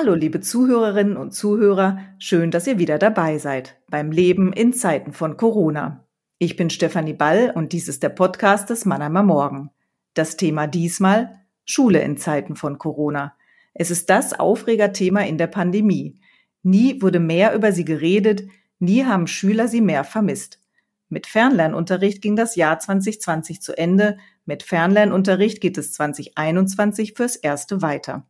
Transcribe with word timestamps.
Hallo, 0.00 0.14
liebe 0.14 0.40
Zuhörerinnen 0.40 1.16
und 1.16 1.34
Zuhörer, 1.34 1.98
schön, 2.20 2.52
dass 2.52 2.68
ihr 2.68 2.78
wieder 2.78 3.00
dabei 3.00 3.38
seid 3.38 3.80
beim 3.90 4.12
Leben 4.12 4.52
in 4.52 4.72
Zeiten 4.72 5.12
von 5.12 5.36
Corona. 5.36 6.06
Ich 6.38 6.54
bin 6.54 6.70
Stefanie 6.70 7.14
Ball 7.14 7.52
und 7.52 7.72
dies 7.72 7.88
ist 7.88 8.04
der 8.04 8.10
Podcast 8.10 8.70
des 8.70 8.84
Mannheimer 8.84 9.24
Morgen. 9.24 9.70
Das 10.14 10.36
Thema 10.36 10.68
diesmal 10.68 11.40
Schule 11.64 12.00
in 12.00 12.16
Zeiten 12.16 12.54
von 12.54 12.78
Corona. 12.78 13.34
Es 13.74 13.90
ist 13.90 14.08
das 14.08 14.38
Aufregerthema 14.38 15.22
in 15.22 15.36
der 15.36 15.48
Pandemie. 15.48 16.20
Nie 16.62 17.02
wurde 17.02 17.18
mehr 17.18 17.52
über 17.52 17.72
sie 17.72 17.84
geredet, 17.84 18.44
nie 18.78 19.04
haben 19.04 19.26
Schüler 19.26 19.66
sie 19.66 19.80
mehr 19.80 20.04
vermisst. 20.04 20.60
Mit 21.08 21.26
Fernlernunterricht 21.26 22.22
ging 22.22 22.36
das 22.36 22.54
Jahr 22.54 22.78
2020 22.78 23.60
zu 23.60 23.76
Ende, 23.76 24.16
mit 24.44 24.62
Fernlernunterricht 24.62 25.60
geht 25.60 25.76
es 25.76 25.92
2021 25.92 27.14
fürs 27.14 27.34
Erste 27.34 27.82
weiter 27.82 28.28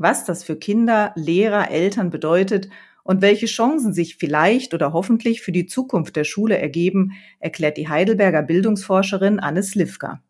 was 0.00 0.24
das 0.24 0.42
für 0.42 0.56
Kinder, 0.56 1.12
Lehrer, 1.14 1.70
Eltern 1.70 2.10
bedeutet 2.10 2.68
und 3.04 3.20
welche 3.20 3.46
Chancen 3.46 3.92
sich 3.92 4.16
vielleicht 4.16 4.72
oder 4.72 4.92
hoffentlich 4.92 5.42
für 5.42 5.52
die 5.52 5.66
Zukunft 5.66 6.16
der 6.16 6.24
Schule 6.24 6.58
ergeben, 6.58 7.12
erklärt 7.38 7.76
die 7.76 7.88
Heidelberger 7.88 8.42
Bildungsforscherin 8.42 9.38
Anne 9.40 9.62
Slivka. 9.62 10.22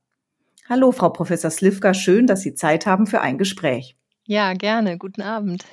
Hallo, 0.69 0.93
Frau 0.93 1.11
Professor 1.11 1.51
Slivka, 1.51 1.95
schön, 1.95 2.27
dass 2.27 2.43
Sie 2.43 2.55
Zeit 2.55 2.85
haben 2.85 3.07
für 3.07 3.21
ein 3.21 3.39
Gespräch. 3.39 3.97
Ja, 4.27 4.55
gerne. 4.55 4.99
Guten 4.99 5.23
Abend. 5.23 5.65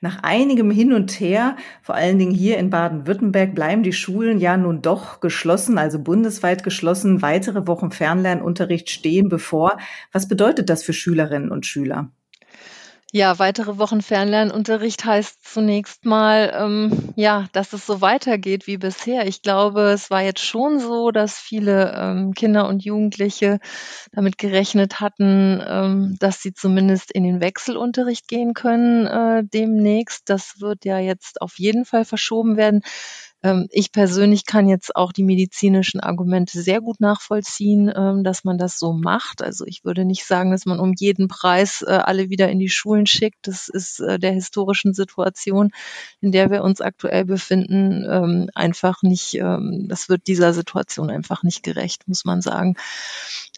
Nach 0.00 0.22
einigem 0.22 0.70
Hin 0.70 0.92
und 0.92 1.18
Her, 1.18 1.56
vor 1.82 1.94
allen 1.94 2.18
Dingen 2.18 2.34
hier 2.34 2.58
in 2.58 2.70
Baden-Württemberg, 2.70 3.54
bleiben 3.54 3.82
die 3.82 3.92
Schulen 3.92 4.38
ja 4.38 4.56
nun 4.56 4.82
doch 4.82 5.20
geschlossen, 5.20 5.78
also 5.78 5.98
bundesweit 5.98 6.62
geschlossen. 6.62 7.22
Weitere 7.22 7.66
Wochen 7.66 7.90
Fernlernunterricht 7.90 8.90
stehen 8.90 9.28
bevor. 9.28 9.78
Was 10.12 10.28
bedeutet 10.28 10.68
das 10.70 10.82
für 10.82 10.92
Schülerinnen 10.92 11.50
und 11.50 11.66
Schüler? 11.66 12.10
Ja, 13.16 13.38
weitere 13.38 13.78
Wochen 13.78 14.02
Fernlernunterricht 14.02 15.04
heißt 15.04 15.44
zunächst 15.46 16.04
mal, 16.04 16.52
ähm, 16.52 17.12
ja, 17.14 17.46
dass 17.52 17.72
es 17.72 17.86
so 17.86 18.00
weitergeht 18.00 18.66
wie 18.66 18.76
bisher. 18.76 19.28
Ich 19.28 19.40
glaube, 19.40 19.92
es 19.92 20.10
war 20.10 20.22
jetzt 20.22 20.40
schon 20.44 20.80
so, 20.80 21.12
dass 21.12 21.38
viele 21.38 21.94
ähm, 21.96 22.34
Kinder 22.34 22.66
und 22.66 22.84
Jugendliche 22.84 23.60
damit 24.10 24.36
gerechnet 24.36 24.98
hatten, 24.98 25.62
ähm, 25.64 26.16
dass 26.18 26.42
sie 26.42 26.54
zumindest 26.54 27.12
in 27.12 27.22
den 27.22 27.40
Wechselunterricht 27.40 28.26
gehen 28.26 28.52
können 28.52 29.06
äh, 29.06 29.44
demnächst. 29.44 30.28
Das 30.28 30.60
wird 30.60 30.84
ja 30.84 30.98
jetzt 30.98 31.40
auf 31.40 31.60
jeden 31.60 31.84
Fall 31.84 32.04
verschoben 32.04 32.56
werden. 32.56 32.82
Ähm, 33.44 33.68
ich 33.70 33.92
persönlich 33.92 34.46
kann 34.46 34.66
jetzt 34.68 34.96
auch 34.96 35.12
die 35.12 35.22
medizinischen 35.22 36.00
Argumente 36.00 36.62
sehr 36.62 36.80
gut 36.80 36.98
nachvollziehen, 36.98 37.92
ähm, 37.94 38.24
dass 38.24 38.42
man 38.42 38.56
das 38.56 38.78
so 38.78 38.94
macht. 38.94 39.42
Also 39.42 39.66
ich 39.66 39.84
würde 39.84 40.06
nicht 40.06 40.24
sagen, 40.24 40.50
dass 40.50 40.64
man 40.64 40.80
um 40.80 40.94
jeden 40.96 41.28
Preis 41.28 41.82
äh, 41.82 41.90
alle 41.90 42.30
wieder 42.30 42.48
in 42.48 42.58
die 42.58 42.70
Schulen 42.70 43.06
schickt. 43.06 43.46
Das 43.46 43.68
ist 43.68 44.00
äh, 44.00 44.18
der 44.18 44.32
historischen 44.32 44.94
Situation, 44.94 45.72
in 46.22 46.32
der 46.32 46.50
wir 46.50 46.64
uns 46.64 46.80
aktuell 46.80 47.26
befinden, 47.26 48.06
ähm, 48.08 48.50
einfach 48.54 49.02
nicht, 49.02 49.34
das 49.34 50.08
wird 50.08 50.26
dieser 50.26 50.54
Situation 50.54 51.10
einfach 51.10 51.42
nicht 51.42 51.62
gerecht, 51.62 52.08
muss 52.08 52.24
man 52.24 52.40
sagen. 52.40 52.76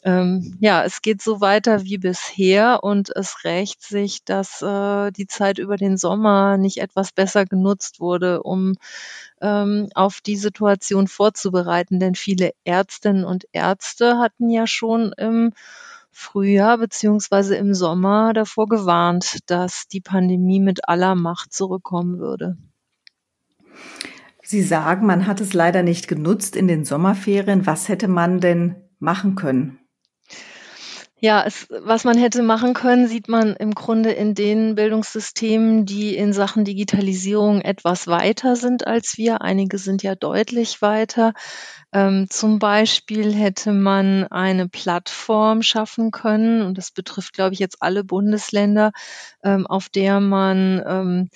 ja, 0.05 0.85
es 0.85 1.03
geht 1.03 1.23
so 1.23 1.41
weiter 1.41 1.85
wie 1.85 1.99
bisher 1.99 2.83
und 2.83 3.15
es 3.15 3.45
rächt 3.45 3.83
sich, 3.83 4.25
dass 4.25 4.63
äh, 4.63 5.11
die 5.13 5.27
Zeit 5.27 5.59
über 5.59 5.77
den 5.77 5.97
Sommer 5.97 6.57
nicht 6.57 6.79
etwas 6.79 7.13
besser 7.13 7.45
genutzt 7.45 8.01
wurde, 8.01 8.43
um 8.43 8.77
ähm, 9.41 9.89
auf 9.95 10.21
die 10.21 10.37
Situation 10.37 11.09
vorzubereiten. 11.09 12.01
Denn 12.01 12.15
viele 12.15 12.53
Ärztinnen 12.65 13.25
und 13.25 13.47
Ärzte 13.53 14.19
hatten 14.19 14.51
ja 14.51 14.67
schon 14.67 15.13
im 15.17 15.53
Frühjahr 16.11 16.79
beziehungsweise 16.79 17.57
im 17.57 17.75
Sommer 17.75 18.33
davor 18.33 18.69
gewarnt, 18.69 19.39
dass 19.47 19.87
die 19.87 20.01
Pandemie 20.01 20.61
mit 20.61 20.89
aller 20.89 21.15
Macht 21.15 21.53
zurückkommen 21.53 22.19
würde. 22.19 22.57
Sie 24.43 24.63
sagen, 24.63 25.07
man 25.07 25.27
hat 25.27 25.41
es 25.41 25.53
leider 25.53 25.83
nicht 25.83 26.09
genutzt 26.09 26.57
in 26.57 26.69
den 26.69 26.85
Sommerferien. 26.85 27.67
Was 27.67 27.89
hätte 27.89 28.09
man 28.09 28.41
denn 28.41 28.77
machen 28.99 29.35
können? 29.35 29.79
Ja, 31.19 31.45
es, 31.47 31.67
was 31.71 32.05
man 32.05 32.19
hätte 32.19 32.43
machen 32.43 32.75
können, 32.75 33.09
sieht 33.09 33.27
man 33.27 33.57
im 33.57 33.75
Grunde 33.75 34.13
in 34.13 34.35
den 34.35 34.75
Bildungssystemen, 34.75 35.87
die 35.87 36.15
in 36.15 36.35
Sachen 36.35 36.67
Digitalisierung 36.67 37.63
etwas 37.63 38.07
weiter 38.07 38.55
sind 38.55 38.87
als 38.87 39.17
wir. 39.17 39.41
Einige 39.41 39.79
sind 39.79 40.03
ja 40.03 40.15
deutlich 40.15 40.83
weiter. 40.83 41.33
Ähm, 41.91 42.27
zum 42.29 42.59
Beispiel 42.59 43.33
hätte 43.35 43.73
man 43.73 44.25
eine 44.25 44.69
Plattform 44.69 45.63
schaffen 45.63 46.11
können, 46.11 46.61
und 46.61 46.77
das 46.77 46.91
betrifft, 46.91 47.33
glaube 47.33 47.55
ich, 47.55 47.61
jetzt 47.61 47.81
alle 47.81 48.05
Bundesländer, 48.05 48.93
ähm, 49.43 49.67
auf 49.67 49.89
der 49.89 50.21
man 50.21 50.83
ähm, 50.87 51.31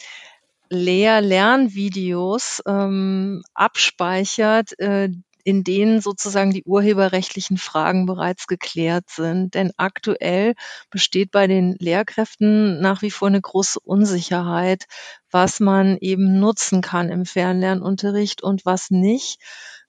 Lehr-Lernvideos 0.69 2.63
ähm, 2.67 3.43
abspeichert, 3.55 4.79
äh, 4.79 5.09
in 5.45 5.65
denen 5.65 6.01
sozusagen 6.01 6.53
die 6.53 6.65
urheberrechtlichen 6.65 7.57
Fragen 7.59 8.07
bereits 8.07 8.47
geklärt 8.47 9.11
sind. 9.11 9.55
Denn 9.55 9.73
aktuell 9.77 10.55
besteht 10.91 11.31
bei 11.31 11.47
den 11.47 11.77
Lehrkräften 11.79 12.81
nach 12.81 13.03
wie 13.03 13.11
vor 13.11 13.29
eine 13.29 13.41
große 13.41 13.81
Unsicherheit, 13.81 14.87
was 15.31 15.61
man 15.61 15.97
eben 15.99 16.39
nutzen 16.41 16.81
kann 16.81 17.11
im 17.11 17.25
Fernlernunterricht 17.25 18.43
und 18.43 18.65
was 18.65 18.91
nicht. 18.91 19.41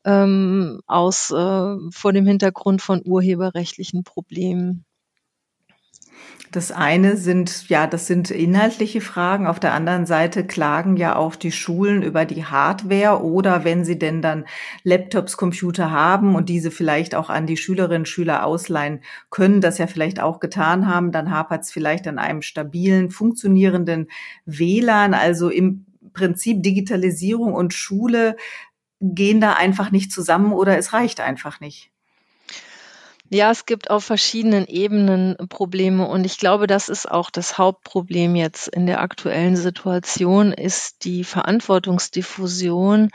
Ähm, 0.04 0.82
aus 0.88 1.30
äh, 1.32 1.76
vor 1.92 2.14
dem 2.14 2.26
Hintergrund 2.26 2.82
von 2.82 3.02
urheberrechtlichen 3.06 4.04
Problemen. 4.04 4.86
Das 6.52 6.74
eine 6.74 7.16
sind, 7.16 7.70
ja, 7.70 7.88
das 7.88 8.08
sind 8.08 8.30
inhaltliche 8.30 9.00
Fragen. 9.00 9.48
Auf 9.48 9.58
der 9.58 9.74
anderen 9.74 10.06
Seite 10.06 10.46
klagen 10.46 10.98
ja 10.98 11.16
auch 11.16 11.38
die 11.38 11.54
Schulen 11.54 12.04
über 12.04 12.26
die 12.26 12.44
Hardware 12.44 13.24
oder 13.24 13.64
wenn 13.64 13.86
sie 13.86 13.98
denn 13.98 14.22
dann 14.22 14.44
Laptops, 14.84 15.38
Computer 15.38 15.92
haben 15.92 16.36
und 16.36 16.50
diese 16.50 16.70
vielleicht 16.70 17.16
auch 17.16 17.30
an 17.30 17.48
die 17.48 17.56
Schülerinnen 17.56 18.02
und 18.02 18.08
Schüler 18.08 18.46
ausleihen 18.46 19.00
können, 19.30 19.62
das 19.62 19.78
ja 19.78 19.88
vielleicht 19.88 20.20
auch 20.20 20.42
getan 20.42 20.88
haben, 20.88 21.14
dann 21.14 21.32
hapert 21.32 21.64
es 21.64 21.72
vielleicht 21.72 22.06
an 22.06 22.20
einem 22.20 22.42
stabilen, 22.42 23.12
funktionierenden 23.12 24.10
WLAN. 24.46 25.14
Also 25.14 25.48
im 25.48 25.86
Prinzip 26.12 26.64
Digitalisierung 26.64 27.54
und 27.54 27.74
Schule 27.74 28.36
gehen 29.00 29.40
da 29.40 29.54
einfach 29.54 29.92
nicht 29.92 30.12
zusammen 30.12 30.52
oder 30.52 30.78
es 30.78 30.92
reicht 30.92 31.22
einfach 31.22 31.62
nicht. 31.62 31.92
Ja, 33.34 33.50
es 33.50 33.66
gibt 33.66 33.90
auf 33.90 34.04
verschiedenen 34.04 34.66
Ebenen 34.66 35.38
Probleme 35.48 36.06
und 36.06 36.26
ich 36.26 36.38
glaube, 36.38 36.68
das 36.68 36.90
ist 36.90 37.10
auch 37.10 37.30
das 37.30 37.58
Hauptproblem 37.58 38.36
jetzt 38.36 38.68
in 38.68 38.86
der 38.86 39.00
aktuellen 39.00 39.56
Situation, 39.56 40.52
ist 40.52 41.06
die 41.06 41.24
Verantwortungsdiffusion, 41.24 43.10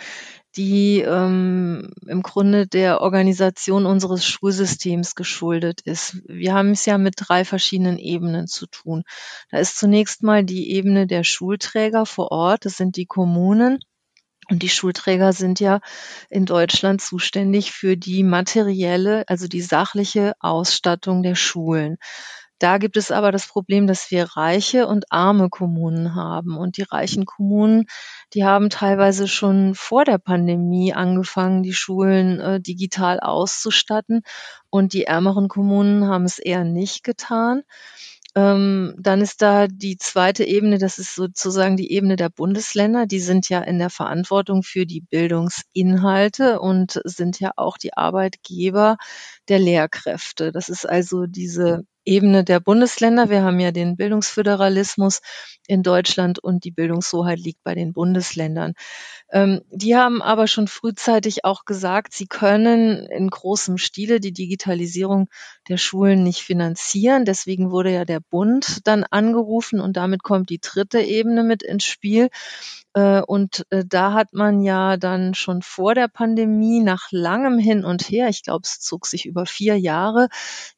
die 0.57 1.01
ähm, 1.01 1.93
im 2.07 2.23
Grunde 2.23 2.67
der 2.67 3.03
Organisation 3.03 3.85
unseres 3.85 4.25
Schulsystems 4.25 5.17
geschuldet 5.17 5.83
ist. 5.83 6.23
Wir 6.27 6.55
haben 6.55 6.71
es 6.71 6.87
ja 6.87 6.97
mit 6.97 7.17
drei 7.19 7.45
verschiedenen 7.45 7.99
Ebenen 7.99 8.47
zu 8.47 8.67
tun. 8.69 9.03
Da 9.51 9.59
ist 9.59 9.77
zunächst 9.77 10.23
mal 10.23 10.45
die 10.45 10.71
Ebene 10.71 11.07
der 11.07 11.25
Schulträger 11.25 12.07
vor 12.07 12.33
Ort, 12.33 12.65
das 12.65 12.79
sind 12.79 12.97
die 12.97 13.05
Kommunen. 13.05 13.81
Und 14.49 14.63
die 14.63 14.69
Schulträger 14.69 15.33
sind 15.33 15.59
ja 15.59 15.81
in 16.31 16.47
Deutschland 16.47 17.01
zuständig 17.01 17.73
für 17.73 17.97
die 17.97 18.23
materielle, 18.23 19.25
also 19.27 19.49
die 19.49 19.63
sachliche 19.63 20.35
Ausstattung 20.41 21.23
der 21.23 21.35
Schulen. 21.35 21.99
Da 22.59 22.79
gibt 22.79 22.97
es 22.97 23.11
aber 23.11 23.33
das 23.33 23.47
Problem, 23.47 23.87
dass 23.87 24.11
wir 24.11 24.25
reiche 24.37 24.87
und 24.87 25.13
arme 25.13 25.51
Kommunen 25.51 26.15
haben. 26.15 26.57
Und 26.57 26.79
die 26.79 26.85
reichen 26.85 27.27
Kommunen, 27.27 27.85
die 28.33 28.45
haben 28.45 28.71
teilweise 28.71 29.29
schon 29.29 29.75
vor 29.75 30.05
der 30.05 30.17
Pandemie 30.17 30.95
angefangen, 30.95 31.63
die 31.63 31.75
Schulen 31.75 32.41
äh, 32.41 32.61
digital 32.61 33.21
auszustatten. 33.21 34.23
Und 34.71 34.95
die 34.95 35.05
ärmeren 35.05 35.49
Kommunen 35.49 36.09
haben 36.09 36.25
es 36.25 36.39
eher 36.39 36.65
nicht 36.65 37.05
getan. 37.05 37.63
Ähm, 38.37 38.95
dann 38.99 39.23
ist 39.23 39.41
da 39.43 39.67
die 39.67 39.97
zweite 39.97 40.45
Ebene, 40.45 40.79
das 40.79 40.99
ist 40.99 41.15
sozusagen 41.15 41.77
die 41.79 41.91
Ebene 41.93 42.17
der 42.17 42.29
Bundesländer. 42.29 43.07
Die 43.07 43.21
sind 43.21 43.49
ja 43.49 43.61
in 43.63 43.79
der 43.79 43.91
Verantwortung 43.91 44.63
für 44.63 44.85
die 44.87 45.01
Bildungsinhalte 45.01 46.61
und 46.61 47.01
sind 47.05 47.41
ja 47.41 47.53
auch 47.57 47.79
die 47.79 47.95
Arbeitgeber 47.97 48.99
der 49.49 49.59
Lehrkräfte. 49.59 50.53
Das 50.53 50.69
ist 50.69 50.87
also 50.89 51.27
diese 51.27 51.85
Ebene 52.07 52.45
der 52.45 52.61
Bundesländer. 52.61 53.29
Wir 53.29 53.43
haben 53.43 53.61
ja 53.61 53.73
den 53.73 53.97
Bildungsföderalismus 53.97 55.21
in 55.67 55.83
Deutschland 55.83 56.39
und 56.39 56.65
die 56.65 56.71
Bildungshoheit 56.71 57.39
liegt 57.39 57.63
bei 57.65 57.75
den 57.75 57.93
Bundesländern. 57.93 58.75
Ähm, 59.31 59.63
die 59.71 59.97
haben 59.97 60.23
aber 60.23 60.47
schon 60.47 60.69
frühzeitig 60.69 61.45
auch 61.45 61.65
gesagt, 61.65 62.15
sie 62.15 62.27
können 62.27 63.07
in 63.07 63.29
großem 63.29 63.77
Stile 63.77 64.21
die 64.21 64.33
Digitalisierung 64.33 65.29
der 65.69 65.77
Schulen 65.79 66.23
nicht 66.23 66.43
finanzieren. 66.43 67.25
Deswegen 67.25 67.71
wurde 67.71 67.93
ja 67.93 68.05
der 68.05 68.21
Bund 68.21 68.87
dann 68.87 69.05
angerufen 69.05 69.81
und 69.81 69.97
damit 69.97 70.23
kommt 70.23 70.49
die 70.49 70.61
dritte 70.61 71.01
Ebene 71.01 71.43
mit 71.43 71.63
ins 71.65 71.85
Spiel. 71.85 72.29
Äh, 72.97 73.21
und 73.21 73.67
äh, 73.69 73.85
da 73.87 74.15
hat 74.15 74.33
man 74.33 74.63
ja 74.63 74.97
dann 74.97 75.35
schon 75.35 75.61
vor 75.61 75.95
der 75.95 76.09
Pandemie 76.09 76.81
nach 76.83 77.09
langem 77.11 77.59
Hin 77.59 77.85
und 77.85 78.09
Her, 78.09 78.31
ich 78.31 78.43
glaube, 78.43 78.63
es 78.65 78.81
zog 78.81 79.07
sich 79.07 79.27
über 79.27 79.45
vier 79.45 79.79
Jahre, 79.79 80.29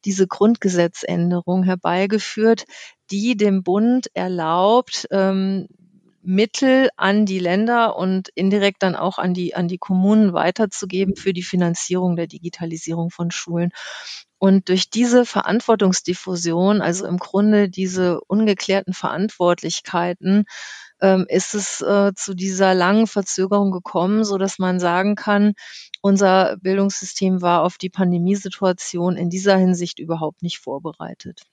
diese 0.03 0.27
Grundgesetzänderung 0.27 1.63
herbeigeführt, 1.63 2.65
die 3.09 3.37
dem 3.37 3.63
Bund 3.63 4.07
erlaubt, 4.13 5.07
ähm, 5.11 5.67
Mittel 6.21 6.89
an 6.97 7.25
die 7.25 7.39
Länder 7.39 7.95
und 7.95 8.27
indirekt 8.35 8.83
dann 8.83 8.97
auch 8.97 9.17
an 9.17 9.33
die, 9.33 9.55
an 9.55 9.69
die 9.69 9.77
Kommunen 9.77 10.33
weiterzugeben 10.33 11.15
für 11.15 11.31
die 11.31 11.43
Finanzierung 11.43 12.17
der 12.17 12.27
Digitalisierung 12.27 13.11
von 13.11 13.31
Schulen. 13.31 13.71
Und 14.37 14.67
durch 14.67 14.89
diese 14.89 15.25
Verantwortungsdiffusion, 15.25 16.81
also 16.81 17.05
im 17.05 17.17
Grunde 17.17 17.69
diese 17.69 18.19
ungeklärten 18.27 18.93
Verantwortlichkeiten, 18.93 20.43
ähm, 21.01 21.25
ist 21.29 21.55
es 21.55 21.81
äh, 21.81 22.13
zu 22.15 22.33
dieser 22.35 22.73
langen 22.73 23.07
Verzögerung 23.07 23.71
gekommen, 23.71 24.23
so 24.23 24.37
dass 24.37 24.59
man 24.59 24.79
sagen 24.79 25.15
kann, 25.15 25.53
unser 26.01 26.57
Bildungssystem 26.57 27.41
war 27.41 27.63
auf 27.63 27.77
die 27.77 27.89
Pandemiesituation 27.89 29.15
in 29.17 29.29
dieser 29.29 29.57
Hinsicht 29.57 29.99
überhaupt 29.99 30.41
nicht 30.41 30.59
vorbereitet. 30.59 31.43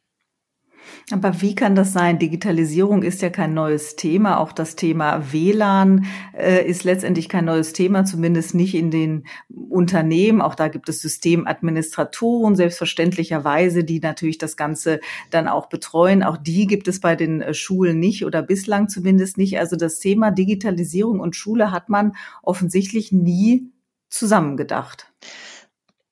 Aber 1.12 1.41
wie 1.41 1.55
kann 1.55 1.75
das 1.75 1.93
sein? 1.93 2.19
Digitalisierung 2.19 3.03
ist 3.03 3.23
ja 3.23 3.31
kein 3.31 3.55
neues 3.55 3.97
Thema. 3.97 4.41
Auch 4.41 4.53
das 4.53 4.75
Thema 4.75 5.33
WLAN 5.33 6.06
äh, 6.37 6.67
ist 6.67 6.85
letztendlich 6.85 7.29
kein 7.29 7.44
neues 7.44 7.73
Thema, 7.73 8.05
zumindest 8.05 8.55
nicht 8.55 8.75
in 8.75 8.91
den 8.91 9.27
Unternehmen. 9.49 10.41
Auch 10.41 10.55
da 10.56 10.69
gibt 10.69 10.88
es 10.88 11.00
Systemadministratoren, 11.00 12.56
selbstverständlicherweise, 12.56 13.85
die 13.85 14.00
natürlich 14.00 14.38
das 14.38 14.56
Ganze 14.56 15.00
dann 15.31 15.47
auch 15.47 15.69
betreuen. 15.69 16.23
Auch 16.23 16.37
die 16.37 16.67
gibt 16.67 16.88
es 16.88 17.00
bei 17.00 17.15
den 17.15 17.41
äh, 17.41 17.55
Schulen 17.55 18.00
nicht 18.00 18.25
oder 18.25 18.43
bislang 18.43 18.88
zumindest 18.88 19.38
nicht. 19.38 19.59
Also 19.59 19.77
das 19.77 20.00
Thema 20.00 20.33
Digitalisierung 20.33 21.21
und 21.21 21.37
Schule 21.37 21.71
hat 21.71 21.88
man 21.88 22.17
offensichtlich 22.43 23.12
nie 23.12 23.71
zusammengedacht. 24.09 25.12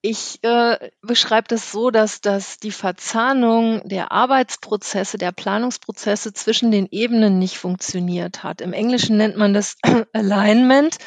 Ich 0.07 0.41
äh, 0.43 0.91
beschreibe 1.01 1.49
das 1.49 1.73
so, 1.73 1.91
dass, 1.91 2.21
dass 2.21 2.59
die 2.59 2.73
Verzahnung 2.73 3.81
der 3.89 4.13
Arbeitsprozesse, 4.13 5.17
der 5.17 5.33
Planungsprozesse 5.33 6.35
zwischen 6.35 6.71
den 6.71 6.89
Ebenen 6.91 7.39
nicht 7.39 7.57
funktioniert 7.57 8.43
hat. 8.43 8.61
Im 8.61 8.75
Englischen 8.75 9.17
nennt 9.17 9.39
man 9.39 9.55
das 9.55 9.79
Alignment. 10.13 10.99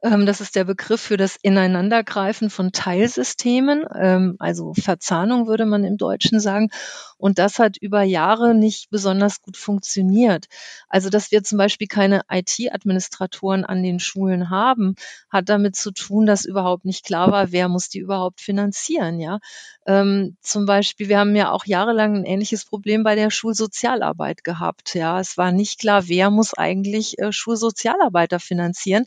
Ähm, 0.00 0.26
das 0.26 0.40
ist 0.40 0.54
der 0.54 0.62
Begriff 0.64 1.00
für 1.00 1.16
das 1.16 1.36
Ineinandergreifen 1.42 2.50
von 2.50 2.70
Teilsystemen, 2.70 3.84
ähm, 3.96 4.36
also 4.38 4.72
Verzahnung 4.74 5.48
würde 5.48 5.66
man 5.66 5.82
im 5.82 5.96
Deutschen 5.96 6.38
sagen. 6.38 6.68
Und 7.16 7.40
das 7.40 7.58
hat 7.58 7.76
über 7.78 8.02
Jahre 8.04 8.54
nicht 8.54 8.90
besonders 8.90 9.42
gut 9.42 9.56
funktioniert. 9.56 10.46
Also, 10.88 11.10
dass 11.10 11.32
wir 11.32 11.42
zum 11.42 11.58
Beispiel 11.58 11.88
keine 11.88 12.20
IT-Administratoren 12.30 13.64
an 13.64 13.82
den 13.82 13.98
Schulen 13.98 14.50
haben, 14.50 14.94
hat 15.30 15.48
damit 15.48 15.74
zu 15.74 15.90
tun, 15.90 16.26
dass 16.26 16.44
überhaupt 16.44 16.84
nicht 16.84 17.04
klar 17.04 17.32
war, 17.32 17.50
wer 17.50 17.68
muss 17.68 17.88
die 17.88 17.98
überhaupt 17.98 18.40
finanzieren, 18.40 19.18
ja. 19.18 19.40
Ähm, 19.84 20.36
zum 20.42 20.64
Beispiel, 20.66 21.08
wir 21.08 21.18
haben 21.18 21.34
ja 21.34 21.50
auch 21.50 21.66
jahrelang 21.66 22.14
ein 22.18 22.24
ähnliches 22.24 22.64
Problem 22.64 23.02
bei 23.02 23.16
der 23.16 23.30
Schulsozialarbeit 23.30 24.44
gehabt, 24.44 24.94
ja. 24.94 25.18
Es 25.18 25.36
war 25.36 25.50
nicht 25.50 25.80
klar, 25.80 26.06
wer 26.06 26.30
muss 26.30 26.54
eigentlich 26.54 27.18
äh, 27.18 27.32
Schulsozialarbeiter 27.32 28.38
finanzieren. 28.38 29.04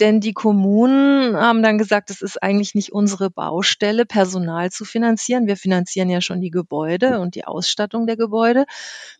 Denn 0.00 0.20
die 0.20 0.32
Kommunen 0.32 1.36
haben 1.36 1.62
dann 1.62 1.76
gesagt, 1.76 2.10
es 2.10 2.22
ist 2.22 2.40
eigentlich 2.40 2.74
nicht 2.76 2.92
unsere 2.92 3.30
Baustelle, 3.30 4.06
Personal 4.06 4.70
zu 4.70 4.84
finanzieren. 4.84 5.48
Wir 5.48 5.56
finanzieren 5.56 6.08
ja 6.08 6.20
schon 6.20 6.40
die 6.40 6.50
Gebäude 6.50 7.18
und 7.18 7.34
die 7.34 7.44
Ausstattung 7.44 8.06
der 8.06 8.16
Gebäude. 8.16 8.64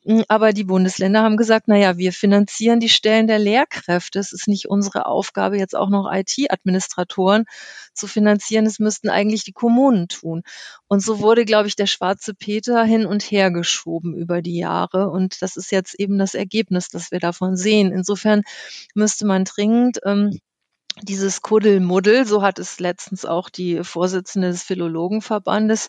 Hm, 0.04 0.24
aber 0.28 0.52
die 0.52 0.64
Bundesländer 0.64 1.22
haben 1.22 1.36
gesagt, 1.36 1.64
na 1.66 1.76
ja, 1.76 1.98
wir 1.98 2.12
finanzieren 2.12 2.78
die 2.78 2.88
Stellen 2.88 3.26
der 3.26 3.40
Lehrkräfte. 3.40 4.20
Es 4.20 4.32
ist 4.32 4.46
nicht 4.46 4.68
unsere 4.68 5.06
Aufgabe, 5.06 5.58
jetzt 5.58 5.74
auch 5.74 5.88
noch 5.88 6.08
IT-Administratoren 6.12 7.44
zu 7.92 8.06
finanzieren. 8.06 8.64
Es 8.64 8.78
müssten 8.78 9.08
eigentlich 9.08 9.42
die 9.42 9.52
Kommunen 9.52 10.06
tun. 10.06 10.42
Und 10.86 11.02
so 11.02 11.20
wurde, 11.20 11.44
glaube 11.44 11.66
ich, 11.66 11.74
der 11.74 11.86
schwarze 11.86 12.34
Peter 12.34 12.84
hin 12.84 13.04
und 13.04 13.22
her 13.24 13.50
geschoben 13.50 14.14
über 14.14 14.42
die 14.42 14.58
Jahre. 14.58 15.10
Und 15.10 15.42
das 15.42 15.56
ist 15.56 15.72
jetzt 15.72 15.98
eben 15.98 16.18
das 16.18 16.34
Ergebnis, 16.34 16.88
das 16.88 17.10
wir 17.10 17.18
davon 17.18 17.56
sehen. 17.56 17.90
Insofern 17.92 18.42
müsste 18.94 19.26
man 19.26 19.44
dringend 19.44 19.98
ähm, 20.04 20.38
dieses 21.02 21.42
Kuddelmuddel, 21.42 22.26
so 22.26 22.42
hat 22.42 22.58
es 22.58 22.80
letztens 22.80 23.24
auch 23.24 23.50
die 23.50 23.82
Vorsitzende 23.84 24.48
des 24.48 24.62
Philologenverbandes 24.62 25.88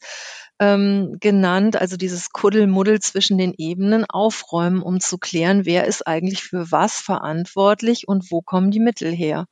ähm, 0.59 1.17
genannt, 1.19 1.77
also 1.77 1.97
dieses 1.97 2.31
Kuddelmuddel 2.31 2.99
zwischen 2.99 3.37
den 3.37 3.53
Ebenen 3.57 4.05
aufräumen, 4.05 4.81
um 4.81 4.99
zu 4.99 5.17
klären, 5.17 5.65
wer 5.65 5.85
ist 5.85 6.05
eigentlich 6.05 6.43
für 6.43 6.71
was 6.71 6.95
verantwortlich 6.95 8.07
und 8.07 8.31
wo 8.31 8.41
kommen 8.41 8.71
die 8.71 8.81
Mittel 8.81 9.11
her. 9.11 9.45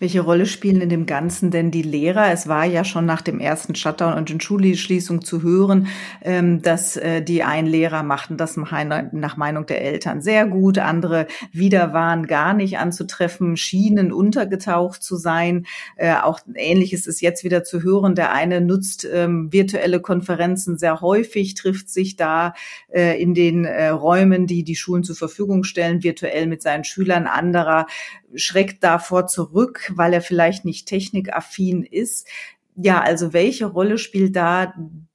Welche 0.00 0.22
Rolle 0.22 0.46
spielen 0.46 0.80
in 0.80 0.88
dem 0.88 1.04
Ganzen 1.04 1.50
denn 1.50 1.70
die 1.70 1.82
Lehrer? 1.82 2.32
Es 2.32 2.48
war 2.48 2.64
ja 2.64 2.84
schon 2.84 3.04
nach 3.04 3.20
dem 3.20 3.38
ersten 3.38 3.74
Shutdown 3.74 4.14
und 4.14 4.30
den 4.30 4.40
Schulschließung 4.40 5.22
zu 5.22 5.42
hören, 5.42 5.88
ähm, 6.22 6.62
dass 6.62 6.96
äh, 6.96 7.22
die 7.22 7.42
einen 7.42 7.66
Lehrer 7.66 8.02
machten 8.02 8.38
das 8.38 8.56
nach 8.56 9.36
Meinung 9.36 9.66
der 9.66 9.82
Eltern 9.82 10.22
sehr 10.22 10.46
gut, 10.46 10.78
andere 10.78 11.26
wieder 11.52 11.92
waren 11.92 12.26
gar 12.26 12.54
nicht 12.54 12.78
anzutreffen, 12.78 13.58
schienen 13.58 14.10
untergetaucht 14.10 15.02
zu 15.02 15.16
sein. 15.16 15.66
Äh, 15.96 16.14
auch 16.14 16.40
ähnliches 16.54 17.06
ist 17.06 17.20
jetzt 17.20 17.44
wieder 17.44 17.62
zu 17.62 17.82
hören. 17.82 18.14
Der 18.14 18.32
eine 18.32 18.62
nutzt 18.62 19.06
ähm, 19.12 19.52
virtuelle 19.52 20.00
Konferenzen 20.00 20.78
sehr 20.78 21.02
häufig, 21.02 21.54
trifft 21.54 21.90
sich 21.90 22.16
da 22.16 22.54
äh, 22.88 23.20
in 23.20 23.34
den 23.34 23.66
Räumen, 23.66 24.46
die 24.46 24.64
die 24.64 24.76
Schulen 24.76 25.04
zur 25.04 25.16
Verfügung 25.16 25.64
stellen, 25.64 26.02
virtuell 26.02 26.46
mit 26.46 26.62
seinen 26.62 26.84
Schülern. 26.84 27.26
Anderer 27.26 27.86
schreckt 28.34 28.82
davor 28.84 29.26
zurück, 29.26 29.92
weil 29.94 30.12
er 30.12 30.22
vielleicht 30.22 30.64
nicht 30.64 30.86
technikaffin 30.86 31.82
ist. 31.84 32.26
Ja, 32.76 33.00
also 33.00 33.32
welche 33.32 33.66
Rolle 33.66 33.98
spielt 33.98 34.36
da 34.36 34.74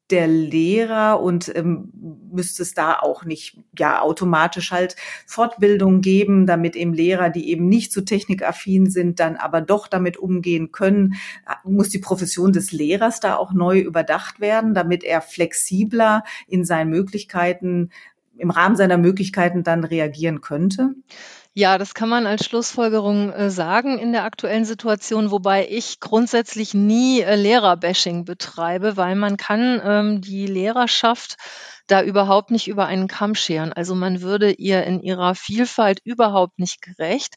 der 0.10 0.27
Lehrer 0.27 1.21
und 1.21 1.51
ähm, 1.56 1.92
müsste 2.31 2.63
es 2.63 2.74
da 2.74 2.98
auch 3.00 3.25
nicht 3.25 3.60
ja 3.77 4.01
automatisch 4.01 4.71
halt 4.71 4.95
Fortbildung 5.27 6.01
geben, 6.01 6.48
damit 6.48 6.75
eben 6.75 6.94
Lehrer, 6.94 7.30
die 7.30 7.50
eben 7.50 7.69
nicht 7.69 7.92
so 7.92 8.01
technikaffin 8.01 8.89
sind, 8.89 9.19
dann 9.19 9.36
aber 9.36 9.62
doch 9.62 9.88
damit 9.88 10.18
umgehen 10.18 10.71
können. 10.71 11.16
Muss 11.63 11.89
die 11.89 12.00
Profession 12.00 12.54
des 12.54 12.71
Lehrers 12.71 13.19
da 13.19 13.36
auch 13.36 13.54
neu 13.54 13.80
überdacht 13.80 14.39
werden, 14.39 14.74
damit 14.74 15.04
er 15.04 15.21
flexibler 15.21 16.24
in 16.48 16.66
seinen 16.66 16.89
Möglichkeiten 16.89 17.92
im 18.38 18.51
Rahmen 18.51 18.77
seiner 18.77 18.98
Möglichkeiten 18.98 19.63
dann 19.63 19.83
reagieren 19.83 20.39
könnte? 20.39 20.95
Ja, 21.59 21.77
das 21.77 21.94
kann 21.94 22.07
man 22.07 22.25
als 22.25 22.45
Schlussfolgerung 22.45 23.33
äh, 23.33 23.50
sagen 23.50 24.00
in 24.00 24.13
der 24.13 24.23
aktuellen 24.23 24.63
Situation, 24.63 25.29
wobei 25.29 25.67
ich 25.69 26.00
grundsätzlich 26.00 26.73
nie 26.73 27.19
äh, 27.19 27.35
Lehrerbashing 27.35 28.23
betreibe, 28.23 28.95
weil 28.95 29.18
man 29.18 29.35
kann 29.35 29.81
ähm, 29.83 30.21
die 30.21 30.45
Lehrerschaft 30.45 31.35
da 31.87 32.01
überhaupt 32.01 32.51
nicht 32.51 32.69
über 32.69 32.85
einen 32.85 33.09
Kamm 33.09 33.35
scheren. 33.35 33.73
Also 33.73 33.94
man 33.94 34.21
würde 34.21 34.51
ihr 34.51 34.85
in 34.85 35.01
ihrer 35.01 35.35
Vielfalt 35.35 35.99
überhaupt 36.06 36.59
nicht 36.59 36.81
gerecht, 36.81 37.35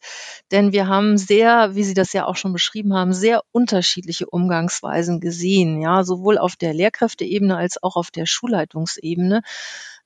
denn 0.53 0.71
wir 0.71 0.87
haben 0.87 1.19
sehr, 1.19 1.75
wie 1.75 1.83
Sie 1.83 1.95
das 1.95 2.13
ja 2.13 2.25
auch 2.27 2.37
schon 2.37 2.53
beschrieben 2.53 2.95
haben, 2.95 3.13
sehr 3.13 3.43
unterschiedliche 3.51 4.27
Umgangsweisen 4.31 5.19
gesehen, 5.19 5.81
ja, 5.81 6.05
sowohl 6.05 6.39
auf 6.39 6.55
der 6.55 6.75
Lehrkräfteebene 6.75 7.57
als 7.57 7.83
auch 7.83 7.97
auf 7.97 8.13
der 8.13 8.27
Schulleitungsebene. 8.27 9.43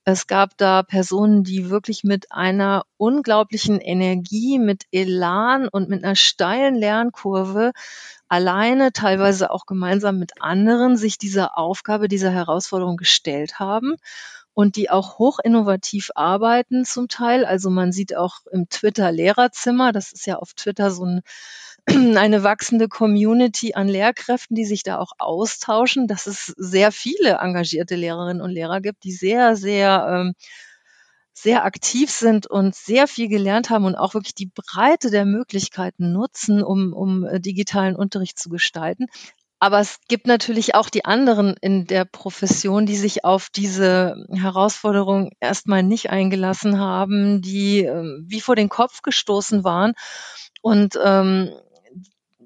Es 0.08 0.28
gab 0.28 0.56
da 0.56 0.84
Personen, 0.84 1.42
die 1.42 1.68
wirklich 1.68 2.04
mit 2.04 2.30
einer 2.30 2.84
unglaublichen 2.96 3.80
Energie, 3.80 4.60
mit 4.60 4.84
Elan 4.92 5.66
und 5.66 5.88
mit 5.88 6.04
einer 6.04 6.14
steilen 6.14 6.76
Lernkurve 6.76 7.72
alleine, 8.28 8.92
teilweise 8.92 9.50
auch 9.50 9.66
gemeinsam 9.66 10.20
mit 10.20 10.40
anderen, 10.40 10.96
sich 10.96 11.18
dieser 11.18 11.58
Aufgabe, 11.58 12.06
dieser 12.06 12.30
Herausforderung 12.30 12.96
gestellt 12.96 13.58
haben 13.58 13.96
und 14.54 14.76
die 14.76 14.90
auch 14.90 15.18
hoch 15.18 15.40
innovativ 15.42 16.12
arbeiten 16.14 16.84
zum 16.84 17.08
Teil. 17.08 17.44
Also 17.44 17.68
man 17.68 17.90
sieht 17.90 18.14
auch 18.16 18.36
im 18.52 18.68
Twitter 18.68 19.10
Lehrerzimmer, 19.10 19.90
das 19.90 20.12
ist 20.12 20.24
ja 20.28 20.36
auf 20.36 20.54
Twitter 20.54 20.92
so 20.92 21.04
ein 21.04 21.22
eine 22.16 22.42
wachsende 22.42 22.88
Community 22.88 23.74
an 23.74 23.88
Lehrkräften, 23.88 24.54
die 24.56 24.64
sich 24.64 24.82
da 24.82 24.98
auch 24.98 25.12
austauschen, 25.18 26.08
dass 26.08 26.26
es 26.26 26.52
sehr 26.56 26.92
viele 26.92 27.38
engagierte 27.40 27.94
Lehrerinnen 27.94 28.42
und 28.42 28.50
Lehrer 28.50 28.80
gibt, 28.80 29.04
die 29.04 29.12
sehr, 29.12 29.56
sehr, 29.56 30.06
ähm, 30.10 30.34
sehr 31.32 31.64
aktiv 31.64 32.10
sind 32.10 32.46
und 32.46 32.74
sehr 32.74 33.06
viel 33.06 33.28
gelernt 33.28 33.70
haben 33.70 33.84
und 33.84 33.94
auch 33.94 34.14
wirklich 34.14 34.34
die 34.34 34.50
Breite 34.54 35.10
der 35.10 35.26
Möglichkeiten 35.26 36.12
nutzen, 36.12 36.62
um, 36.62 36.92
um 36.92 37.24
äh, 37.24 37.40
digitalen 37.40 37.94
Unterricht 37.94 38.38
zu 38.38 38.48
gestalten. 38.48 39.06
Aber 39.58 39.80
es 39.80 39.98
gibt 40.08 40.26
natürlich 40.26 40.74
auch 40.74 40.90
die 40.90 41.04
anderen 41.04 41.54
in 41.60 41.86
der 41.86 42.04
Profession, 42.04 42.84
die 42.84 42.96
sich 42.96 43.24
auf 43.24 43.48
diese 43.48 44.26
Herausforderung 44.30 45.30
erstmal 45.40 45.82
nicht 45.82 46.10
eingelassen 46.10 46.78
haben, 46.78 47.40
die 47.40 47.84
äh, 47.84 48.22
wie 48.26 48.40
vor 48.40 48.56
den 48.56 48.68
Kopf 48.68 49.02
gestoßen 49.02 49.64
waren 49.64 49.94
und 50.60 50.98
ähm, 51.02 51.52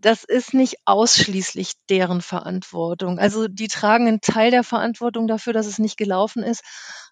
das 0.00 0.24
ist 0.24 0.54
nicht 0.54 0.76
ausschließlich 0.84 1.72
deren 1.88 2.22
Verantwortung. 2.22 3.18
Also 3.18 3.48
die 3.48 3.68
tragen 3.68 4.06
einen 4.08 4.20
Teil 4.20 4.50
der 4.50 4.64
Verantwortung 4.64 5.26
dafür, 5.26 5.52
dass 5.52 5.66
es 5.66 5.78
nicht 5.78 5.96
gelaufen 5.96 6.42
ist, 6.42 6.62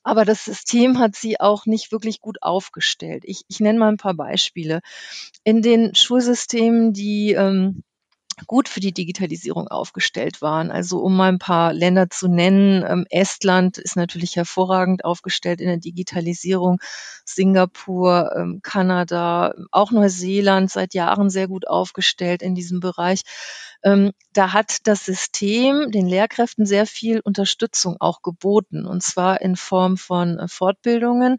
aber 0.02 0.24
das 0.24 0.44
System 0.44 0.98
hat 0.98 1.14
sie 1.16 1.40
auch 1.40 1.66
nicht 1.66 1.92
wirklich 1.92 2.20
gut 2.20 2.42
aufgestellt. 2.42 3.24
Ich, 3.26 3.42
ich 3.48 3.60
nenne 3.60 3.78
mal 3.78 3.88
ein 3.88 3.96
paar 3.96 4.14
Beispiele. 4.14 4.80
In 5.44 5.62
den 5.62 5.94
Schulsystemen, 5.94 6.92
die 6.92 7.32
ähm, 7.32 7.82
gut 8.46 8.68
für 8.68 8.80
die 8.80 8.92
Digitalisierung 8.92 9.68
aufgestellt 9.68 10.40
waren. 10.42 10.70
Also 10.70 11.00
um 11.00 11.16
mal 11.16 11.28
ein 11.28 11.38
paar 11.38 11.72
Länder 11.72 12.10
zu 12.10 12.28
nennen, 12.28 12.84
ähm, 12.86 13.06
Estland 13.10 13.78
ist 13.78 13.96
natürlich 13.96 14.36
hervorragend 14.36 15.04
aufgestellt 15.04 15.60
in 15.60 15.68
der 15.68 15.78
Digitalisierung, 15.78 16.80
Singapur, 17.24 18.32
ähm, 18.36 18.60
Kanada, 18.62 19.54
auch 19.70 19.90
Neuseeland 19.90 20.70
seit 20.70 20.94
Jahren 20.94 21.30
sehr 21.30 21.48
gut 21.48 21.66
aufgestellt 21.68 22.42
in 22.42 22.54
diesem 22.54 22.80
Bereich. 22.80 23.22
Ähm, 23.84 24.12
da 24.32 24.52
hat 24.52 24.86
das 24.88 25.04
System 25.04 25.92
den 25.92 26.08
Lehrkräften 26.08 26.66
sehr 26.66 26.84
viel 26.84 27.20
Unterstützung 27.20 27.96
auch 28.00 28.22
geboten, 28.22 28.86
und 28.86 29.02
zwar 29.02 29.40
in 29.40 29.54
Form 29.54 29.96
von 29.96 30.38
äh, 30.38 30.48
Fortbildungen, 30.48 31.36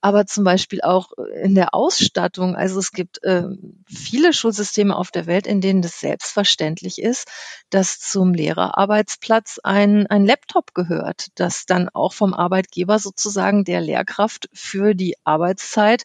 aber 0.00 0.26
zum 0.26 0.44
Beispiel 0.44 0.82
auch 0.82 1.10
in 1.42 1.54
der 1.54 1.74
Ausstattung. 1.74 2.54
Also 2.54 2.78
es 2.78 2.92
gibt 2.92 3.22
äh, 3.24 3.44
viele 3.86 4.32
Schulsysteme 4.32 4.96
auf 4.96 5.10
der 5.10 5.26
Welt, 5.26 5.46
in 5.46 5.60
denen 5.60 5.82
das 5.82 5.98
selbstverständlich 5.98 6.39
ist, 6.44 7.28
dass 7.70 8.00
zum 8.00 8.34
Lehrerarbeitsplatz 8.34 9.58
ein, 9.62 10.06
ein 10.06 10.24
Laptop 10.26 10.74
gehört, 10.74 11.28
das 11.34 11.66
dann 11.66 11.88
auch 11.88 12.12
vom 12.12 12.34
Arbeitgeber 12.34 12.98
sozusagen 12.98 13.64
der 13.64 13.80
Lehrkraft 13.80 14.48
für 14.52 14.94
die 14.94 15.16
Arbeitszeit 15.24 16.04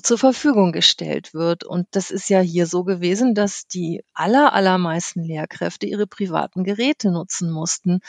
zur 0.00 0.18
Verfügung 0.18 0.72
gestellt 0.72 1.34
wird. 1.34 1.64
Und 1.64 1.86
das 1.92 2.10
ist 2.10 2.28
ja 2.28 2.40
hier 2.40 2.66
so 2.66 2.84
gewesen, 2.84 3.34
dass 3.34 3.66
die 3.66 4.02
aller, 4.14 4.52
allermeisten 4.52 5.22
Lehrkräfte 5.22 5.86
ihre 5.86 6.06
privaten 6.06 6.64
Geräte 6.64 7.10
nutzen 7.10 7.50
mussten 7.50 8.00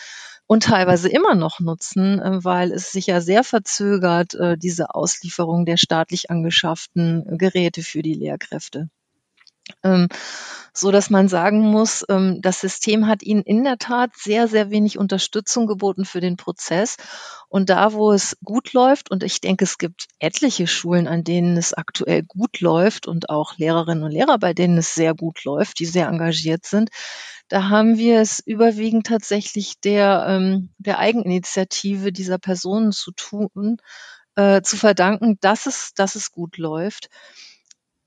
und 0.48 0.63
teilweise 0.63 1.10
immer 1.10 1.36
noch 1.36 1.60
nutzen, 1.60 2.19
äh, 2.19 2.43
weil 2.43 2.72
es 2.72 2.91
sich 2.91 3.07
ja 3.07 3.22
sehr 3.22 3.43
verzögert, 3.43 4.33
äh, 4.36 4.57
diese 4.57 4.95
Auslieferung 4.95 5.65
der 5.65 5.77
staatlich 5.77 6.29
angeschafften 6.29 7.38
Geräte 7.38 7.83
für 7.83 8.01
die 8.01 8.13
Lehrkräfte. 8.13 8.89
Ähm, 9.84 10.08
so 10.74 10.91
dass 10.91 11.10
man 11.10 11.29
sagen 11.29 11.60
muss, 11.60 12.03
ähm, 12.10 12.41
das 12.41 12.60
System 12.60 13.08
hat 13.08 13.22
ihnen 13.22 13.43
in 13.43 13.63
der 13.63 13.77
Tat 13.77 14.12
sehr, 14.15 14.48
sehr 14.48 14.72
wenig 14.72 14.98
Unterstützung 14.98 15.67
geboten 15.67 16.03
für 16.03 16.20
den 16.20 16.36
Prozess. 16.36 16.98
Und 17.48 17.70
da, 17.70 17.93
wo 17.93 18.12
es 18.12 18.36
gut 18.43 18.74
läuft, 18.74 19.12
und 19.12 19.24
ich 19.24 19.39
denke, 19.39 19.65
es 19.65 19.77
gibt 19.77 20.08
etliche 20.17 20.65
Schulen, 20.65 21.08
an 21.08 21.24
denen 21.24 21.55
es 21.58 21.74
aktuell 21.74 22.24
gut 22.24 22.60
läuft 22.60 23.08
und 23.08 23.29
auch 23.29 23.58
Lehrerinnen 23.58 24.03
und 24.03 24.12
Lehrer, 24.12 24.39
bei 24.39 24.53
denen 24.53 24.79
es 24.79 24.96
sehr 24.96 25.13
gut 25.13 25.43
läuft, 25.43 25.79
die 25.79 25.86
sehr 25.86 26.08
engagiert 26.08 26.65
sind, 26.65 26.89
da 27.50 27.70
haben 27.70 27.98
wir 27.98 28.20
es 28.20 28.39
überwiegend 28.39 29.05
tatsächlich 29.05 29.79
der, 29.79 30.25
ähm, 30.27 30.70
der 30.79 30.98
Eigeninitiative 30.98 32.12
dieser 32.12 32.39
Personen 32.39 32.91
zu 32.91 33.12
tun, 33.12 33.77
äh, 34.36 34.62
zu 34.63 34.77
verdanken, 34.77 35.38
dass 35.41 35.67
es, 35.67 35.93
dass 35.93 36.15
es 36.15 36.32
gut 36.32 36.58
läuft. 36.58 37.10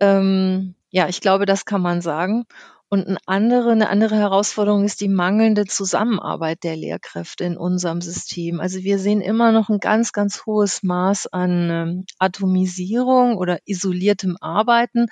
Ähm, 0.01 0.75
ja, 0.91 1.09
ich 1.09 1.21
glaube, 1.21 1.47
das 1.47 1.65
kann 1.65 1.83
man 1.83 2.01
sagen. 2.01 2.45
Und 2.89 3.09
eine 3.09 3.19
andere, 3.27 3.73
eine 3.73 3.89
andere 3.89 4.15
Herausforderung 4.15 4.85
ist 4.85 5.01
die 5.01 5.09
mangelnde 5.09 5.65
Zusammenarbeit 5.65 6.63
der 6.63 6.77
Lehrkräfte 6.77 7.43
in 7.43 7.57
unserem 7.57 8.01
System. 8.01 8.61
Also 8.61 8.85
wir 8.85 9.01
sehen 9.01 9.21
immer 9.21 9.51
noch 9.51 9.69
ein 9.69 9.81
ganz, 9.81 10.13
ganz 10.13 10.47
hohes 10.47 10.85
Maß 10.85 11.27
an 11.33 11.71
ähm, 11.71 12.05
Atomisierung 12.21 13.39
oder 13.39 13.59
isoliertem 13.65 14.37
Arbeiten. 14.41 15.07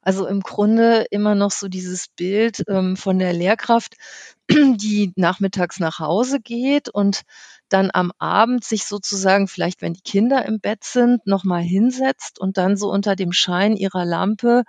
Also 0.00 0.26
im 0.26 0.40
Grunde 0.40 1.04
immer 1.10 1.34
noch 1.34 1.50
so 1.50 1.68
dieses 1.68 2.08
Bild 2.08 2.64
ähm, 2.66 2.96
von 2.96 3.18
der 3.18 3.34
Lehrkraft, 3.34 3.96
die 4.50 5.12
nachmittags 5.16 5.80
nach 5.80 5.98
Hause 5.98 6.40
geht 6.40 6.88
und 6.88 7.24
dann 7.68 7.90
am 7.92 8.10
Abend 8.18 8.64
sich 8.64 8.86
sozusagen, 8.86 9.48
vielleicht 9.48 9.82
wenn 9.82 9.92
die 9.92 10.00
Kinder 10.00 10.46
im 10.46 10.60
Bett 10.60 10.84
sind, 10.84 11.26
nochmal 11.26 11.60
hinsetzt 11.60 12.40
und 12.40 12.56
dann 12.56 12.78
so 12.78 12.90
unter 12.90 13.16
dem 13.16 13.32
Schein 13.32 13.76
ihrer 13.76 14.06
Lampe 14.06 14.64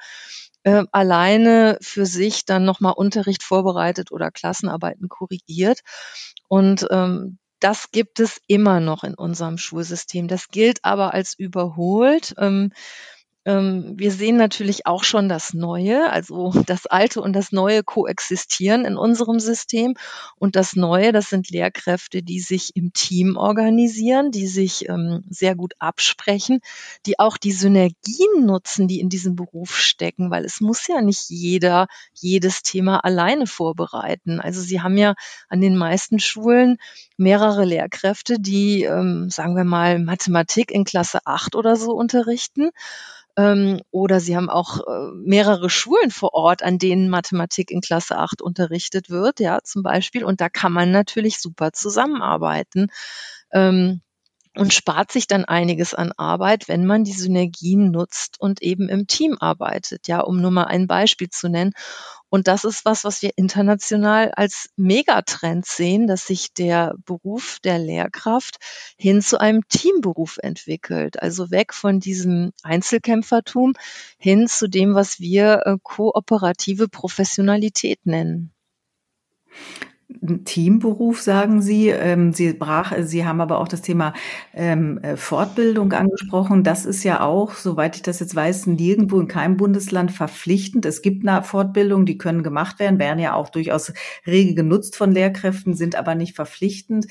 äh, 0.70 0.86
alleine 0.92 1.78
für 1.82 2.06
sich 2.06 2.46
dann 2.46 2.64
nochmal 2.64 2.94
Unterricht 2.94 3.44
vorbereitet 3.44 4.12
oder 4.12 4.30
Klassenarbeiten 4.30 5.10
korrigiert. 5.10 5.82
Und 6.48 6.88
ähm, 6.92 7.40
das 7.60 7.92
gibt 7.92 8.20
es 8.20 8.40
immer 8.48 8.80
noch 8.80 9.04
in 9.04 9.16
unserem 9.16 9.58
Schulsystem. 9.58 10.28
Das 10.28 10.50
gilt 10.50 10.86
aber 10.86 11.14
als 11.14 11.34
überholt. 11.34 12.36
Ähm, 12.38 12.72
wir 13.52 14.12
sehen 14.12 14.38
natürlich 14.38 14.86
auch 14.86 15.04
schon 15.04 15.30
das 15.30 15.54
Neue, 15.54 16.12
also 16.12 16.54
das 16.68 16.86
Alte 16.86 17.22
und 17.22 17.34
das 17.34 17.52
Neue 17.52 17.84
koexistieren 17.84 18.86
in 18.86 18.98
unserem 18.98 19.40
System. 19.40 19.96
Und 20.38 20.56
das 20.56 20.76
Neue, 20.76 21.12
das 21.12 21.30
sind 21.30 21.50
Lehrkräfte, 21.50 22.22
die 22.22 22.42
sich 22.42 22.76
im 22.76 22.94
Team 22.94 23.38
organisieren, 23.38 24.32
die 24.32 24.48
sich 24.48 24.88
ähm, 24.88 25.24
sehr 25.30 25.56
gut 25.56 25.74
absprechen, 25.80 26.60
die 27.06 27.18
auch 27.18 27.38
die 27.38 27.52
Synergien 27.52 28.46
nutzen, 28.46 28.88
die 28.88 29.00
in 29.00 29.10
diesem 29.10 29.36
Beruf 29.36 29.76
stecken, 29.76 30.30
weil 30.32 30.46
es 30.46 30.62
muss 30.62 30.88
ja 30.88 31.02
nicht 31.02 31.30
jeder 31.30 31.88
jedes 32.14 32.62
Thema 32.62 33.04
alleine 33.04 33.48
vorbereiten. 33.48 34.40
Also 34.40 34.62
Sie 34.62 34.82
haben 34.82 34.98
ja 34.98 35.16
an 35.48 35.62
den 35.62 35.76
meisten 35.76 36.20
Schulen 36.20 36.78
mehrere 37.18 37.66
Lehrkräfte, 37.66 38.40
die, 38.40 38.84
ähm, 38.84 39.30
sagen 39.30 39.56
wir 39.56 39.64
mal, 39.64 40.00
Mathematik 40.00 40.72
in 40.72 40.84
Klasse 40.84 41.20
8 41.26 41.56
oder 41.56 41.76
so 41.76 41.92
unterrichten 41.92 42.70
ähm, 43.40 43.80
oder 43.90 44.20
sie 44.20 44.36
haben 44.36 44.50
auch 44.50 44.80
äh, 44.80 45.12
mehrere 45.16 45.70
Schulen 45.70 46.12
vor 46.12 46.34
Ort, 46.34 46.62
an 46.62 46.78
denen 46.78 47.10
Mathematik 47.10 47.72
in 47.72 47.80
Klasse 47.80 48.18
8 48.18 48.42
unterrichtet 48.42 49.10
wird, 49.10 49.40
ja, 49.40 49.60
zum 49.64 49.82
Beispiel. 49.82 50.26
Und 50.26 50.42
da 50.42 50.50
kann 50.50 50.74
man 50.74 50.92
natürlich 50.92 51.40
super 51.40 51.72
zusammenarbeiten. 51.72 52.88
Ähm, 53.54 54.02
und 54.56 54.74
spart 54.74 55.12
sich 55.12 55.28
dann 55.28 55.46
einiges 55.46 55.94
an 55.94 56.12
Arbeit, 56.18 56.68
wenn 56.68 56.86
man 56.86 57.04
die 57.04 57.14
Synergien 57.14 57.92
nutzt 57.92 58.40
und 58.40 58.62
eben 58.62 58.90
im 58.90 59.08
Team 59.08 59.38
arbeitet. 59.40 60.08
Ja, 60.08 60.22
um 60.22 60.42
nur 60.42 60.52
mal 60.52 60.66
ein 60.66 60.88
Beispiel 60.88 61.30
zu 61.30 61.50
nennen. 61.50 61.74
Und 62.30 62.48
das 62.48 62.64
ist 62.64 62.86
was, 62.86 63.04
was 63.04 63.22
wir 63.22 63.32
international 63.36 64.32
als 64.36 64.70
Megatrend 64.76 65.66
sehen, 65.66 66.08
dass 66.08 66.28
sich 66.28 66.54
der 66.54 66.94
Beruf 67.06 67.60
der 67.64 67.80
Lehrkraft 67.80 68.58
hin 68.98 69.22
zu 69.22 69.40
einem 69.40 69.68
Teamberuf 69.68 70.38
entwickelt. 70.42 71.22
Also 71.22 71.52
weg 71.52 71.74
von 71.74 72.00
diesem 72.00 72.52
Einzelkämpfertum 72.64 73.74
hin 74.18 74.48
zu 74.48 74.68
dem, 74.68 74.94
was 74.94 75.20
wir 75.20 75.64
äh, 75.66 75.78
kooperative 75.82 76.88
Professionalität 76.88 78.06
nennen. 78.06 78.52
Teamberuf, 80.44 81.22
sagen 81.22 81.62
Sie. 81.62 81.90
Ähm, 81.90 82.34
Sie, 82.34 82.54
brach, 82.54 82.94
Sie 83.02 83.26
haben 83.26 83.42
aber 83.42 83.60
auch 83.60 83.68
das 83.68 83.82
Thema 83.84 84.14
ähm, 84.56 84.98
äh, 85.04 85.16
Fortbildung 85.16 85.94
angesprochen. 85.94 86.64
Das 86.64 86.86
ist 86.86 87.04
ja 87.04 87.22
auch, 87.22 87.54
soweit 87.54 87.96
ich 87.96 88.02
das 88.02 88.20
jetzt 88.20 88.36
weiß, 88.36 88.68
nirgendwo 88.68 89.20
in 89.20 89.28
keinem 89.28 89.58
Bundesland 89.58 90.12
verpflichtend. 90.12 90.86
Es 90.86 91.04
gibt 91.04 91.28
eine 91.28 91.44
Fortbildung, 91.44 92.08
die 92.08 92.18
können 92.18 92.42
gemacht 92.42 92.80
werden, 92.80 92.98
werden 92.98 93.20
ja 93.20 93.36
auch 93.36 93.50
durchaus 93.50 93.94
rege 94.26 94.56
genutzt 94.56 94.96
von 94.96 95.12
Lehrkräften, 95.12 95.76
sind 95.76 95.96
aber 95.96 96.16
nicht 96.16 96.36
verpflichtend. 96.36 97.06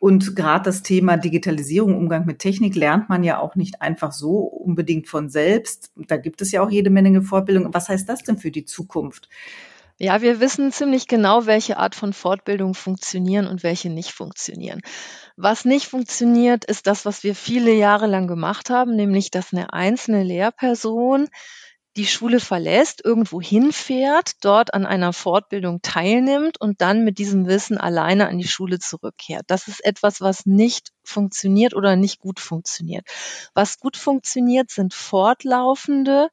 Und 0.00 0.34
gerade 0.34 0.64
das 0.64 0.82
Thema 0.82 1.16
Digitalisierung, 1.16 1.96
Umgang 1.96 2.24
mit 2.24 2.38
Technik 2.38 2.76
lernt 2.76 3.08
man 3.08 3.24
ja 3.24 3.40
auch 3.40 3.56
nicht 3.56 3.82
einfach 3.82 4.12
so 4.12 4.38
unbedingt 4.38 5.08
von 5.08 5.28
selbst. 5.28 5.92
Da 5.96 6.16
gibt 6.16 6.40
es 6.40 6.52
ja 6.52 6.62
auch 6.62 6.70
jede 6.70 6.88
Menge 6.88 7.20
Fortbildung. 7.22 7.74
Was 7.74 7.88
heißt 7.88 8.08
das 8.08 8.22
denn 8.22 8.38
für 8.38 8.52
die 8.52 8.64
Zukunft? 8.64 9.28
Ja, 10.00 10.22
wir 10.22 10.38
wissen 10.38 10.70
ziemlich 10.70 11.08
genau, 11.08 11.46
welche 11.46 11.76
Art 11.76 11.96
von 11.96 12.12
Fortbildung 12.12 12.74
funktionieren 12.74 13.48
und 13.48 13.64
welche 13.64 13.90
nicht 13.90 14.12
funktionieren. 14.12 14.80
Was 15.36 15.64
nicht 15.64 15.86
funktioniert, 15.86 16.64
ist 16.64 16.86
das, 16.86 17.04
was 17.04 17.24
wir 17.24 17.34
viele 17.34 17.72
Jahre 17.72 18.06
lang 18.06 18.28
gemacht 18.28 18.70
haben, 18.70 18.94
nämlich 18.94 19.32
dass 19.32 19.52
eine 19.52 19.72
einzelne 19.72 20.22
Lehrperson 20.22 21.28
die 21.96 22.06
Schule 22.06 22.38
verlässt, 22.38 23.04
irgendwo 23.04 23.40
hinfährt, 23.40 24.44
dort 24.44 24.72
an 24.72 24.86
einer 24.86 25.12
Fortbildung 25.12 25.82
teilnimmt 25.82 26.60
und 26.60 26.80
dann 26.80 27.02
mit 27.02 27.18
diesem 27.18 27.48
Wissen 27.48 27.76
alleine 27.76 28.28
an 28.28 28.38
die 28.38 28.46
Schule 28.46 28.78
zurückkehrt. 28.78 29.46
Das 29.48 29.66
ist 29.66 29.84
etwas, 29.84 30.20
was 30.20 30.46
nicht 30.46 30.92
funktioniert 31.02 31.74
oder 31.74 31.96
nicht 31.96 32.20
gut 32.20 32.38
funktioniert. 32.38 33.04
Was 33.52 33.78
gut 33.80 33.96
funktioniert, 33.96 34.70
sind 34.70 34.94
fortlaufende 34.94 36.28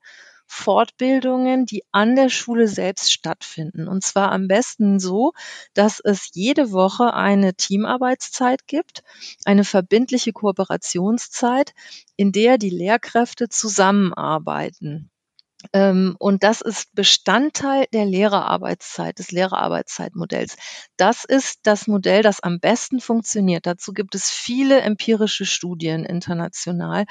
Fortbildungen, 0.55 1.65
die 1.65 1.83
an 1.91 2.15
der 2.15 2.29
Schule 2.29 2.67
selbst 2.67 3.11
stattfinden. 3.11 3.87
Und 3.87 4.03
zwar 4.03 4.31
am 4.31 4.47
besten 4.47 4.99
so, 4.99 5.33
dass 5.73 5.99
es 5.99 6.29
jede 6.33 6.71
Woche 6.71 7.13
eine 7.13 7.55
Teamarbeitszeit 7.55 8.65
gibt, 8.65 9.03
eine 9.43 9.65
verbindliche 9.65 10.31
Kooperationszeit, 10.31 11.73
in 12.15 12.31
der 12.31 12.57
die 12.57 12.69
Lehrkräfte 12.69 13.49
zusammenarbeiten. 13.49 15.11
Ähm, 15.73 16.15
und 16.19 16.43
das 16.43 16.61
ist 16.61 16.93
Bestandteil 16.95 17.85
der 17.91 18.05
Lehrerarbeitszeit, 18.05 19.19
des 19.19 19.31
Lehrerarbeitszeitmodells. 19.31 20.55
Das 20.95 21.25
ist 21.25 21.59
das 21.63 21.87
Modell, 21.87 22.21
das 22.23 22.39
am 22.39 22.59
besten 22.59 23.01
funktioniert. 23.01 23.65
Dazu 23.65 23.91
gibt 23.91 24.15
es 24.15 24.29
viele 24.29 24.81
empirische 24.81 25.45
Studien 25.45 26.05
international 26.05 27.05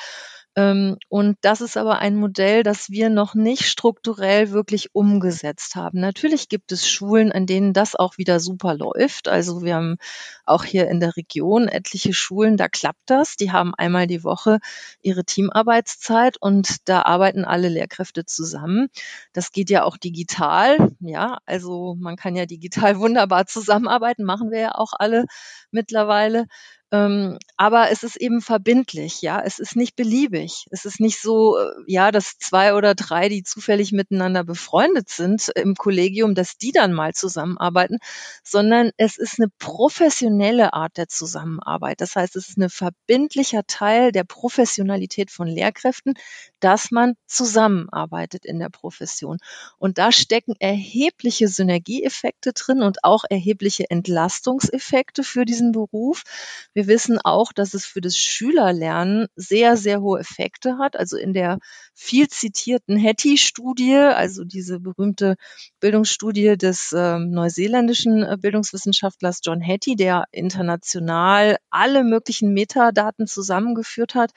und 0.57 1.37
das 1.41 1.61
ist 1.61 1.77
aber 1.77 1.99
ein 1.99 2.15
Modell, 2.15 2.63
das 2.63 2.89
wir 2.89 3.11
noch 3.11 3.35
nicht 3.35 3.67
strukturell 3.69 4.53
wirklich 4.53 4.95
umgesetzt 4.95 5.75
haben. 5.75 5.99
Natürlich 5.99 6.49
gibt 6.49 6.71
es 6.71 6.89
Schulen, 6.89 7.33
an 7.33 7.47
denen 7.47 7.73
das 7.73 7.97
auch 7.97 8.19
wieder 8.19 8.39
super 8.39 8.75
läuft. 8.75 9.27
Also 9.27 9.63
wir 9.63 9.75
haben 9.75 9.97
auch 10.45 10.63
hier 10.63 10.89
in 10.89 11.01
der 11.01 11.17
Region 11.17 11.67
etliche 11.67 12.13
Schulen, 12.13 12.57
da 12.57 12.69
klappt 12.69 13.03
das. 13.07 13.35
Die 13.35 13.51
haben 13.51 13.75
einmal 13.75 14.07
die 14.07 14.23
Woche 14.23 14.61
ihre 15.03 15.25
Teamarbeitszeit 15.25 16.37
und 16.41 16.89
da 16.89 17.03
arbeiten 17.03 17.45
alle 17.45 17.69
Lehrkräfte 17.69 18.25
zusammen. 18.25 18.89
Das 19.33 19.51
geht 19.51 19.71
ja 19.71 19.83
auch 19.83 19.97
digital. 19.97 20.93
Ja, 21.01 21.39
also 21.47 21.97
man 21.99 22.15
kann 22.15 22.37
ja 22.37 22.47
digital 22.47 22.99
wunderbar 23.01 23.47
zusammenarbeiten, 23.47 24.23
machen 24.23 24.53
wir 24.53 24.61
ja 24.61 24.75
auch 24.77 24.93
alle 24.97 25.25
mittlerweile. 25.73 26.47
Ähm, 26.95 27.39
aber 27.57 27.91
es 27.91 28.05
ist 28.05 28.17
eben 28.17 28.41
verbindlich, 28.41 29.21
ja. 29.21 29.41
Es 29.41 29.59
ist 29.59 29.75
nicht 29.75 29.97
beliebig. 29.97 30.67
Es 30.71 30.85
ist 30.85 31.01
nicht 31.01 31.21
so, 31.21 31.59
äh, 31.59 31.73
ja, 31.89 32.13
dass 32.13 32.39
zwei 32.39 32.75
oder 32.75 32.95
drei, 32.95 33.29
die 33.29 33.43
zufällig 33.43 33.91
miteinander 33.91 34.45
befreundet 34.45 35.09
sind 35.09 35.49
im 35.57 35.75
Kollegium, 35.75 36.37
dass 36.37 36.57
die 36.57 36.71
dann 36.71 36.93
mal 36.93 37.13
zusammenarbeiten, 37.13 37.99
sondern 38.45 38.91
es 38.97 39.19
ist 39.19 39.41
eine 39.41 39.51
professionelle 39.59 40.73
Art 40.73 40.97
der 40.97 41.09
Zusammenarbeit. 41.09 42.01
Das 42.01 42.15
heißt, 42.15 42.37
es 42.37 42.51
ist 42.51 42.59
ein 42.59 42.71
verbindlicher 42.71 43.63
Teil 43.67 44.13
der 44.13 44.25
Professionalität 44.25 45.33
von 45.33 45.49
Lehrkräften, 45.49 46.15
dass 46.61 46.93
man 46.93 47.15
zusammenarbeitet 47.27 48.45
in 48.45 48.61
der 48.61 48.69
Profession. 48.69 49.39
Und 49.79 49.99
da 49.99 50.13
stecken 50.13 50.55
erhebliche 50.61 51.49
Synergieeffekte 51.49 52.53
drin 52.53 52.83
und 52.83 53.03
auch 53.03 53.25
erhebliche 53.29 53.91
Entlastungseffekte 53.91 55.25
für 55.25 55.45
diesen 55.45 55.73
Beruf. 55.73 56.23
Wir 56.73 56.84
wissen 56.87 57.19
auch, 57.19 57.53
dass 57.53 57.75
es 57.75 57.85
für 57.85 58.01
das 58.01 58.17
Schülerlernen 58.17 59.27
sehr, 59.37 59.77
sehr 59.77 60.01
hohe 60.01 60.21
Effekte 60.21 60.79
hat. 60.79 60.97
Also 60.97 61.17
in 61.17 61.33
der 61.33 61.59
viel 61.95 62.29
zitierten 62.29 62.99
Hattie-Studie, 63.03 63.97
also 63.97 64.45
diese 64.45 64.81
berühmte 64.81 65.37
Bildungsstudie 65.81 66.57
des 66.57 66.93
äh, 66.93 67.19
neuseeländischen 67.19 68.41
Bildungswissenschaftlers 68.41 69.41
John 69.43 69.67
Hattie, 69.67 69.97
der 69.97 70.25
international 70.33 71.57
alle 71.71 72.05
möglichen 72.05 72.53
Metadaten 72.53 73.27
zusammengeführt 73.27 74.15
hat 74.15 74.33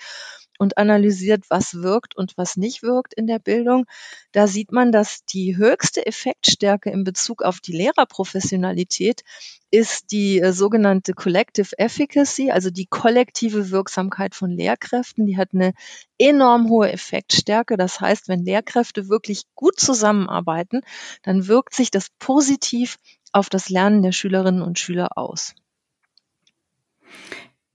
und 0.58 0.78
analysiert, 0.78 1.46
was 1.50 1.82
wirkt 1.82 2.16
und 2.16 2.38
was 2.38 2.58
nicht 2.58 2.84
wirkt 2.84 3.14
in 3.14 3.28
der 3.28 3.40
Bildung. 3.40 3.86
Da 4.32 4.48
sieht 4.48 4.72
man, 4.72 4.92
dass 4.92 5.26
die 5.26 5.58
höchste 5.58 6.06
Effektstärke 6.06 6.90
in 6.90 7.04
Bezug 7.04 7.44
auf 7.44 7.60
die 7.60 7.74
Lehrerprofessionalität 7.74 9.24
ist 9.70 10.12
die 10.12 10.40
äh, 10.40 10.54
sogenannte 10.54 11.14
Collective 11.14 11.78
Efficacy, 11.78 12.52
also 12.52 12.70
die 12.70 12.86
kollektive 12.86 13.70
Wirksamkeit 13.70 14.34
von 14.34 14.50
Lehrkräften. 14.50 15.26
Die 15.26 15.38
hat 15.38 15.50
eine 15.54 15.74
enorm 16.18 16.70
hohe 16.70 16.92
Effektstärke. 16.92 17.76
Das 17.76 18.00
heißt, 18.00 18.30
wenn 18.30 18.46
Lehrkräfte 18.46 19.10
wirklich 19.10 19.44
gut 19.56 19.80
zusammenarbeiten, 19.80 20.82
dann 21.24 21.48
wirkt 21.48 21.74
sich 21.74 21.92
das 21.92 22.08
positiv 22.20 22.98
auf 23.34 23.50
das 23.50 23.70
Lernen 23.70 24.02
der 24.02 24.14
Schülerinnen 24.14 24.62
und 24.62 24.80
Schüler 24.80 25.18
aus. 25.18 25.54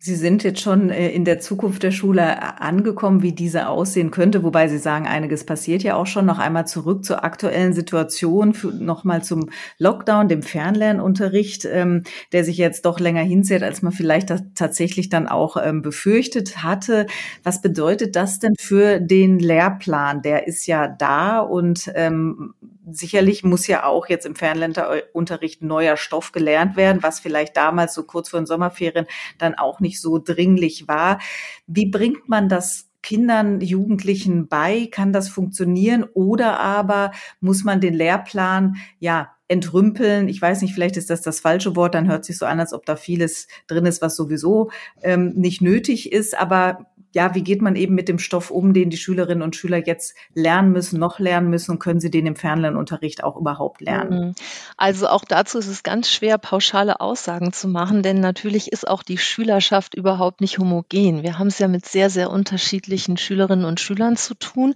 Sie 0.05 0.17
sind 0.17 0.43
jetzt 0.43 0.61
schon 0.61 0.91
äh, 0.91 1.11
in 1.11 1.25
der 1.25 1.39
Zukunft 1.39 1.85
der 1.85 1.93
Schule 1.93 2.23
äh, 2.23 2.37
angekommen, 2.59 3.23
wie 3.23 3.31
diese 3.31 3.69
aussehen 3.69 4.11
könnte, 4.11 4.43
wobei 4.43 4.67
Sie 4.67 4.79
sagen, 4.79 5.07
einiges 5.07 5.47
passiert 5.47 5.85
ja 5.85 5.95
auch 5.95 6.09
schon. 6.09 6.27
Noch 6.27 6.41
einmal 6.41 6.67
zurück 6.67 7.05
zur 7.05 7.23
aktuellen 7.23 7.73
Situation, 7.73 8.53
nochmal 8.81 9.23
zum 9.23 9.51
Lockdown, 9.79 10.27
dem 10.27 10.43
Fernlernunterricht, 10.43 11.67
ähm, 11.67 12.03
der 12.33 12.43
sich 12.43 12.57
jetzt 12.57 12.85
doch 12.85 12.99
länger 12.99 13.23
hinzieht, 13.23 13.63
als 13.63 13.83
man 13.83 13.93
vielleicht 13.93 14.35
tatsächlich 14.57 15.09
dann 15.09 15.29
auch 15.29 15.57
ähm, 15.57 15.83
befürchtet 15.83 16.65
hatte. 16.65 17.07
Was 17.45 17.63
bedeutet 17.63 18.17
das 18.17 18.41
denn 18.41 18.55
für 18.59 18.99
den 18.99 19.39
Lehrplan? 19.39 20.21
Der 20.23 20.49
ist 20.49 20.67
ja 20.67 20.89
da 20.89 21.39
und 21.39 21.93
ähm, 21.95 22.55
sicherlich 22.91 23.45
muss 23.45 23.67
ja 23.67 23.85
auch 23.85 24.09
jetzt 24.09 24.27
im 24.27 24.35
Fernlernunterricht 24.35 25.63
neuer 25.63 25.97
Stoff 25.97 26.33
gelernt 26.33 26.77
werden, 26.77 27.03
was 27.03 27.21
vielleicht 27.21 27.57
damals 27.57 27.95
so 27.95 28.05
kurz 28.05 28.31
vor 28.31 28.41
den 28.41 28.47
Sommerferien 28.47 29.07
dann 29.39 29.55
auch 29.55 29.81
nicht 29.81 30.01
so 30.01 30.19
dringlich 30.19 30.89
war. 30.89 31.19
Wie 31.67 31.87
bringt 31.87 32.29
man 32.29 32.49
das 32.49 32.89
Kindern, 33.03 33.61
Jugendlichen 33.61 34.49
bei? 34.49 34.89
Kann 34.91 35.13
das 35.13 35.29
funktionieren? 35.29 36.05
Oder 36.15 36.61
aber 36.61 37.13
muss 37.41 37.65
man 37.65 37.81
den 37.81 37.95
Lehrplan, 37.95 38.77
ja, 39.01 39.33
entrümpeln. 39.53 40.29
Ich 40.29 40.41
weiß 40.41 40.63
nicht, 40.63 40.73
vielleicht 40.73 40.97
ist 40.97 41.11
das 41.11 41.21
das 41.21 41.41
falsche 41.41 41.77
Wort, 41.77 41.95
dann 41.95 42.09
hört 42.09 42.25
sich 42.25 42.39
so 42.39 42.47
an, 42.47 42.59
als 42.59 42.73
ob 42.73 42.87
da 42.87 42.97
vieles 42.97 43.49
drin 43.67 43.85
ist, 43.85 44.01
was 44.01 44.17
sowieso 44.17 44.71
ähm, 45.03 45.35
nicht 45.35 45.61
nötig 45.61 46.11
ist. 46.11 46.39
Aber 46.39 46.87
ja, 47.13 47.35
wie 47.35 47.43
geht 47.43 47.61
man 47.61 47.77
eben 47.77 47.95
mit 47.95 48.09
dem 48.09 48.19
Stoff 48.19 48.51
um, 48.51 48.73
den 48.73 48.91
die 48.91 48.97
Schülerinnen 48.97 49.43
und 49.43 49.55
Schüler 49.55 49.87
jetzt 49.87 50.15
lernen 50.35 50.73
müssen, 50.73 50.99
noch 50.99 51.19
lernen 51.19 51.51
müssen 51.51 51.73
und 51.73 51.79
können 51.79 52.01
sie 52.01 52.11
den 52.11 52.27
im 52.27 52.37
Fernlernunterricht 52.37 53.23
auch 53.23 53.37
überhaupt 53.37 53.83
lernen? 53.83 54.29
Mhm. 54.29 54.35
Also 54.79 55.09
auch 55.09 55.25
dazu 55.25 55.59
ist 55.59 55.67
es 55.67 55.83
ganz 55.83 56.11
schwer, 56.11 56.39
pauschale 56.39 57.01
Aussagen 57.01 57.53
zu 57.53 57.69
machen, 57.69 58.03
denn 58.03 58.21
natürlich 58.21 58.73
ist 58.73 58.89
auch 58.89 59.03
die 59.03 59.19
Schülerschaft 59.19 59.95
überhaupt 59.95 60.41
nicht 60.41 60.59
homogen. 60.59 61.23
Wir 61.23 61.39
haben 61.39 61.49
es 61.49 61.59
ja 61.59 61.69
mit 61.69 61.85
sehr, 61.87 62.09
sehr 62.09 62.31
unterschiedlichen 62.31 63.19
Schülerinnen 63.19 63.67
und 63.67 63.81
Schülern 63.81 64.17
zu 64.17 64.35
tun, 64.35 64.75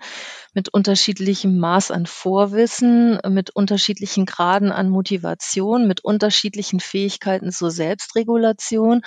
mit 0.53 0.69
unterschiedlichem 0.69 1.59
Maß 1.59 1.91
an 1.91 2.07
Vorwissen, 2.07 3.19
mit 3.29 3.51
unterschiedlichen 3.51 4.27
Graden 4.27 4.73
an 4.73 4.91
Motivation, 4.91 5.89
mit 5.89 6.05
unterschiedlichen 6.05 6.81
Fähigkeiten 6.81 7.51
zur 7.51 7.71
Selbstregulation. 7.71 9.03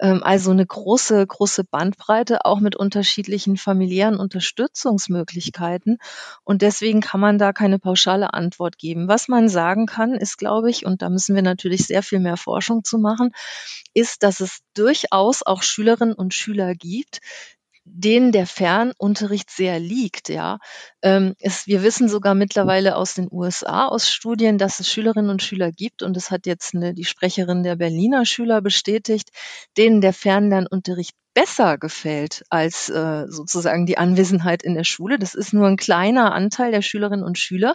Ähm, 0.00 0.22
also 0.22 0.50
eine 0.50 0.66
große, 0.66 1.26
große 1.26 1.64
Bandbreite, 1.64 2.44
auch 2.44 2.60
mit 2.60 2.74
unterschiedlichen 2.74 3.56
familiären 3.56 4.16
Unterstützungsmöglichkeiten. 4.18 5.98
Und 6.42 6.62
deswegen 6.62 7.00
kann 7.00 7.20
man 7.20 7.38
da 7.38 7.52
keine 7.52 7.78
pauschale 7.78 8.32
Antwort 8.34 8.78
geben. 8.78 9.08
Was 9.08 9.28
man 9.28 9.48
sagen 9.48 9.86
kann, 9.86 10.14
ist, 10.14 10.38
glaube 10.38 10.70
ich, 10.70 10.86
und 10.86 11.02
da 11.02 11.10
müssen 11.10 11.34
wir 11.34 11.42
natürlich 11.42 11.86
sehr 11.86 12.02
viel 12.02 12.20
mehr 12.20 12.38
Forschung 12.38 12.82
zu 12.82 12.98
machen, 12.98 13.32
ist, 13.92 14.22
dass 14.22 14.40
es 14.40 14.60
durchaus 14.74 15.42
auch 15.44 15.62
Schülerinnen 15.62 16.14
und 16.14 16.32
Schüler 16.32 16.74
gibt, 16.74 17.20
denen 17.84 18.32
der 18.32 18.46
Fernunterricht 18.46 19.50
sehr 19.50 19.78
liegt. 19.78 20.28
Ja, 20.28 20.58
ähm, 21.02 21.34
es, 21.40 21.66
wir 21.66 21.82
wissen 21.82 22.08
sogar 22.08 22.34
mittlerweile 22.34 22.96
aus 22.96 23.14
den 23.14 23.28
USA 23.30 23.86
aus 23.86 24.10
Studien, 24.10 24.58
dass 24.58 24.80
es 24.80 24.88
Schülerinnen 24.90 25.30
und 25.30 25.42
Schüler 25.42 25.72
gibt 25.72 26.02
und 26.02 26.16
es 26.16 26.30
hat 26.30 26.46
jetzt 26.46 26.74
eine, 26.74 26.94
die 26.94 27.04
Sprecherin 27.04 27.62
der 27.62 27.76
Berliner 27.76 28.24
Schüler 28.26 28.60
bestätigt, 28.60 29.30
denen 29.76 30.00
der 30.00 30.12
Fernlernunterricht 30.12 31.14
besser 31.34 31.78
gefällt 31.78 32.42
als 32.50 32.88
äh, 32.88 33.26
sozusagen 33.28 33.86
die 33.86 33.98
Anwesenheit 33.98 34.62
in 34.62 34.74
der 34.74 34.84
Schule. 34.84 35.18
Das 35.18 35.34
ist 35.34 35.52
nur 35.52 35.66
ein 35.68 35.76
kleiner 35.76 36.32
Anteil 36.32 36.72
der 36.72 36.82
Schülerinnen 36.82 37.24
und 37.24 37.38
Schüler. 37.38 37.72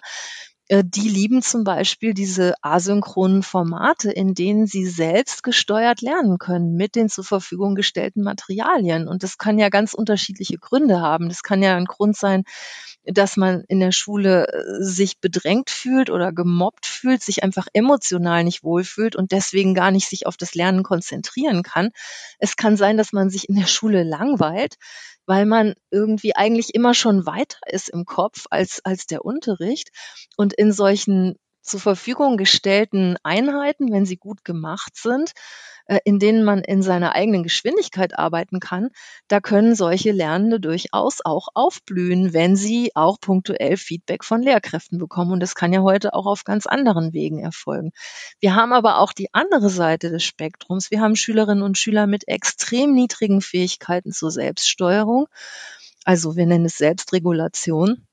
Äh, 0.67 0.83
die 0.83 1.07
lieben 1.07 1.41
zum 1.41 1.63
Beispiel 1.63 2.13
diese 2.13 2.55
asynchronen 2.61 3.43
Formate, 3.43 4.11
in 4.11 4.33
denen 4.33 4.65
sie 4.65 4.85
selbst 4.85 5.43
gesteuert 5.43 6.01
lernen 6.01 6.39
können 6.39 6.75
mit 6.75 6.95
den 6.95 7.07
zur 7.09 7.23
Verfügung 7.23 7.75
gestellten 7.75 8.23
Materialien. 8.23 9.07
Und 9.07 9.21
das 9.23 9.37
kann 9.37 9.59
ja 9.59 9.69
ganz 9.69 9.93
unterschiedliche 9.93 10.57
Gründe 10.57 11.01
haben. 11.01 11.29
Das 11.29 11.43
kann 11.43 11.61
ja 11.61 11.75
ein 11.75 11.85
Grund 11.85 12.17
sein, 12.17 12.43
dass 13.03 13.37
man 13.37 13.63
in 13.67 13.79
der 13.79 13.91
Schule 13.91 14.47
äh, 14.47 14.83
sich 14.83 15.19
bedrängt 15.19 15.69
fühlt 15.69 16.09
oder 16.09 16.31
gemobbt 16.31 16.87
fühlt, 16.87 17.21
sich 17.21 17.43
einfach 17.43 17.67
emotional 17.73 18.43
nicht 18.43 18.63
wohlfühlt 18.63 19.15
und 19.15 19.31
deswegen 19.31 19.75
gar 19.75 19.91
nicht 19.91 20.09
sich 20.09 20.25
auf 20.25 20.37
das 20.37 20.55
Lernen 20.55 20.81
konzentrieren 20.81 21.61
kann. 21.61 21.91
Es 22.39 22.55
kann 22.55 22.77
sein, 22.77 22.97
dass 22.97 23.13
man 23.13 23.29
sich 23.29 23.49
in 23.49 23.55
der 23.55 23.67
Schule 23.67 24.03
langweilt 24.03 24.77
weil 25.25 25.45
man 25.45 25.73
irgendwie 25.91 26.35
eigentlich 26.35 26.73
immer 26.73 26.93
schon 26.93 27.25
weiter 27.25 27.57
ist 27.67 27.89
im 27.89 28.05
Kopf 28.05 28.45
als, 28.49 28.81
als 28.83 29.05
der 29.05 29.25
Unterricht. 29.25 29.89
Und 30.37 30.53
in 30.53 30.71
solchen 30.71 31.35
zur 31.65 31.79
Verfügung 31.79 32.37
gestellten 32.37 33.17
Einheiten, 33.23 33.91
wenn 33.91 34.05
sie 34.05 34.17
gut 34.17 34.45
gemacht 34.45 34.95
sind, 34.95 35.33
äh, 35.87 35.99
in 36.03 36.19
denen 36.19 36.43
man 36.43 36.63
in 36.63 36.81
seiner 36.81 37.13
eigenen 37.13 37.43
Geschwindigkeit 37.43 38.17
arbeiten 38.17 38.59
kann, 38.59 38.89
da 39.27 39.39
können 39.39 39.75
solche 39.75 40.11
Lernende 40.11 40.59
durchaus 40.59 41.19
auch 41.23 41.49
aufblühen, 41.53 42.33
wenn 42.33 42.55
sie 42.55 42.91
auch 42.95 43.19
punktuell 43.19 43.77
Feedback 43.77 44.23
von 44.23 44.41
Lehrkräften 44.41 44.97
bekommen. 44.97 45.31
Und 45.31 45.41
das 45.41 45.53
kann 45.53 45.73
ja 45.73 45.81
heute 45.81 46.13
auch 46.13 46.25
auf 46.25 46.43
ganz 46.43 46.65
anderen 46.65 47.13
Wegen 47.13 47.39
erfolgen. 47.39 47.91
Wir 48.39 48.55
haben 48.55 48.73
aber 48.73 48.99
auch 48.99 49.13
die 49.13 49.33
andere 49.33 49.69
Seite 49.69 50.09
des 50.09 50.23
Spektrums. 50.23 50.91
Wir 50.91 51.01
haben 51.01 51.15
Schülerinnen 51.15 51.63
und 51.63 51.77
Schüler 51.77 52.07
mit 52.07 52.27
extrem 52.27 52.93
niedrigen 52.93 53.41
Fähigkeiten 53.41 54.11
zur 54.11 54.31
Selbststeuerung. 54.31 55.27
Also 56.03 56.35
wir 56.35 56.45
nennen 56.45 56.65
es 56.65 56.77
Selbstregulation 56.77 58.07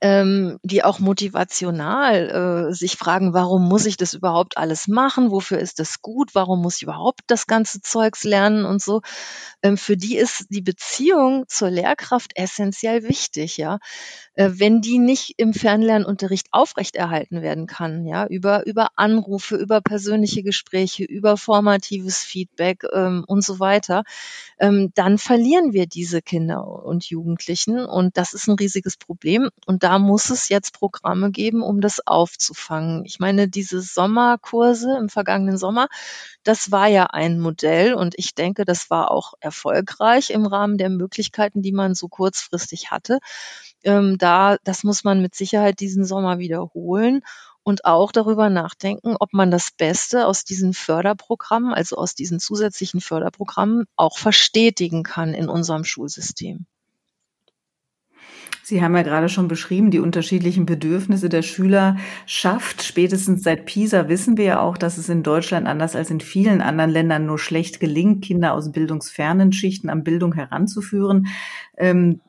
ähm, 0.00 0.58
die 0.62 0.84
auch 0.84 0.98
motivational 1.00 2.68
äh, 2.70 2.74
sich 2.74 2.96
fragen, 2.96 3.34
warum 3.34 3.68
muss 3.68 3.86
ich 3.86 3.96
das 3.96 4.14
überhaupt 4.14 4.56
alles 4.56 4.88
machen? 4.88 5.30
Wofür 5.30 5.58
ist 5.58 5.78
das 5.78 6.00
gut? 6.02 6.34
Warum 6.34 6.62
muss 6.62 6.76
ich 6.76 6.82
überhaupt 6.82 7.20
das 7.26 7.46
ganze 7.46 7.80
Zeugs 7.80 8.24
lernen 8.24 8.64
und 8.64 8.82
so? 8.82 9.00
Ähm, 9.62 9.76
für 9.76 9.96
die 9.96 10.16
ist 10.16 10.46
die 10.50 10.62
Beziehung 10.62 11.44
zur 11.48 11.70
Lehrkraft 11.70 12.32
essentiell 12.36 13.02
wichtig, 13.04 13.56
ja. 13.56 13.78
Äh, 14.40 14.58
wenn 14.58 14.80
die 14.80 14.98
nicht 14.98 15.34
im 15.36 15.52
Fernlernunterricht 15.52 16.46
aufrechterhalten 16.50 17.42
werden 17.42 17.66
kann, 17.66 18.06
ja, 18.06 18.26
über, 18.26 18.66
über 18.66 18.88
Anrufe, 18.96 19.56
über 19.56 19.82
persönliche 19.82 20.42
Gespräche, 20.42 21.04
über 21.04 21.36
formatives 21.36 22.24
Feedback 22.24 22.84
ähm, 22.90 23.22
und 23.26 23.44
so 23.44 23.60
weiter, 23.60 24.02
ähm, 24.58 24.92
dann 24.94 25.18
verlieren 25.18 25.74
wir 25.74 25.86
diese 25.86 26.22
Kinder 26.22 26.66
und 26.66 27.04
Jugendlichen. 27.04 27.84
Und 27.84 28.16
das 28.16 28.32
ist 28.32 28.48
ein 28.48 28.54
riesiges 28.54 28.96
Problem. 28.96 29.50
Und 29.66 29.82
da 29.82 29.98
muss 29.98 30.30
es 30.30 30.48
jetzt 30.48 30.72
Programme 30.72 31.30
geben, 31.32 31.62
um 31.62 31.82
das 31.82 32.06
aufzufangen. 32.06 33.04
Ich 33.04 33.18
meine, 33.20 33.46
diese 33.46 33.82
Sommerkurse 33.82 34.96
im 34.98 35.10
vergangenen 35.10 35.58
Sommer, 35.58 35.88
das 36.44 36.72
war 36.72 36.86
ja 36.86 37.04
ein 37.04 37.40
Modell 37.40 37.92
und 37.92 38.14
ich 38.16 38.34
denke, 38.34 38.64
das 38.64 38.88
war 38.88 39.10
auch 39.10 39.34
erfolgreich 39.40 40.30
im 40.30 40.46
Rahmen 40.46 40.78
der 40.78 40.88
Möglichkeiten, 40.88 41.60
die 41.60 41.72
man 41.72 41.94
so 41.94 42.08
kurzfristig 42.08 42.90
hatte. 42.90 43.18
Ähm, 43.82 44.18
da, 44.18 44.29
das 44.64 44.84
muss 44.84 45.04
man 45.04 45.22
mit 45.22 45.34
Sicherheit 45.34 45.80
diesen 45.80 46.04
Sommer 46.04 46.38
wiederholen 46.38 47.22
und 47.62 47.84
auch 47.84 48.12
darüber 48.12 48.50
nachdenken, 48.50 49.16
ob 49.18 49.32
man 49.32 49.50
das 49.50 49.70
Beste 49.70 50.26
aus 50.26 50.44
diesen 50.44 50.72
Förderprogrammen, 50.72 51.74
also 51.74 51.96
aus 51.96 52.14
diesen 52.14 52.40
zusätzlichen 52.40 53.00
Förderprogrammen, 53.00 53.86
auch 53.96 54.18
verstetigen 54.18 55.02
kann 55.02 55.34
in 55.34 55.48
unserem 55.48 55.84
Schulsystem. 55.84 56.66
Sie 58.62 58.82
haben 58.82 58.94
ja 58.94 59.02
gerade 59.02 59.28
schon 59.28 59.48
beschrieben, 59.48 59.90
die 59.90 59.98
unterschiedlichen 59.98 60.64
Bedürfnisse 60.64 61.28
der 61.28 61.42
Schüler 61.42 61.96
schafft. 62.26 62.84
Spätestens 62.84 63.42
seit 63.42 63.66
PISA 63.66 64.08
wissen 64.08 64.36
wir 64.36 64.44
ja 64.44 64.60
auch, 64.60 64.78
dass 64.78 64.96
es 64.96 65.08
in 65.08 65.24
Deutschland 65.24 65.66
anders 65.66 65.96
als 65.96 66.10
in 66.10 66.20
vielen 66.20 66.60
anderen 66.60 66.90
Ländern 66.90 67.26
nur 67.26 67.38
schlecht 67.40 67.80
gelingt, 67.80 68.24
Kinder 68.24 68.54
aus 68.54 68.70
bildungsfernen 68.70 69.52
Schichten 69.52 69.90
an 69.90 70.04
Bildung 70.04 70.34
heranzuführen. 70.34 71.26
Ähm, 71.76 72.20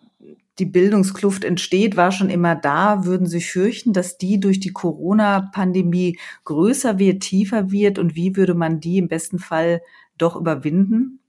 die 0.62 0.68
Bildungskluft 0.68 1.44
entsteht, 1.44 1.98
war 1.98 2.12
schon 2.12 2.30
immer 2.30 2.56
da. 2.56 3.04
Würden 3.06 3.26
Sie 3.26 3.42
fürchten, 3.42 3.94
dass 3.94 4.20
die 4.20 4.40
durch 4.40 4.60
die 4.60 4.72
Corona-Pandemie 4.72 6.20
größer 6.46 7.00
wird, 7.00 7.24
tiefer 7.24 7.72
wird? 7.72 7.98
Und 7.98 8.16
wie 8.16 8.36
würde 8.36 8.54
man 8.54 8.80
die 8.80 9.00
im 9.00 9.08
besten 9.08 9.40
Fall 9.40 9.82
doch 10.20 10.36
überwinden? 10.36 11.21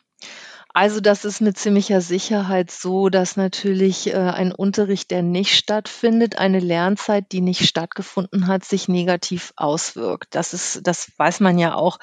Also 0.75 1.01
das 1.01 1.27
ist 1.27 1.43
mit 1.43 1.59
ziemlicher 1.59 2.01
Sicherheit 2.01 2.71
so, 2.71 3.11
dass 3.11 3.37
natürlich 3.37 4.07
äh, 4.07 4.15
ein 4.15 4.53
Unterricht, 4.53 5.11
der 5.11 5.23
nicht 5.23 5.55
stattfindet, 5.55 6.39
eine 6.39 6.61
Lernzeit, 6.61 7.31
die 7.31 7.43
nicht 7.43 7.69
stattgefunden 7.69 8.47
hat, 8.47 8.65
sich 8.65 8.89
negativ 8.89 9.53
auswirkt. 9.57 10.35
Das 10.35 10.55
ist, 10.55 10.87
das 10.87 11.13
weiß 11.19 11.41
man 11.41 11.59
ja 11.59 11.75
auch 11.75 11.99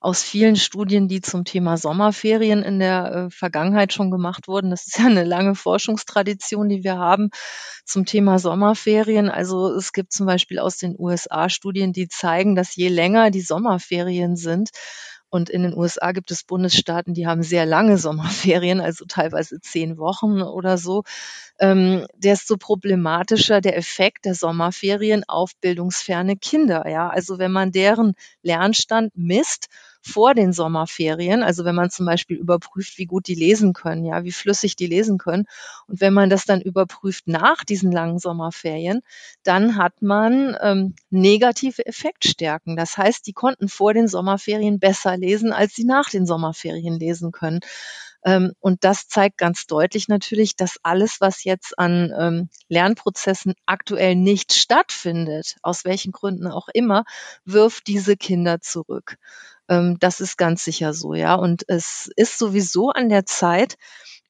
aus 0.00 0.22
vielen 0.22 0.56
Studien, 0.56 1.06
die 1.06 1.20
zum 1.20 1.44
Thema 1.44 1.76
Sommerferien 1.76 2.62
in 2.62 2.78
der 2.78 3.12
äh, 3.12 3.30
Vergangenheit 3.30 3.92
schon 3.92 4.10
gemacht 4.10 4.48
wurden. 4.48 4.70
Das 4.70 4.86
ist 4.86 4.98
ja 4.98 5.04
eine 5.04 5.24
lange 5.24 5.54
Forschungstradition, 5.54 6.70
die 6.70 6.82
wir 6.82 6.96
haben 6.96 7.28
zum 7.84 8.06
Thema 8.06 8.38
Sommerferien. 8.38 9.28
Also 9.28 9.74
es 9.74 9.92
gibt 9.92 10.14
zum 10.14 10.24
Beispiel 10.24 10.60
aus 10.60 10.78
den 10.78 10.96
USA 10.98 11.50
Studien, 11.50 11.92
die 11.92 12.08
zeigen, 12.08 12.54
dass 12.54 12.74
je 12.74 12.88
länger 12.88 13.30
die 13.30 13.42
Sommerferien 13.42 14.36
sind, 14.36 14.70
und 15.34 15.50
in 15.50 15.64
den 15.64 15.76
USA 15.76 16.12
gibt 16.12 16.30
es 16.30 16.44
Bundesstaaten, 16.44 17.12
die 17.12 17.26
haben 17.26 17.42
sehr 17.42 17.66
lange 17.66 17.98
Sommerferien, 17.98 18.80
also 18.80 19.04
teilweise 19.04 19.60
zehn 19.60 19.98
Wochen 19.98 20.42
oder 20.42 20.78
so. 20.78 21.02
Ähm, 21.58 22.06
desto 22.14 22.56
problematischer 22.56 23.60
der 23.60 23.76
Effekt 23.76 24.26
der 24.26 24.36
Sommerferien 24.36 25.24
auf 25.26 25.50
bildungsferne 25.60 26.36
Kinder. 26.36 26.88
Ja, 26.88 27.08
also 27.08 27.40
wenn 27.40 27.50
man 27.50 27.72
deren 27.72 28.14
Lernstand 28.42 29.10
misst, 29.16 29.66
vor 30.04 30.34
den 30.34 30.52
Sommerferien, 30.52 31.42
also 31.42 31.64
wenn 31.64 31.74
man 31.74 31.90
zum 31.90 32.06
Beispiel 32.06 32.36
überprüft, 32.36 32.98
wie 32.98 33.06
gut 33.06 33.26
die 33.26 33.34
lesen 33.34 33.72
können, 33.72 34.04
ja, 34.04 34.24
wie 34.24 34.32
flüssig 34.32 34.76
die 34.76 34.86
lesen 34.86 35.18
können. 35.18 35.46
Und 35.86 36.00
wenn 36.00 36.12
man 36.12 36.30
das 36.30 36.44
dann 36.44 36.60
überprüft 36.60 37.26
nach 37.26 37.64
diesen 37.64 37.90
langen 37.90 38.18
Sommerferien, 38.18 39.00
dann 39.42 39.76
hat 39.76 40.02
man 40.02 40.56
ähm, 40.60 40.94
negative 41.10 41.86
Effektstärken. 41.86 42.76
Das 42.76 42.98
heißt, 42.98 43.26
die 43.26 43.32
konnten 43.32 43.68
vor 43.68 43.94
den 43.94 44.08
Sommerferien 44.08 44.78
besser 44.78 45.16
lesen, 45.16 45.52
als 45.52 45.74
sie 45.74 45.84
nach 45.84 46.10
den 46.10 46.26
Sommerferien 46.26 46.98
lesen 46.98 47.32
können. 47.32 47.60
Ähm, 48.24 48.52
und 48.60 48.84
das 48.84 49.06
zeigt 49.08 49.38
ganz 49.38 49.66
deutlich 49.66 50.08
natürlich, 50.08 50.56
dass 50.56 50.78
alles, 50.82 51.20
was 51.20 51.44
jetzt 51.44 51.78
an 51.78 52.12
ähm, 52.18 52.48
Lernprozessen 52.68 53.54
aktuell 53.66 54.16
nicht 54.16 54.54
stattfindet, 54.54 55.56
aus 55.62 55.84
welchen 55.84 56.12
Gründen 56.12 56.46
auch 56.46 56.68
immer, 56.72 57.04
wirft 57.44 57.86
diese 57.86 58.16
Kinder 58.16 58.60
zurück. 58.60 59.18
Ähm, 59.68 59.96
das 60.00 60.20
ist 60.20 60.36
ganz 60.36 60.64
sicher 60.64 60.92
so, 60.94 61.14
ja. 61.14 61.34
Und 61.34 61.64
es 61.68 62.10
ist 62.16 62.38
sowieso 62.38 62.90
an 62.90 63.08
der 63.08 63.26
Zeit, 63.26 63.76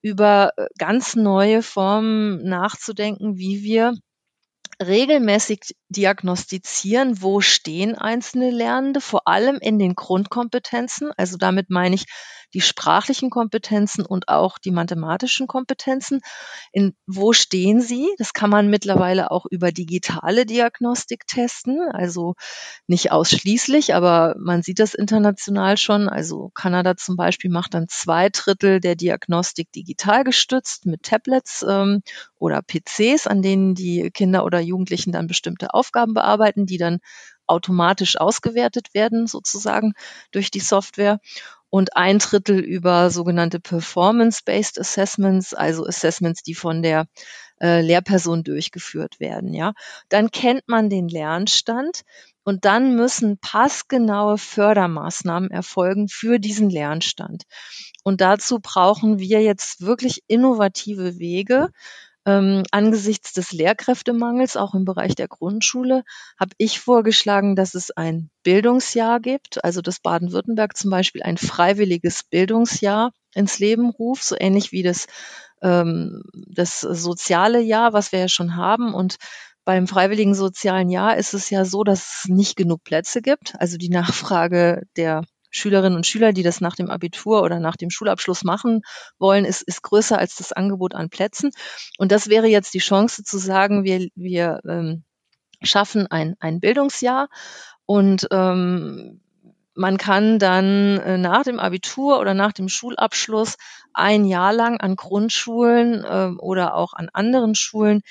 über 0.03 0.53
äh, 0.57 0.67
ganz 0.79 1.17
neue 1.17 1.63
Formen 1.63 2.45
nachzudenken, 2.45 3.39
wie 3.39 3.63
wir 3.63 3.95
regelmäßig 4.83 5.77
diagnostizieren, 5.89 7.23
wo 7.23 7.41
stehen 7.41 7.97
einzelne 7.97 8.51
Lernende, 8.51 9.01
vor 9.01 9.27
allem 9.29 9.59
in 9.61 9.79
den 9.79 9.95
Grundkompetenzen. 9.95 11.13
Also 11.17 11.37
damit 11.37 11.71
meine 11.71 11.95
ich 11.95 12.05
die 12.55 12.61
sprachlichen 12.61 13.31
Kompetenzen 13.31 14.07
und 14.07 14.29
auch 14.29 14.59
die 14.59 14.71
mathematischen 14.71 15.47
Kompetenzen. 15.47 16.21
In, 16.73 16.95
wo 17.07 17.33
stehen 17.33 17.81
sie? 17.81 18.09
Das 18.19 18.33
kann 18.33 18.49
man 18.49 18.71
mittlerweile 18.71 19.31
auch 19.31 19.45
über 19.51 19.73
digitale 19.73 20.47
Diagnostik 20.47 21.27
testen. 21.27 21.81
Also 21.93 22.35
nicht 22.87 23.13
ausschließlich, 23.13 23.95
aber 23.95 24.37
man 24.39 24.63
sieht 24.63 24.79
das 24.79 24.95
international 24.95 25.77
schon. 25.77 26.09
Also 26.09 26.51
Kanada 26.55 26.97
zum 26.97 27.17
Beispiel 27.17 27.51
macht 27.51 27.75
dann 27.75 27.89
zwei 27.89 28.29
Drittel 28.29 28.81
der 28.81 28.95
Diagnostik 28.95 29.73
digital 29.73 30.25
gestützt 30.25 30.87
mit 30.87 31.03
Tablets 31.03 31.65
ähm, 31.69 32.03
oder 32.39 32.63
PCs, 32.63 33.27
an 33.27 33.43
denen 33.43 33.75
die 33.75 34.11
Kinder 34.13 34.45
oder 34.45 34.61
Jugendlichen 34.61 35.13
dann 35.13 35.27
bestimmte 35.27 35.75
Aufgaben 35.75 36.15
bearbeiten, 36.15 36.67
die 36.67 36.79
dann 36.79 37.01
automatisch 37.47 38.19
ausgewertet 38.19 38.95
werden, 38.95 39.27
sozusagen 39.27 39.93
durch 40.31 40.51
die 40.51 40.61
Software 40.61 41.21
und 41.75 41.97
ein 41.97 42.21
Drittel 42.21 42.61
über 42.61 43.11
sogenannte 43.11 43.59
Performance-Based 43.59 44.79
Assessments, 44.79 45.55
also 45.55 45.85
Assessments, 45.85 46.45
die 46.45 46.55
von 46.55 46.85
der 46.85 47.07
äh, 47.61 47.81
Lehrperson 47.81 48.45
durchgeführt 48.45 49.19
werden. 49.19 49.53
Ja, 49.55 49.73
dann 50.09 50.31
kennt 50.31 50.69
man 50.69 50.89
den 50.89 51.09
Lernstand 51.09 52.03
und 52.45 52.65
dann 52.65 52.95
müssen 52.95 53.39
passgenaue 53.39 54.39
Fördermaßnahmen 54.39 55.51
erfolgen 55.51 56.07
für 56.07 56.39
diesen 56.39 56.71
Lernstand. 56.71 57.43
Und 58.05 58.21
dazu 58.21 58.61
brauchen 58.61 59.19
wir 59.19 59.43
jetzt 59.43 59.81
wirklich 59.81 60.23
innovative 60.29 61.19
Wege, 61.19 61.71
ähm, 62.27 62.63
angesichts 62.71 63.33
des 63.33 63.53
Lehrkräftemangels, 63.53 64.57
auch 64.57 64.75
im 64.75 64.85
Bereich 64.85 65.15
der 65.15 65.29
Grundschule, 65.29 66.05
habe 66.39 66.53
ich 66.59 66.81
vorgeschlagen, 66.81 67.57
dass 67.57 67.75
es 67.75 67.91
ein 67.91 68.31
Bildungsjahr 68.43 69.21
gibt, 69.21 69.63
also 69.65 69.83
dass 69.83 70.01
Baden-Württemberg 70.01 70.77
zum 70.77 70.91
Beispiel 70.91 71.23
ein 71.23 71.37
freiwilliges 71.37 72.23
Bildungsjahr 72.25 73.13
ins 73.35 73.59
Leben 73.59 73.91
ruft, 73.91 74.25
so 74.25 74.37
ähnlich 74.39 74.73
wie 74.73 74.83
das, 74.83 75.07
ähm, 75.63 76.23
das 76.33 76.81
soziale 76.81 77.61
Jahr, 77.61 77.93
was 77.93 78.13
wir 78.13 78.21
ja 78.21 78.29
schon 78.29 78.57
haben. 78.57 78.95
Und 78.95 79.17
beim 79.65 79.87
freiwilligen 79.87 80.35
sozialen 80.35 80.91
Jahr 80.91 81.17
ist 81.17 81.35
es 81.35 81.51
ja 81.51 81.65
so, 81.65 81.85
dass 81.85 82.25
es 82.25 82.29
nicht 82.29 82.57
genug 82.57 82.85
Plätze 82.85 83.23
gibt. 83.23 83.55
Also 83.59 83.77
die 83.77 83.89
Nachfrage 83.91 84.83
der 84.97 85.25
Schülerinnen 85.55 85.97
und 85.97 86.07
Schüler, 86.07 86.33
die 86.33 86.43
das 86.43 86.61
nach 86.61 86.75
dem 86.75 86.91
Abitur 86.91 87.43
oder 87.43 87.61
nach 87.61 87.77
dem 87.77 87.91
Schulabschluss 87.91 88.43
machen 88.45 88.83
wollen, 89.19 89.45
ist, 89.45 89.63
ist 89.63 89.83
größer 89.83 90.19
als 90.19 90.35
das 90.37 90.53
Angebot 90.53 90.95
an 90.95 91.11
Plätzen. 91.11 91.51
Und 91.97 92.11
das 92.11 92.29
wäre 92.29 92.49
jetzt 92.49 92.75
die 92.75 92.81
Chance 92.81 93.23
zu 93.23 93.39
sagen, 93.39 93.85
wir, 93.85 94.09
wir 94.15 94.61
ähm, 94.69 95.05
schaffen 95.63 96.07
ein, 96.09 96.35
ein 96.41 96.61
Bildungsjahr 96.61 97.29
und 97.87 98.27
ähm, 98.31 99.21
man 99.75 99.99
kann 99.99 100.39
dann 100.39 100.99
äh, 100.99 101.19
nach 101.19 101.43
dem 101.43 101.59
Abitur 101.59 102.21
oder 102.21 102.35
nach 102.35 102.53
dem 102.53 102.69
Schulabschluss 102.69 103.57
ein 103.93 104.25
Jahr 104.25 104.53
lang 104.53 104.81
an 104.81 104.97
Grundschulen 104.97 106.05
äh, 106.05 106.37
oder 106.39 106.75
auch 106.75 106.95
an 106.95 107.09
anderen 107.13 107.55
Schulen 107.55 108.03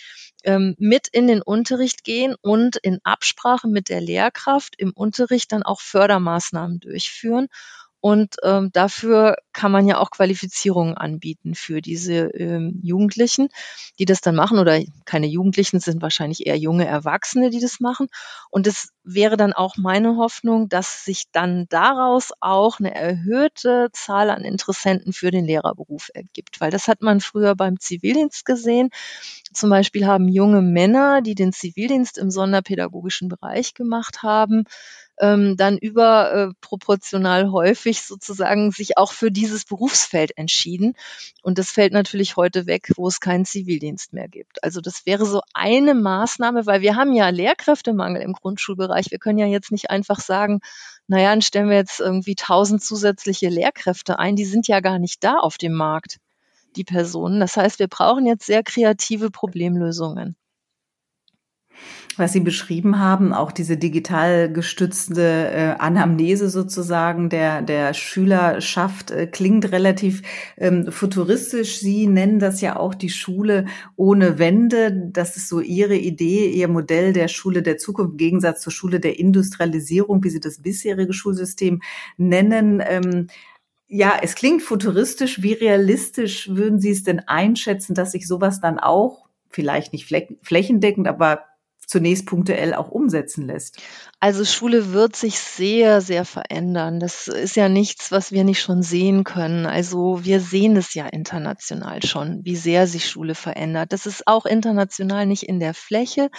ähm, 0.44 0.76
mit 0.78 1.08
in 1.08 1.28
den 1.28 1.42
Unterricht 1.42 2.04
gehen 2.04 2.36
und 2.42 2.76
in 2.78 3.00
Absprache 3.04 3.68
mit 3.68 3.90
der 3.90 4.02
Lehrkraft 4.02 4.76
im 4.78 4.92
Unterricht 4.92 5.52
dann 5.52 5.64
auch 5.64 5.80
Fördermaßnahmen 5.80 6.80
durchführen 6.80 7.48
und 8.06 8.36
ähm, 8.44 8.70
dafür 8.74 9.38
kann 9.54 9.72
man 9.72 9.88
ja 9.88 9.98
auch 9.98 10.12
Qualifizierungen 10.12 10.98
anbieten 10.98 11.56
für 11.56 11.82
diese 11.82 12.26
ähm, 12.34 12.82
Jugendlichen, 12.84 13.48
die 13.98 14.04
das 14.04 14.20
dann 14.20 14.36
machen. 14.36 14.60
Oder 14.60 14.82
keine 15.06 15.28
Jugendlichen 15.28 15.80
sind 15.80 16.02
wahrscheinlich 16.02 16.46
eher 16.46 16.58
junge 16.58 16.86
Erwachsene, 16.86 17.50
die 17.50 17.62
das 17.62 17.80
machen. 17.80 18.08
Und 18.50 18.68
es 18.68 18.90
wäre 19.06 19.38
dann 19.38 19.54
auch 19.54 19.78
meine 19.78 20.18
Hoffnung, 20.18 20.68
dass 20.68 21.06
sich 21.06 21.32
dann 21.32 21.66
daraus 21.70 22.34
auch 22.42 22.80
eine 22.80 22.94
erhöhte 22.94 23.88
Zahl 23.94 24.32
an 24.32 24.44
Interessenten 24.44 25.14
für 25.14 25.32
den 25.32 25.46
Lehrerberuf 25.46 26.10
ergibt. 26.14 26.60
Weil 26.60 26.72
das 26.72 26.90
hat 26.90 27.02
man 27.02 27.22
früher 27.22 27.56
beim 27.56 27.80
Zivildienst 27.80 28.44
gesehen. 28.44 28.90
Zum 29.54 29.70
Beispiel 29.70 30.06
haben 30.06 30.28
junge 30.28 30.62
Männer, 30.62 31.22
die 31.22 31.36
den 31.36 31.54
Zivildienst 31.54 32.18
im 32.18 32.32
sonderpädagogischen 32.32 33.30
Bereich 33.30 33.74
gemacht 33.74 34.24
haben, 34.24 34.66
ähm, 35.20 35.56
dann 35.58 35.78
überproportional 35.78 37.52
häufig 37.52 38.02
sozusagen 38.02 38.72
sich 38.72 38.98
auch 38.98 39.12
für 39.12 39.32
dieses 39.32 39.66
Berufsfeld 39.66 40.38
entschieden. 40.38 40.96
Und 41.42 41.58
das 41.58 41.72
fällt 41.72 41.94
natürlich 41.94 42.36
heute 42.36 42.66
weg, 42.66 42.92
wo 42.96 43.08
es 43.08 43.20
keinen 43.20 43.46
Zivildienst 43.46 44.14
mehr 44.14 44.28
gibt. 44.28 44.64
Also 44.64 44.82
das 44.82 45.06
wäre 45.06 45.26
so 45.26 45.42
eine 45.54 45.94
Maßnahme, 45.94 46.66
weil 46.66 46.82
wir 46.82 46.96
haben 46.96 47.14
ja 47.14 47.30
Lehrkräftemangel 47.30 48.22
im 48.22 48.34
Grundschulbereich. 48.34 49.12
Wir 49.12 49.20
können 49.20 49.40
ja 49.40 49.48
jetzt 49.48 49.72
nicht 49.72 49.90
einfach 49.90 50.20
sagen, 50.20 50.62
naja, 51.08 51.30
dann 51.30 51.42
stellen 51.42 51.70
wir 51.70 51.78
jetzt 51.78 52.00
irgendwie 52.00 52.36
tausend 52.36 52.84
zusätzliche 52.84 53.50
Lehrkräfte 53.50 54.20
ein. 54.20 54.36
Die 54.36 54.46
sind 54.46 54.68
ja 54.68 54.80
gar 54.80 55.00
nicht 55.00 55.24
da 55.24 55.36
auf 55.36 55.58
dem 55.58 55.74
Markt, 55.74 56.20
die 56.76 56.84
Personen. 56.84 57.40
Das 57.40 57.58
heißt, 57.58 57.80
wir 57.80 57.88
brauchen 57.88 58.26
jetzt 58.26 58.46
sehr 58.46 58.64
kreative 58.64 59.30
Problemlösungen 59.30 60.36
was 62.18 62.34
Sie 62.34 62.40
beschrieben 62.40 63.00
haben, 63.00 63.34
auch 63.34 63.52
diese 63.52 63.78
digital 63.78 64.52
gestützte 64.52 65.22
äh, 65.22 65.76
Anamnese 65.80 66.50
sozusagen 66.50 67.30
der, 67.30 67.62
der 67.62 67.94
Schülerschaft, 67.94 69.12
äh, 69.12 69.28
klingt 69.28 69.72
relativ 69.72 70.22
ähm, 70.58 70.92
futuristisch. 70.92 71.80
Sie 71.80 72.08
nennen 72.08 72.40
das 72.40 72.62
ja 72.62 72.76
auch 72.76 72.94
die 72.94 73.10
Schule 73.10 73.66
ohne 73.96 74.38
Wände. 74.38 75.10
Das 75.12 75.38
ist 75.38 75.50
so 75.50 75.60
Ihre 75.60 75.96
Idee, 75.96 76.50
Ihr 76.50 76.68
Modell 76.68 77.14
der 77.14 77.28
Schule 77.28 77.64
der 77.64 77.78
Zukunft 77.78 78.12
im 78.12 78.18
Gegensatz 78.18 78.62
zur 78.62 78.72
Schule 78.72 79.00
der 79.00 79.18
Industrialisierung, 79.18 80.24
wie 80.24 80.30
Sie 80.30 80.40
das 80.40 80.62
bisherige 80.62 81.14
Schulsystem 81.14 81.82
nennen. 82.18 82.82
Ähm, 82.86 83.28
ja, 83.88 84.14
es 84.22 84.36
klingt 84.36 84.62
futuristisch. 84.62 85.42
Wie 85.42 85.54
realistisch 85.54 86.50
würden 86.50 86.80
Sie 86.80 86.92
es 86.92 87.04
denn 87.04 87.20
einschätzen, 87.28 87.94
dass 87.94 88.12
sich 88.12 88.28
sowas 88.28 88.62
dann 88.62 88.80
auch, 88.80 89.28
vielleicht 89.50 89.94
nicht 89.94 90.12
flächendeckend, 90.42 91.08
aber 91.08 91.42
zunächst 91.88 92.26
punktuell 92.26 92.74
auch 92.74 92.90
umsetzen 92.90 93.46
lässt? 93.48 93.82
Also 94.20 94.46
Schule 94.46 94.94
wird 94.94 95.16
sich 95.16 95.38
sehr, 95.38 96.00
sehr 96.02 96.26
verändern. 96.26 97.00
Das 97.00 97.28
ist 97.28 97.56
ja 97.56 97.70
nichts, 97.70 98.12
was 98.12 98.32
wir 98.32 98.44
nicht 98.44 98.62
schon 98.62 98.82
sehen 98.82 99.24
können. 99.24 99.66
Also 99.66 100.24
wir 100.24 100.40
sehen 100.40 100.78
es 100.78 100.94
ja 100.94 101.08
international 101.08 102.02
schon, 102.04 102.40
wie 102.44 102.56
sehr 102.56 102.88
sich 102.88 103.10
Schule 103.10 103.36
verändert. 103.36 103.92
Das 103.92 104.06
ist 104.06 104.28
auch 104.28 104.46
international 104.46 105.26
nicht 105.26 105.44
in 105.44 105.60
der 105.60 105.74
Fläche, 105.74 106.30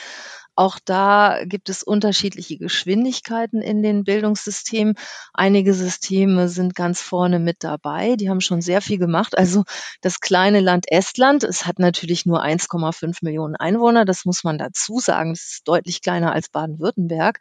auch 0.57 0.79
da 0.85 1.41
gibt 1.45 1.69
es 1.69 1.83
unterschiedliche 1.83 2.59
Geschwindigkeiten 2.59 3.61
in 3.61 3.83
den 3.83 4.05
Bildungssystemen. 4.05 4.95
Einige 5.33 5.75
Systeme 5.75 6.49
sind 6.49 6.75
ganz 6.75 7.01
vorne 7.01 7.39
mit 7.39 7.65
dabei. 7.65 8.17
Die 8.17 8.31
haben 8.31 8.41
schon 8.41 8.63
sehr 8.63 8.81
viel 8.81 8.99
gemacht. 8.99 9.37
Also 9.37 9.65
das 10.01 10.21
kleine 10.21 10.61
Land 10.61 10.87
Estland, 10.91 11.43
es 11.45 11.67
hat 11.67 11.79
natürlich 11.79 12.25
nur 12.25 12.43
1,5 12.43 13.19
Millionen 13.23 13.57
Einwohner. 13.57 14.05
Das 14.05 14.25
muss 14.25 14.45
man 14.45 14.59
dazu 14.59 15.01
sagen. 15.01 15.33
Das 15.33 15.43
ist 15.43 15.69
deutlich 15.69 16.03
kleiner 16.03 16.33
als 16.33 16.49
Baden-Württemberg 16.49 17.41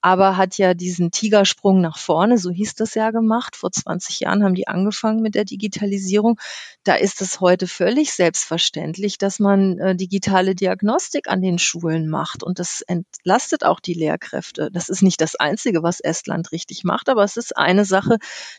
aber 0.00 0.36
hat 0.36 0.58
ja 0.58 0.74
diesen 0.74 1.10
Tigersprung 1.10 1.80
nach 1.80 1.98
vorne, 1.98 2.38
so 2.38 2.50
hieß 2.50 2.74
das 2.76 2.94
ja 2.94 3.10
gemacht. 3.10 3.56
Vor 3.56 3.72
20 3.72 4.20
Jahren 4.20 4.44
haben 4.44 4.54
die 4.54 4.68
angefangen 4.68 5.20
mit 5.22 5.34
der 5.34 5.44
Digitalisierung. 5.44 6.38
Da 6.84 6.94
ist 6.94 7.20
es 7.20 7.40
heute 7.40 7.66
völlig 7.66 8.12
selbstverständlich, 8.12 9.18
dass 9.18 9.40
man 9.40 9.78
äh, 9.78 9.96
digitale 9.96 10.54
Diagnostik 10.54 11.28
an 11.28 11.42
den 11.42 11.58
Schulen 11.58 12.08
macht 12.08 12.42
und 12.42 12.58
das 12.58 12.82
entlastet 12.82 13.64
auch 13.64 13.80
die 13.80 13.94
Lehrkräfte. 13.94 14.70
Das 14.72 14.88
ist 14.88 15.02
nicht 15.02 15.20
das 15.20 15.36
Einzige, 15.36 15.82
was 15.82 16.00
Estland 16.00 16.52
richtig 16.52 16.84
macht, 16.84 17.08
aber 17.08 17.24
es 17.24 17.36
ist 17.36 17.56
eine 17.56 17.84
Sache, 17.84 18.18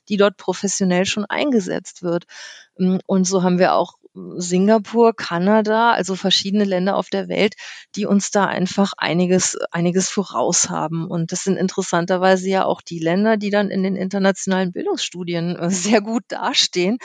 die 0.10 0.18
dort 0.18 0.38
professionell 0.38 1.06
schon 1.06 1.26
eingesetzt 1.26 2.04
wird. 2.04 2.26
Und 2.76 3.26
so 3.26 3.44
haben 3.44 3.60
wir 3.60 3.74
auch 3.74 3.96
Singapur, 4.14 5.16
Kanada, 5.16 5.92
also 5.92 6.16
verschiedene 6.16 6.64
Länder 6.64 6.96
auf 6.96 7.10
der 7.10 7.28
Welt, 7.28 7.56
die 7.96 8.06
uns 8.06 8.32
da 8.32 8.46
einfach 8.46 8.94
einiges, 8.98 9.58
einiges 9.72 10.10
voraus 10.10 10.70
haben. 10.70 11.08
Und 11.08 11.32
das 11.32 11.44
sind 11.44 11.58
interessanterweise 11.58 12.50
ja 12.50 12.66
auch 12.66 12.82
die 12.82 13.00
Länder, 13.00 13.38
die 13.38 13.50
dann 13.50 13.70
in 13.70 13.84
den 13.84 13.96
internationalen 13.96 14.72
Bildungsstudien 14.72 15.56
äh, 15.56 15.70
sehr 15.70 16.02
gut 16.02 16.24
dastehen, 16.28 16.98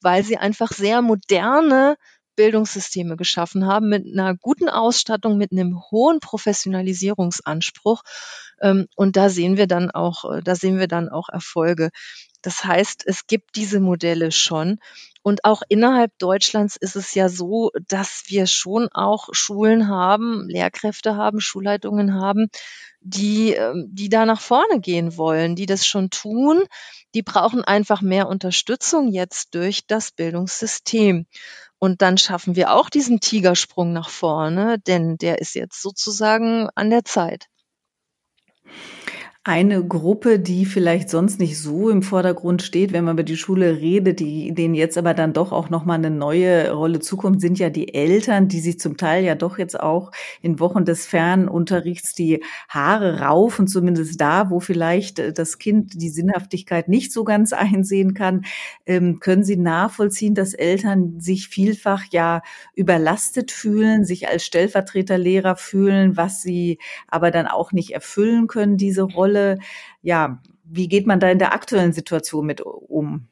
weil 0.00 0.22
sie 0.22 0.36
einfach 0.36 0.72
sehr 0.72 1.02
moderne 1.02 1.96
Bildungssysteme 2.36 3.16
geschaffen 3.16 3.66
haben 3.66 3.88
mit 3.88 4.06
einer 4.06 4.34
guten 4.34 4.68
Ausstattung, 4.68 5.36
mit 5.36 5.52
einem 5.52 5.80
hohen 5.90 6.20
Professionalisierungsanspruch. 6.20 8.02
Ähm, 8.60 8.86
und 8.96 9.16
da 9.16 9.28
sehen 9.28 9.56
wir 9.56 9.66
dann 9.66 9.90
auch, 9.90 10.24
äh, 10.30 10.40
da 10.42 10.54
sehen 10.54 10.78
wir 10.78 10.88
dann 10.88 11.08
auch 11.08 11.28
Erfolge. 11.28 11.90
Das 12.42 12.64
heißt, 12.64 13.02
es 13.06 13.26
gibt 13.26 13.56
diese 13.56 13.80
Modelle 13.80 14.32
schon. 14.32 14.78
Und 15.22 15.44
auch 15.44 15.62
innerhalb 15.68 16.16
Deutschlands 16.18 16.76
ist 16.76 16.96
es 16.96 17.14
ja 17.14 17.28
so, 17.28 17.70
dass 17.88 18.24
wir 18.26 18.46
schon 18.46 18.88
auch 18.88 19.28
Schulen 19.32 19.88
haben, 19.88 20.48
Lehrkräfte 20.48 21.16
haben, 21.16 21.40
Schulleitungen 21.40 22.14
haben, 22.14 22.48
die, 23.00 23.52
ähm, 23.52 23.88
die 23.90 24.08
da 24.08 24.24
nach 24.24 24.40
vorne 24.40 24.80
gehen 24.80 25.16
wollen, 25.16 25.56
die 25.56 25.66
das 25.66 25.86
schon 25.86 26.10
tun. 26.10 26.62
Die 27.14 27.22
brauchen 27.22 27.64
einfach 27.64 28.00
mehr 28.00 28.28
Unterstützung 28.28 29.08
jetzt 29.08 29.54
durch 29.54 29.86
das 29.86 30.10
Bildungssystem. 30.12 31.26
Und 31.78 32.02
dann 32.02 32.18
schaffen 32.18 32.56
wir 32.56 32.72
auch 32.72 32.90
diesen 32.90 33.20
Tigersprung 33.20 33.92
nach 33.92 34.10
vorne, 34.10 34.78
denn 34.86 35.16
der 35.16 35.40
ist 35.40 35.54
jetzt 35.54 35.80
sozusagen 35.80 36.68
an 36.74 36.90
der 36.90 37.04
Zeit. 37.04 37.46
Eine 39.42 39.82
Gruppe, 39.82 40.38
die 40.38 40.66
vielleicht 40.66 41.08
sonst 41.08 41.40
nicht 41.40 41.58
so 41.58 41.88
im 41.88 42.02
Vordergrund 42.02 42.60
steht, 42.60 42.92
wenn 42.92 43.04
man 43.04 43.14
über 43.14 43.22
die 43.22 43.38
Schule 43.38 43.80
redet, 43.80 44.20
die 44.20 44.52
denen 44.52 44.74
jetzt 44.74 44.98
aber 44.98 45.14
dann 45.14 45.32
doch 45.32 45.50
auch 45.50 45.70
noch 45.70 45.86
mal 45.86 45.94
eine 45.94 46.10
neue 46.10 46.70
Rolle 46.72 47.00
zukommt, 47.00 47.40
sind 47.40 47.58
ja 47.58 47.70
die 47.70 47.94
Eltern, 47.94 48.48
die 48.48 48.60
sich 48.60 48.78
zum 48.78 48.98
Teil 48.98 49.24
ja 49.24 49.34
doch 49.34 49.56
jetzt 49.56 49.80
auch 49.80 50.10
in 50.42 50.60
Wochen 50.60 50.84
des 50.84 51.06
Fernunterrichts 51.06 52.14
die 52.14 52.44
Haare 52.68 53.20
raufen, 53.20 53.66
zumindest 53.66 54.20
da, 54.20 54.50
wo 54.50 54.60
vielleicht 54.60 55.18
äh, 55.18 55.32
das 55.32 55.56
Kind 55.56 55.94
die 55.94 56.10
Sinnhaftigkeit 56.10 56.88
nicht 56.88 57.10
so 57.10 57.24
ganz 57.24 57.52
einsehen 57.54 58.12
kann. 58.12 58.44
Ähm, 58.84 59.20
können 59.20 59.42
Sie 59.42 59.56
nachvollziehen, 59.56 60.34
dass 60.34 60.52
Eltern 60.52 61.18
sich 61.18 61.48
vielfach 61.48 62.04
ja 62.10 62.42
überlastet 62.74 63.52
fühlen, 63.52 64.04
sich 64.04 64.28
als 64.28 64.44
Stellvertreterlehrer 64.44 65.56
fühlen, 65.56 66.18
was 66.18 66.42
sie 66.42 66.78
aber 67.08 67.30
dann 67.30 67.46
auch 67.46 67.72
nicht 67.72 67.92
erfüllen 67.94 68.46
können, 68.46 68.76
diese 68.76 69.02
Rolle? 69.02 69.30
Rolle. 69.40 69.58
Ja, 70.02 70.40
wie 70.64 70.88
geht 70.88 71.06
man 71.06 71.20
da 71.20 71.30
in 71.30 71.38
der 71.38 71.52
aktuellen 71.52 71.92
Situation 71.92 72.46
mit 72.46 72.60
um? 72.60 73.28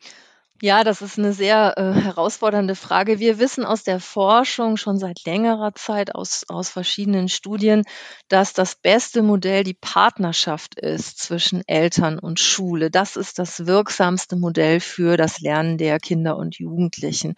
Ja, 0.60 0.82
das 0.82 1.02
ist 1.02 1.18
eine 1.18 1.32
sehr 1.32 1.74
äh, 1.76 1.92
herausfordernde 1.92 2.74
Frage. 2.74 3.20
Wir 3.20 3.38
wissen 3.38 3.64
aus 3.64 3.84
der 3.84 4.00
Forschung 4.00 4.76
schon 4.76 4.98
seit 4.98 5.24
längerer 5.24 5.72
Zeit 5.76 6.16
aus, 6.16 6.46
aus 6.48 6.68
verschiedenen 6.68 7.28
Studien, 7.28 7.84
dass 8.26 8.54
das 8.54 8.74
beste 8.74 9.22
Modell 9.22 9.62
die 9.62 9.78
Partnerschaft 9.80 10.76
ist 10.76 11.20
zwischen 11.20 11.62
Eltern 11.68 12.18
und 12.18 12.40
Schule. 12.40 12.90
Das 12.90 13.14
ist 13.14 13.38
das 13.38 13.66
wirksamste 13.66 14.34
Modell 14.34 14.80
für 14.80 15.16
das 15.16 15.38
Lernen 15.38 15.78
der 15.78 16.00
Kinder 16.00 16.36
und 16.36 16.58
Jugendlichen. 16.58 17.36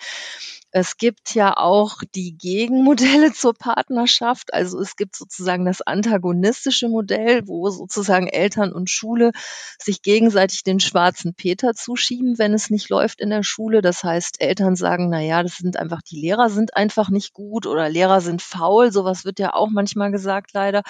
Es 0.72 0.96
gibt 0.96 1.35
ja 1.35 1.56
auch 1.56 1.96
die 2.14 2.37
Gegenmodelle 2.38 3.33
zur 3.35 3.54
Partnerschaft. 3.54 4.54
Also 4.54 4.80
es 4.80 4.94
gibt 4.94 5.16
sozusagen 5.16 5.64
das 5.64 5.83
antagonistische 5.83 6.88
Modell, 6.88 7.46
wo 7.46 7.68
sozusagen 7.70 8.28
Eltern 8.28 8.72
und 8.72 8.88
Schule 8.88 9.33
sich 9.78 10.02
gegenseitig 10.02 10.62
den 10.62 10.78
schwarzen 10.78 11.35
Peter 11.35 11.74
zuschieben, 11.74 12.38
wenn 12.38 12.54
es 12.54 12.70
nicht 12.70 12.88
läuft 12.88 13.20
in 13.20 13.30
der 13.30 13.42
Schule. 13.42 13.83
Das 13.83 14.04
heißt, 14.04 14.40
Eltern 14.40 14.76
sagen, 14.76 15.09
na 15.11 15.20
ja, 15.20 15.42
das 15.42 15.56
sind 15.56 15.76
einfach, 15.76 16.02
die 16.02 16.20
Lehrer 16.20 16.50
sind 16.50 16.76
einfach 16.76 17.11
nicht 17.11 17.33
gut 17.33 17.66
oder 17.66 17.88
Lehrer 17.88 18.20
sind 18.20 18.40
faul. 18.40 18.92
Sowas 18.92 19.24
wird 19.24 19.40
ja 19.40 19.54
auch 19.54 19.70
manchmal 19.70 20.12
gesagt, 20.12 20.52
leider 20.52 20.83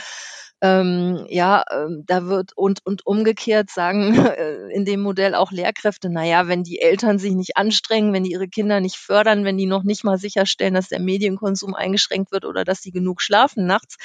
ähm, 0.63 1.25
ja, 1.29 1.65
ähm, 1.71 2.05
da 2.07 2.27
wird 2.27 2.53
und, 2.55 2.85
und 2.85 3.07
umgekehrt 3.07 3.71
sagen 3.71 4.15
äh, 4.27 4.73
in 4.73 4.85
dem 4.85 5.01
Modell 5.01 5.35
auch 5.35 5.53
Lehrkräfte, 5.53 6.11
naja, 6.11 6.49
wenn 6.49 6.65
die 6.65 6.81
Eltern 6.81 7.19
sich 7.19 7.33
nicht 7.33 7.57
anstrengen, 7.57 8.13
wenn 8.13 8.25
die 8.25 8.33
ihre 8.33 8.49
Kinder 8.49 8.81
nicht 8.81 8.97
fördern, 8.97 9.45
wenn 9.45 9.57
die 9.57 9.67
noch 9.67 9.85
nicht 9.85 10.05
mal 10.05 10.19
sicherstellen, 10.19 10.75
dass 10.75 10.89
der 10.89 11.01
Medienkonsum 11.01 11.75
eingeschränkt 11.75 12.31
wird 12.31 12.45
oder 12.45 12.65
dass 12.65 12.83
sie 12.83 12.91
genug 12.91 13.23
schlafen 13.23 13.65
nachts, 13.65 13.97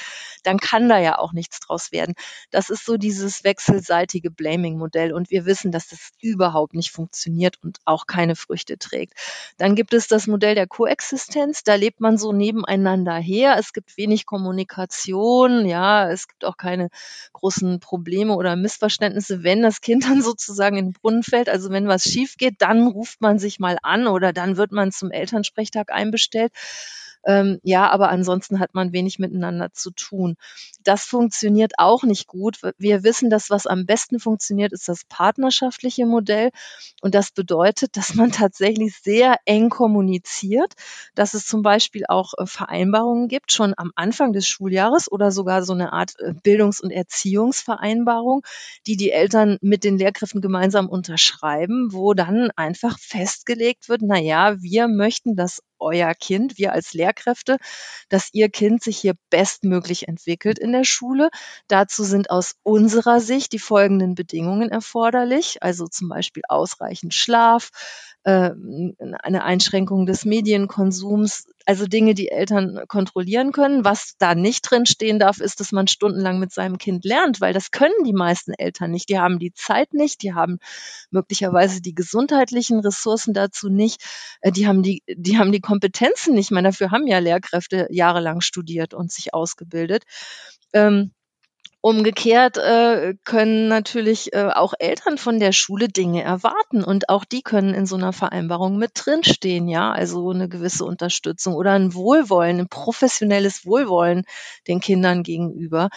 dann 0.44 0.58
kann 0.58 0.88
da 0.88 0.98
ja 0.98 1.18
auch 1.18 1.32
nichts 1.32 1.60
draus 1.60 1.92
werden. 1.92 2.14
Das 2.50 2.70
ist 2.70 2.86
so 2.86 2.96
dieses 2.96 3.44
wechselseitige 3.44 4.30
Blaming-Modell 4.30 5.12
und 5.12 5.30
wir 5.30 5.44
wissen, 5.44 5.72
dass 5.72 5.88
das 5.88 6.10
überhaupt 6.22 6.72
nicht 6.72 6.90
funktioniert 6.90 7.56
und 7.62 7.78
auch 7.84 8.06
keine 8.06 8.34
Früchte 8.34 8.78
trägt. 8.78 9.12
Dann 9.58 9.74
gibt 9.74 9.92
es 9.92 10.08
das 10.08 10.26
Modell 10.26 10.54
der 10.54 10.66
Koexistenz, 10.66 11.64
da 11.64 11.74
lebt 11.74 12.00
man 12.00 12.16
so 12.16 12.32
nebeneinander 12.32 13.16
her, 13.16 13.56
es 13.58 13.74
gibt 13.74 13.98
wenig 13.98 14.24
Kommunikation, 14.24 15.66
ja, 15.66 16.10
es 16.10 16.28
gibt 16.28 16.45
auch 16.46 16.56
keine 16.56 16.88
großen 17.32 17.80
Probleme 17.80 18.34
oder 18.34 18.56
Missverständnisse, 18.56 19.42
wenn 19.42 19.62
das 19.62 19.80
Kind 19.80 20.04
dann 20.04 20.22
sozusagen 20.22 20.76
in 20.76 20.86
den 20.86 20.92
Brunnen 20.92 21.22
fällt. 21.22 21.48
Also 21.48 21.70
wenn 21.70 21.88
was 21.88 22.04
schief 22.04 22.36
geht, 22.36 22.56
dann 22.58 22.86
ruft 22.86 23.20
man 23.20 23.38
sich 23.38 23.58
mal 23.58 23.78
an 23.82 24.06
oder 24.06 24.32
dann 24.32 24.56
wird 24.56 24.72
man 24.72 24.92
zum 24.92 25.10
Elternsprechtag 25.10 25.92
einbestellt. 25.92 26.52
Ähm, 27.26 27.58
ja, 27.64 27.90
aber 27.90 28.08
ansonsten 28.08 28.60
hat 28.60 28.72
man 28.74 28.92
wenig 28.92 29.18
miteinander 29.18 29.72
zu 29.72 29.90
tun. 29.90 30.36
Das 30.84 31.04
funktioniert 31.04 31.72
auch 31.78 32.04
nicht 32.04 32.28
gut. 32.28 32.58
Wir 32.78 33.02
wissen, 33.02 33.30
dass 33.30 33.50
was 33.50 33.66
am 33.66 33.84
besten 33.84 34.20
funktioniert, 34.20 34.72
ist 34.72 34.88
das 34.88 35.04
partnerschaftliche 35.08 36.06
Modell. 36.06 36.50
Und 37.00 37.16
das 37.16 37.32
bedeutet, 37.32 37.96
dass 37.96 38.14
man 38.14 38.30
tatsächlich 38.32 38.96
sehr 39.02 39.38
eng 39.44 39.70
kommuniziert, 39.70 40.74
dass 41.16 41.34
es 41.34 41.46
zum 41.46 41.62
Beispiel 41.62 42.04
auch 42.08 42.32
äh, 42.38 42.46
Vereinbarungen 42.46 43.26
gibt, 43.26 43.50
schon 43.50 43.74
am 43.76 43.90
Anfang 43.96 44.32
des 44.32 44.46
Schuljahres 44.46 45.10
oder 45.10 45.32
sogar 45.32 45.64
so 45.64 45.72
eine 45.72 45.92
Art 45.92 46.14
äh, 46.20 46.32
Bildungs- 46.32 46.80
und 46.80 46.92
Erziehungsvereinbarung, 46.92 48.42
die 48.86 48.96
die 48.96 49.10
Eltern 49.10 49.58
mit 49.60 49.82
den 49.82 49.98
Lehrkräften 49.98 50.40
gemeinsam 50.40 50.88
unterschreiben, 50.88 51.88
wo 51.92 52.14
dann 52.14 52.52
einfach 52.54 53.00
festgelegt 53.00 53.88
wird, 53.88 54.02
na 54.02 54.18
ja, 54.18 54.62
wir 54.62 54.86
möchten, 54.86 55.34
dass 55.34 55.60
euer 55.78 56.14
Kind, 56.14 56.58
wir 56.58 56.72
als 56.72 56.92
Lehrkräfte, 56.92 57.58
dass 58.08 58.30
ihr 58.32 58.48
Kind 58.48 58.82
sich 58.82 58.98
hier 58.98 59.14
bestmöglich 59.30 60.08
entwickelt 60.08 60.58
in 60.58 60.72
der 60.72 60.84
Schule. 60.84 61.30
Dazu 61.68 62.04
sind 62.04 62.30
aus 62.30 62.54
unserer 62.62 63.20
Sicht 63.20 63.52
die 63.52 63.58
folgenden 63.58 64.14
Bedingungen 64.14 64.70
erforderlich, 64.70 65.62
also 65.62 65.86
zum 65.86 66.08
Beispiel 66.08 66.42
ausreichend 66.48 67.14
Schlaf, 67.14 67.70
äh, 68.26 68.50
eine 69.22 69.44
Einschränkung 69.44 70.04
des 70.04 70.24
Medienkonsums, 70.24 71.46
also 71.64 71.86
Dinge, 71.86 72.12
die 72.12 72.28
Eltern 72.28 72.82
kontrollieren 72.88 73.52
können. 73.52 73.84
Was 73.84 74.16
da 74.18 74.34
nicht 74.34 74.68
drin 74.68 74.84
stehen 74.84 75.20
darf, 75.20 75.38
ist, 75.38 75.60
dass 75.60 75.70
man 75.70 75.86
stundenlang 75.86 76.40
mit 76.40 76.52
seinem 76.52 76.76
Kind 76.76 77.04
lernt, 77.04 77.40
weil 77.40 77.52
das 77.54 77.70
können 77.70 77.94
die 78.04 78.12
meisten 78.12 78.52
Eltern 78.52 78.90
nicht. 78.90 79.10
Die 79.10 79.20
haben 79.20 79.38
die 79.38 79.52
Zeit 79.52 79.94
nicht, 79.94 80.22
die 80.22 80.34
haben 80.34 80.58
möglicherweise 81.12 81.80
die 81.80 81.94
gesundheitlichen 81.94 82.80
Ressourcen 82.80 83.32
dazu 83.32 83.68
nicht, 83.68 84.02
äh, 84.40 84.50
die 84.50 84.66
haben 84.66 84.82
die, 84.82 85.04
die 85.06 85.38
haben 85.38 85.52
die 85.52 85.60
Kompetenzen 85.60 86.34
nicht. 86.34 86.46
Ich 86.46 86.50
meine, 86.50 86.70
dafür 86.70 86.90
haben 86.90 87.06
ja 87.06 87.20
Lehrkräfte 87.20 87.86
jahrelang 87.90 88.40
studiert 88.40 88.92
und 88.92 89.12
sich 89.12 89.34
ausgebildet. 89.34 90.02
Ähm, 90.72 91.12
Umgekehrt 91.86 92.58
äh, 92.58 93.14
können 93.22 93.68
natürlich 93.68 94.32
äh, 94.32 94.48
auch 94.52 94.74
Eltern 94.76 95.18
von 95.18 95.38
der 95.38 95.52
Schule 95.52 95.86
Dinge 95.86 96.20
erwarten 96.20 96.82
und 96.82 97.08
auch 97.08 97.24
die 97.24 97.42
können 97.42 97.74
in 97.74 97.86
so 97.86 97.94
einer 97.94 98.12
Vereinbarung 98.12 98.76
mit 98.76 98.90
drinstehen, 98.94 99.68
ja, 99.68 99.92
also 99.92 100.30
eine 100.30 100.48
gewisse 100.48 100.84
Unterstützung 100.84 101.54
oder 101.54 101.74
ein 101.74 101.94
Wohlwollen, 101.94 102.58
ein 102.58 102.68
professionelles 102.68 103.64
Wohlwollen 103.66 104.24
den 104.66 104.80
Kindern 104.80 105.22
gegenüber. 105.22 105.90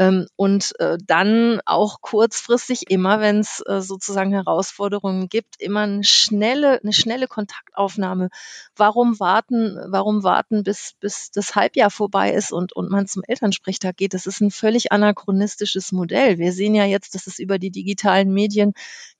Ähm, 0.00 0.28
und 0.36 0.72
äh, 0.80 0.96
dann 1.06 1.60
auch 1.66 2.00
kurzfristig 2.00 2.90
immer, 2.90 3.20
wenn 3.20 3.40
es 3.40 3.62
äh, 3.66 3.82
sozusagen 3.82 4.32
Herausforderungen 4.32 5.28
gibt, 5.28 5.60
immer 5.60 5.82
eine 5.82 6.04
schnelle, 6.04 6.80
eine 6.82 6.94
schnelle 6.94 7.28
Kontaktaufnahme. 7.28 8.30
Warum 8.74 9.20
warten, 9.20 9.78
warum 9.88 10.22
warten, 10.22 10.64
bis, 10.64 10.94
bis 11.00 11.30
das 11.32 11.54
Halbjahr 11.54 11.90
vorbei 11.90 12.32
ist 12.32 12.50
und, 12.50 12.72
und 12.72 12.90
man 12.90 13.08
zum 13.08 13.22
Elternsprechtag 13.26 13.98
geht? 13.98 14.14
Das 14.14 14.26
ist 14.26 14.40
ein 14.40 14.50
völlig 14.50 14.90
anachronistisches 14.90 15.92
Modell. 15.92 16.38
Wir 16.38 16.54
sehen 16.54 16.74
ja 16.74 16.86
jetzt, 16.86 17.14
dass 17.14 17.26
es 17.26 17.38
über 17.38 17.58
die 17.58 17.70
digitalen 17.70 18.32
Medien 18.32 18.72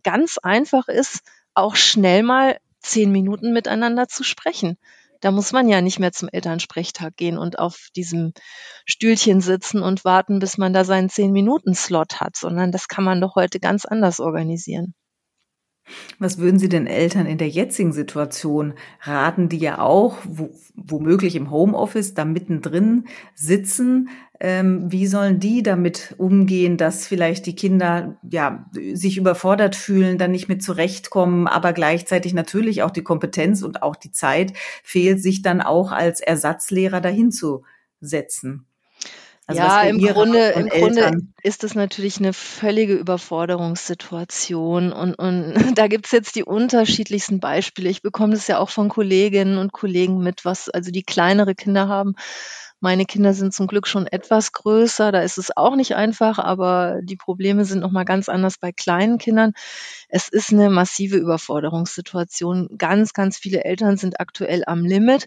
ganz 0.03 0.39
einfach 0.39 0.89
ist, 0.89 1.21
auch 1.53 1.77
schnell 1.77 2.23
mal 2.23 2.59
zehn 2.79 3.13
Minuten 3.13 3.53
miteinander 3.53 4.09
zu 4.09 4.25
sprechen. 4.25 4.79
Da 5.21 5.31
muss 5.31 5.53
man 5.53 5.69
ja 5.69 5.81
nicht 5.83 5.99
mehr 5.99 6.13
zum 6.13 6.29
Elternsprechtag 6.31 7.17
gehen 7.17 7.39
und 7.39 7.59
auf 7.59 7.89
diesem 7.97 8.33
Stühlchen 8.87 9.41
sitzen 9.41 9.83
und 9.83 10.05
warten, 10.05 10.39
bis 10.39 10.59
man 10.59 10.73
da 10.73 10.85
seinen 10.85 11.11
zehn 11.11 11.33
Minuten 11.33 11.75
Slot 11.75 12.21
hat, 12.21 12.37
sondern 12.37 12.73
das 12.73 12.89
kann 12.89 13.05
man 13.05 13.21
doch 13.21 13.35
heute 13.37 13.61
ganz 13.61 13.85
anders 13.85 14.21
organisieren. 14.21 14.95
Was 16.19 16.39
würden 16.39 16.59
Sie 16.59 16.69
den 16.69 16.87
Eltern 16.87 17.27
in 17.27 17.39
der 17.39 17.49
jetzigen 17.49 17.93
Situation 17.93 18.75
raten, 19.03 19.49
die 19.49 19.59
ja 19.59 19.81
auch 19.81 20.19
wo, 20.25 20.51
womöglich 20.75 21.37
im 21.37 21.51
Homeoffice 21.51 22.15
da 22.15 22.25
mittendrin 22.25 23.07
sitzen? 23.35 24.09
Ähm, 24.39 24.91
wie 24.91 25.07
sollen 25.07 25.39
die 25.39 25.63
damit 25.63 26.15
umgehen, 26.17 26.77
dass 26.77 27.07
vielleicht 27.07 27.47
die 27.47 27.55
Kinder 27.55 28.19
ja 28.23 28.67
sich 28.95 29.19
überfordert 29.19 29.77
fühlen, 29.77 30.17
dann 30.17 30.31
nicht 30.31 30.49
mit 30.49 30.63
zurechtkommen, 30.63 31.47
aber 31.47 31.73
gleichzeitig 31.73 32.33
natürlich 32.33 32.83
auch 32.83 32.91
die 32.91 33.05
Kompetenz 33.05 33.63
und 33.63 33.83
auch 33.83 33.97
die 33.97 34.13
Zeit 34.13 34.55
fehlt, 34.83 35.23
sich 35.23 35.43
dann 35.43 35.61
auch 35.61 35.93
als 35.93 36.21
Ersatzlehrer 36.21 37.01
dahin 37.01 37.31
zu 37.31 37.65
setzen? 38.01 38.67
Also 39.51 39.63
ja, 39.63 39.83
im 39.83 39.99
Grunde, 39.99 40.51
im 40.51 40.69
Grunde 40.69 41.23
ist 41.43 41.65
es 41.65 41.75
natürlich 41.75 42.19
eine 42.19 42.33
völlige 42.33 42.95
Überforderungssituation 42.95 44.93
und, 44.93 45.15
und 45.17 45.55
da 45.77 45.89
gibt's 45.89 46.13
jetzt 46.13 46.37
die 46.37 46.45
unterschiedlichsten 46.45 47.41
Beispiele. 47.41 47.89
Ich 47.89 48.03
bekomme 48.03 48.35
das 48.35 48.47
ja 48.47 48.59
auch 48.59 48.71
von 48.71 48.89
Kolleginnen 48.89 49.59
und 49.59 49.73
Kollegen 49.73 50.19
mit, 50.19 50.45
was 50.45 50.69
also 50.69 50.93
die 50.93 51.03
kleinere 51.03 51.57
Kinder 51.57 51.89
haben. 51.89 52.15
Meine 52.79 53.05
Kinder 53.05 53.35
sind 53.35 53.53
zum 53.53 53.67
Glück 53.67 53.89
schon 53.89 54.07
etwas 54.07 54.53
größer, 54.53 55.11
da 55.13 55.21
ist 55.21 55.37
es 55.37 55.55
auch 55.55 55.75
nicht 55.75 55.97
einfach, 55.97 56.39
aber 56.39 57.01
die 57.03 57.17
Probleme 57.17 57.67
sind 57.67 57.81
nochmal 57.81 58.07
ganz 58.07 58.31
anders 58.31 58.57
bei 58.57 58.73
kleinen 58.73 59.19
Kindern. 59.19 59.53
Es 60.09 60.29
ist 60.29 60.53
eine 60.53 60.71
massive 60.71 61.17
Überforderungssituation. 61.17 62.79
Ganz, 62.79 63.13
ganz 63.13 63.37
viele 63.37 63.65
Eltern 63.65 63.99
sind 63.99 64.19
aktuell 64.19 64.63
am 64.67 64.85
Limit 64.85 65.27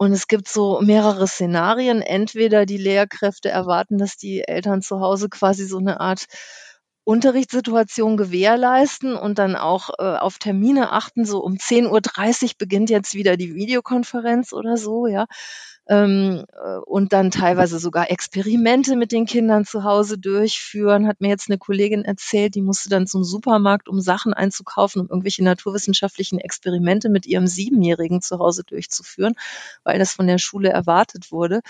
und 0.00 0.12
es 0.12 0.28
gibt 0.28 0.48
so 0.48 0.80
mehrere 0.80 1.26
Szenarien. 1.26 2.00
Entweder 2.00 2.64
die 2.64 2.78
Lehrkräfte 2.78 3.50
erwarten, 3.50 3.98
dass 3.98 4.16
die 4.16 4.40
Eltern 4.40 4.80
zu 4.80 5.00
Hause 5.00 5.28
quasi 5.28 5.66
so 5.66 5.76
eine 5.76 6.00
Art 6.00 6.24
Unterrichtssituation 7.04 8.16
gewährleisten 8.16 9.14
und 9.14 9.38
dann 9.38 9.56
auch 9.56 9.90
äh, 9.98 10.16
auf 10.16 10.38
Termine 10.38 10.90
achten. 10.92 11.26
So 11.26 11.40
um 11.40 11.56
10.30 11.56 12.42
Uhr 12.44 12.50
beginnt 12.56 12.88
jetzt 12.88 13.12
wieder 13.12 13.36
die 13.36 13.54
Videokonferenz 13.54 14.54
oder 14.54 14.78
so, 14.78 15.06
ja 15.06 15.26
ähm, 15.90 16.44
äh, 16.52 16.76
und 16.86 17.12
dann 17.12 17.32
teilweise 17.32 17.80
sogar 17.80 18.12
Experimente 18.12 18.94
mit 18.94 19.10
den 19.10 19.26
Kindern 19.26 19.64
zu 19.64 19.82
Hause 19.82 20.18
durchführen. 20.18 21.08
Hat 21.08 21.20
mir 21.20 21.28
jetzt 21.28 21.50
eine 21.50 21.58
Kollegin 21.58 22.04
erzählt, 22.04 22.54
die 22.54 22.62
musste 22.62 22.88
dann 22.88 23.08
zum 23.08 23.24
Supermarkt, 23.24 23.88
um 23.88 24.00
Sachen 24.00 24.32
einzukaufen, 24.32 25.02
um 25.02 25.08
irgendwelche 25.08 25.42
naturwissenschaftlichen 25.42 26.38
Experimente 26.38 27.08
mit 27.08 27.26
ihrem 27.26 27.48
Siebenjährigen 27.48 28.22
zu 28.22 28.38
Hause 28.38 28.62
durchzuführen, 28.62 29.34
weil 29.82 29.98
das 29.98 30.12
von 30.12 30.28
der 30.28 30.38
Schule 30.38 30.70
erwartet 30.70 31.32
wurde. 31.32 31.60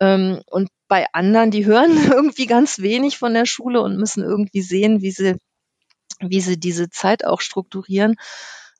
Ähm, 0.00 0.42
und 0.50 0.68
bei 0.88 1.06
anderen, 1.12 1.52
die 1.52 1.64
hören 1.64 1.92
irgendwie 2.12 2.46
ganz 2.46 2.80
wenig 2.80 3.16
von 3.16 3.32
der 3.32 3.46
Schule 3.46 3.80
und 3.80 3.96
müssen 3.96 4.24
irgendwie 4.24 4.62
sehen, 4.62 5.02
wie 5.02 5.12
sie, 5.12 5.36
wie 6.18 6.40
sie 6.40 6.58
diese 6.58 6.90
Zeit 6.90 7.24
auch 7.24 7.40
strukturieren. 7.40 8.16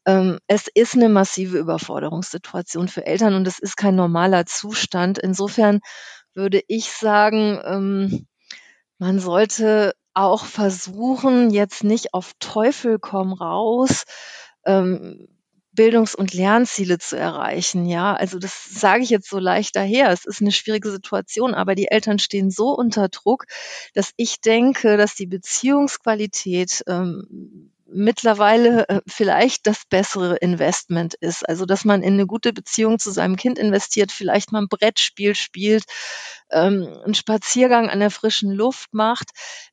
Ähm, 0.06 0.38
es 0.48 0.68
ist 0.74 0.94
eine 0.94 1.08
massive 1.08 1.58
Überforderungssituation 1.58 2.88
für 2.88 3.06
Eltern 3.06 3.34
und 3.34 3.46
es 3.46 3.58
ist 3.58 3.76
kein 3.76 3.94
normaler 3.96 4.46
Zustand. 4.46 5.18
Insofern 5.18 5.80
würde 6.34 6.62
ich 6.68 6.90
sagen, 6.92 7.60
ähm, 7.64 8.26
man 8.98 9.18
sollte 9.20 9.94
auch 10.14 10.44
versuchen, 10.46 11.50
jetzt 11.50 11.84
nicht 11.84 12.14
auf 12.14 12.32
Teufel 12.38 12.98
komm 12.98 13.32
raus, 13.32 14.04
ähm, 14.64 15.28
Bildungs- 15.74 16.14
und 16.14 16.34
Lernziele 16.34 16.98
zu 16.98 17.16
erreichen. 17.16 17.86
Ja, 17.86 18.14
also 18.14 18.38
das 18.38 18.64
sage 18.64 19.02
ich 19.02 19.10
jetzt 19.10 19.28
so 19.30 19.38
leicht 19.38 19.74
daher. 19.74 20.10
Es 20.10 20.26
ist 20.26 20.42
eine 20.42 20.52
schwierige 20.52 20.90
Situation, 20.90 21.54
aber 21.54 21.74
die 21.74 21.88
Eltern 21.90 22.18
stehen 22.18 22.50
so 22.50 22.76
unter 22.76 23.08
Druck, 23.08 23.46
dass 23.94 24.12
ich 24.16 24.40
denke, 24.40 24.98
dass 24.98 25.14
die 25.14 25.26
Beziehungsqualität 25.26 26.82
ähm, 26.86 27.71
mittlerweile 27.94 28.88
äh, 28.88 29.00
vielleicht 29.06 29.66
das 29.66 29.84
bessere 29.88 30.36
Investment 30.36 31.14
ist. 31.14 31.48
Also, 31.48 31.66
dass 31.66 31.84
man 31.84 32.02
in 32.02 32.14
eine 32.14 32.26
gute 32.26 32.52
Beziehung 32.52 32.98
zu 32.98 33.10
seinem 33.10 33.36
Kind 33.36 33.58
investiert, 33.58 34.12
vielleicht 34.12 34.52
mal 34.52 34.62
ein 34.62 34.68
Brettspiel 34.68 35.34
spielt, 35.34 35.84
ähm, 36.50 36.88
einen 37.04 37.14
Spaziergang 37.14 37.88
an 37.88 38.00
der 38.00 38.10
frischen 38.10 38.52
Luft 38.52 38.92
macht. 38.92 39.30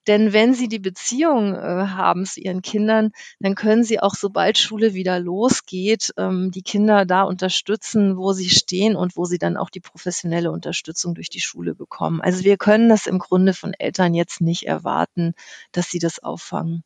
Denn 0.08 0.34
wenn 0.34 0.54
sie 0.54 0.68
die 0.68 0.80
Beziehung 0.80 1.56
äh, 1.56 1.60
haben 1.60 2.26
zu 2.26 2.40
ihren 2.40 2.62
Kindern, 2.62 3.12
dann 3.40 3.56
können 3.56 3.84
sie 3.84 4.00
auch, 4.00 4.16
sobald 4.16 4.58
Schule 4.58 4.94
wieder 4.94 5.20
losgeht, 5.20 6.12
ähm, 6.18 6.52
die 6.52 6.64
Kinder 6.64 7.06
da 7.06 7.24
unterstützen, 7.24 8.18
wo 8.18 8.34
sie 8.34 8.50
stehen 8.50 8.96
und 8.96 9.16
wo 9.18 9.26
sie 9.26 9.38
dann 9.38 9.58
auch 9.58 9.70
die 9.70 9.82
professionelle 9.82 10.52
Unterstützung 10.52 11.16
durch 11.16 11.30
die 11.30 11.42
Schule 11.42 11.76
bekommen. 11.76 12.22
Also 12.22 12.44
wir 12.44 12.58
können 12.58 12.90
das 12.90 13.08
im 13.08 13.20
Grunde 13.20 13.54
von 13.54 13.74
Eltern 13.74 14.14
jetzt 14.14 14.42
nicht 14.42 14.64
erwarten, 14.64 15.34
dass 15.72 15.90
sie 15.90 16.00
das 16.00 16.20
auffangen. 16.24 16.84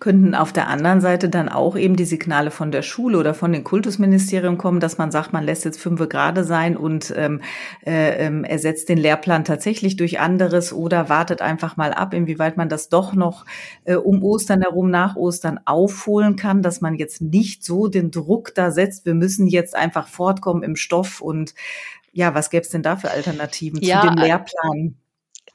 Könnten 0.00 0.34
auf 0.34 0.52
der 0.52 0.68
anderen 0.68 1.00
Seite 1.00 1.28
dann 1.28 1.48
auch 1.48 1.76
eben 1.76 1.96
die 1.96 2.04
Signale 2.04 2.50
von 2.50 2.70
der 2.70 2.82
Schule 2.82 3.18
oder 3.18 3.34
von 3.34 3.52
den 3.52 3.64
Kultusministerien 3.64 4.58
kommen, 4.58 4.80
dass 4.80 4.98
man 4.98 5.10
sagt, 5.10 5.32
man 5.32 5.44
lässt 5.44 5.64
jetzt 5.64 5.80
fünf 5.80 5.96
gerade 6.08 6.44
sein 6.44 6.76
und 6.76 7.12
ähm, 7.16 7.40
äh, 7.84 8.26
ähm, 8.26 8.44
ersetzt 8.44 8.88
den 8.88 8.98
Lehrplan 8.98 9.44
tatsächlich 9.44 9.96
durch 9.96 10.20
anderes 10.20 10.72
oder 10.72 11.08
wartet 11.08 11.42
einfach 11.42 11.76
mal 11.76 11.92
ab, 11.92 12.14
inwieweit 12.14 12.56
man 12.56 12.68
das 12.68 12.88
doch 12.88 13.14
noch 13.14 13.44
äh, 13.84 13.94
um 13.94 14.22
Ostern 14.22 14.62
herum 14.62 14.90
nach 14.90 15.16
Ostern 15.16 15.60
aufholen 15.64 16.36
kann, 16.36 16.62
dass 16.62 16.80
man 16.80 16.94
jetzt 16.94 17.20
nicht 17.20 17.64
so 17.64 17.88
den 17.88 18.10
Druck 18.10 18.54
da 18.54 18.70
setzt, 18.70 19.06
wir 19.06 19.14
müssen 19.14 19.46
jetzt 19.46 19.74
einfach 19.74 20.08
fortkommen 20.08 20.62
im 20.62 20.76
Stoff 20.76 21.20
und 21.20 21.54
ja, 22.12 22.34
was 22.34 22.48
gäbe 22.48 22.62
es 22.62 22.70
denn 22.70 22.82
da 22.82 22.96
für 22.96 23.10
Alternativen 23.10 23.80
ja, 23.82 24.00
zu 24.00 24.06
dem 24.08 24.16
Lehrplan? 24.16 24.96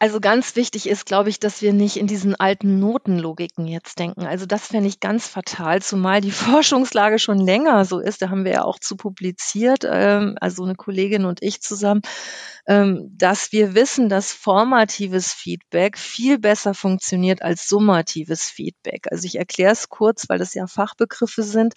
Also 0.02 0.20
ganz 0.20 0.56
wichtig 0.56 0.90
ist, 0.90 1.06
glaube 1.06 1.30
ich, 1.30 1.40
dass 1.40 1.62
wir 1.62 1.74
nicht 1.74 1.96
in 1.98 2.08
diesen 2.08 2.36
alten 2.36 2.80
Notenlogiken 2.80 3.68
jetzt 3.68 4.00
denken. 4.00 4.26
Also 4.26 4.48
das 4.48 4.66
fände 4.66 4.88
ich 4.90 5.00
ganz 5.00 5.28
fatal, 5.28 5.80
zumal 5.84 6.22
die 6.22 6.32
Forschungslage 6.32 7.20
schon 7.20 7.40
länger 7.40 7.86
so 7.86 8.00
ist. 8.00 8.20
Da 8.24 8.32
haben 8.32 8.44
wir 8.44 8.52
ja 8.52 8.64
auch 8.64 8.80
zu 8.80 8.96
publiziert, 8.98 9.86
ähm, 9.88 10.40
also 10.42 10.64
eine 10.64 10.74
Kollegin 10.74 11.26
und 11.26 11.44
ich 11.44 11.62
zusammen, 11.62 12.02
ähm, 12.68 13.12
dass 13.16 13.52
wir 13.52 13.76
wissen, 13.76 14.10
dass 14.10 14.34
formatives 14.34 15.34
Feedback 15.34 16.00
viel 16.00 16.40
besser 16.40 16.74
funktioniert 16.74 17.44
als 17.44 17.68
summatives 17.68 18.46
Feedback. 18.46 19.06
Also 19.12 19.26
ich 19.26 19.38
erkläre 19.38 19.74
es 19.74 19.90
kurz, 19.90 20.28
weil 20.30 20.40
das 20.40 20.56
ja 20.56 20.66
Fachbegriffe 20.66 21.44
sind. 21.44 21.76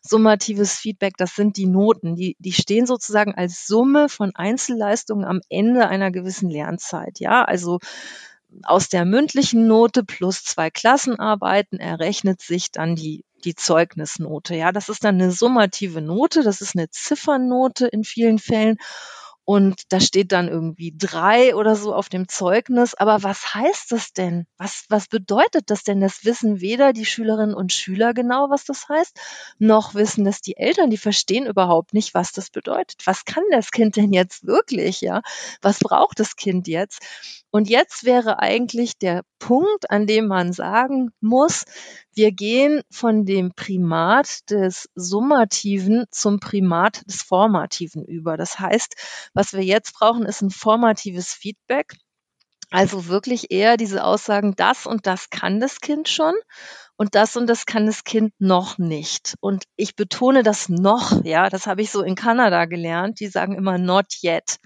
Summatives 0.00 0.74
Feedback, 0.74 1.14
das 1.16 1.34
sind 1.34 1.56
die 1.56 1.66
Noten, 1.66 2.14
die, 2.14 2.36
die 2.38 2.52
stehen 2.52 2.86
sozusagen 2.86 3.34
als 3.34 3.66
Summe 3.66 4.08
von 4.08 4.32
Einzelleistungen 4.34 5.24
am 5.24 5.40
Ende 5.48 5.88
einer 5.88 6.10
gewissen 6.10 6.50
Lernzeit. 6.50 7.20
Ja, 7.20 7.42
also 7.42 7.63
aus 8.62 8.88
der 8.88 9.04
mündlichen 9.04 9.66
Note 9.66 10.04
plus 10.04 10.44
zwei 10.44 10.70
Klassenarbeiten 10.70 11.80
errechnet 11.80 12.40
sich 12.40 12.70
dann 12.70 12.94
die 12.94 13.24
die 13.44 13.54
Zeugnisnote. 13.54 14.54
Ja, 14.54 14.72
das 14.72 14.88
ist 14.88 15.04
dann 15.04 15.16
eine 15.16 15.30
summative 15.30 16.00
Note, 16.00 16.42
das 16.42 16.60
ist 16.60 16.76
eine 16.76 16.88
Ziffernnote 16.90 17.86
in 17.86 18.04
vielen 18.04 18.38
Fällen 18.38 18.78
und 19.46 19.82
da 19.90 20.00
steht 20.00 20.32
dann 20.32 20.48
irgendwie 20.48 20.94
drei 20.96 21.54
oder 21.54 21.76
so 21.76 21.94
auf 21.94 22.08
dem 22.08 22.28
Zeugnis. 22.28 22.94
Aber 22.94 23.22
was 23.22 23.54
heißt 23.54 23.92
das 23.92 24.12
denn? 24.14 24.46
Was, 24.56 24.84
was 24.88 25.08
bedeutet 25.08 25.64
das 25.66 25.84
denn? 25.84 26.00
Das 26.00 26.24
wissen 26.24 26.60
weder 26.60 26.94
die 26.94 27.04
Schülerinnen 27.04 27.54
und 27.54 27.72
Schüler 27.72 28.14
genau, 28.14 28.48
was 28.48 28.64
das 28.64 28.88
heißt, 28.88 29.20
noch 29.58 29.94
wissen 29.94 30.24
das 30.24 30.40
die 30.40 30.56
Eltern. 30.56 30.88
Die 30.88 30.96
verstehen 30.96 31.46
überhaupt 31.46 31.92
nicht, 31.92 32.14
was 32.14 32.32
das 32.32 32.48
bedeutet. 32.48 33.02
Was 33.04 33.26
kann 33.26 33.44
das 33.50 33.70
Kind 33.70 33.96
denn 33.96 34.14
jetzt 34.14 34.46
wirklich? 34.46 35.02
Ja, 35.02 35.20
was 35.60 35.78
braucht 35.78 36.20
das 36.20 36.36
Kind 36.36 36.66
jetzt? 36.66 37.02
Und 37.50 37.68
jetzt 37.68 38.04
wäre 38.04 38.38
eigentlich 38.40 38.98
der 38.98 39.24
Punkt, 39.38 39.90
an 39.90 40.06
dem 40.06 40.26
man 40.26 40.54
sagen 40.54 41.10
muss, 41.20 41.64
wir 42.14 42.32
gehen 42.32 42.82
von 42.90 43.24
dem 43.24 43.52
Primat 43.54 44.50
des 44.50 44.88
Summativen 44.94 46.04
zum 46.10 46.40
Primat 46.40 47.02
des 47.06 47.22
Formativen 47.22 48.04
über. 48.04 48.36
Das 48.36 48.58
heißt, 48.58 48.94
was 49.34 49.52
wir 49.52 49.62
jetzt 49.62 49.94
brauchen, 49.94 50.24
ist 50.24 50.42
ein 50.42 50.50
formatives 50.50 51.32
Feedback. 51.32 51.94
Also 52.70 53.06
wirklich 53.06 53.50
eher 53.50 53.76
diese 53.76 54.04
Aussagen, 54.04 54.54
das 54.56 54.86
und 54.86 55.06
das 55.06 55.30
kann 55.30 55.60
das 55.60 55.80
Kind 55.80 56.08
schon 56.08 56.34
und 56.96 57.14
das 57.14 57.36
und 57.36 57.46
das 57.46 57.66
kann 57.66 57.86
das 57.86 58.04
Kind 58.04 58.32
noch 58.38 58.78
nicht. 58.78 59.34
Und 59.40 59.64
ich 59.76 59.94
betone 59.94 60.42
das 60.42 60.68
noch, 60.68 61.24
ja, 61.24 61.50
das 61.50 61.66
habe 61.66 61.82
ich 61.82 61.90
so 61.90 62.02
in 62.02 62.14
Kanada 62.14 62.64
gelernt. 62.64 63.20
Die 63.20 63.26
sagen 63.28 63.54
immer 63.54 63.78
not 63.78 64.06
yet. 64.22 64.58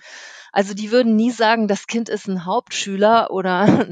Also 0.53 0.75
die 0.75 0.91
würden 0.91 1.17
nie 1.17 1.31
sagen, 1.31 1.69
das 1.69 1.87
Kind 1.87 2.09
ist 2.09 2.29
ein 2.29 2.45
Hauptschüler 2.45 3.31
oder 3.31 3.89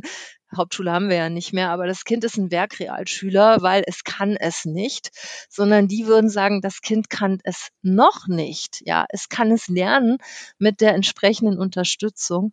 Hauptschule 0.57 0.93
haben 0.93 1.09
wir 1.09 1.17
ja 1.17 1.29
nicht 1.29 1.53
mehr, 1.53 1.71
aber 1.71 1.87
das 1.87 2.05
Kind 2.05 2.25
ist 2.25 2.37
ein 2.37 2.51
Werkrealschüler, 2.51 3.63
weil 3.63 3.83
es 3.87 4.05
kann 4.05 4.37
es 4.37 4.65
nicht, 4.65 5.11
sondern 5.49 5.89
die 5.89 6.07
würden 6.07 6.31
sagen, 6.31 6.61
das 6.61 6.81
Kind 6.81 7.11
kann 7.11 7.39
es 7.45 7.69
noch 7.83 8.27
nicht. 8.29 8.83
Ja, 8.85 9.07
es 9.09 9.29
kann 9.29 9.51
es 9.51 9.69
lernen 9.69 10.19
mit 10.59 10.81
der 10.81 10.95
entsprechenden 10.95 11.59
Unterstützung. 11.59 12.53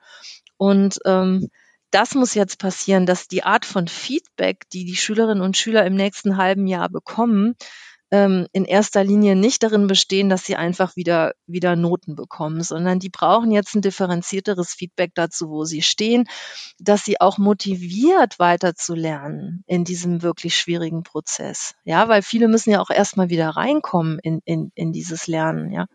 Und 0.57 0.99
ähm, 1.05 1.49
das 1.91 2.15
muss 2.15 2.33
jetzt 2.33 2.57
passieren, 2.57 3.05
dass 3.05 3.27
die 3.27 3.43
Art 3.43 3.65
von 3.65 3.87
Feedback, 3.87 4.67
die 4.73 4.83
die 4.83 4.95
Schülerinnen 4.95 5.43
und 5.43 5.57
Schüler 5.57 5.85
im 5.85 5.93
nächsten 5.93 6.37
halben 6.37 6.65
Jahr 6.65 6.89
bekommen, 6.89 7.55
ähm, 8.13 8.45
in 8.51 8.63
erster 8.65 9.03
Linie 9.03 9.35
nicht 9.35 9.63
darin 9.63 9.87
bestehen, 9.87 10.29
dass 10.29 10.45
sie 10.45 10.55
einfach 10.55 10.95
wieder, 10.95 11.33
wieder 11.47 11.75
Noten 11.75 12.15
bekommen, 12.15 12.61
sondern 12.61 12.99
die 12.99 13.09
brauchen 13.09 13.49
jetzt 13.49 13.73
ein 13.73 13.81
differenzierteres 13.81 14.71
Feedback 14.71 15.13
dazu, 15.15 15.49
wo 15.49 15.65
sie 15.65 15.81
stehen, 15.81 16.25
dass 16.77 17.03
sie 17.03 17.19
auch 17.19 17.39
motiviert 17.39 18.37
weiter 18.37 18.75
zu 18.75 18.93
lernen 18.93 19.63
in 19.65 19.83
diesem 19.83 20.21
wirklich 20.21 20.55
schwierigen 20.55 21.01
Prozess. 21.01 21.73
Ja, 21.85 22.07
weil 22.07 22.21
viele 22.21 22.47
müssen 22.47 22.69
ja 22.69 22.81
auch 22.81 22.91
erstmal 22.91 23.31
wieder 23.31 23.49
reinkommen 23.49 24.19
in, 24.19 24.41
in, 24.45 24.71
in 24.75 24.93
dieses 24.93 25.25
Lernen, 25.25 25.71
ja. 25.71 25.87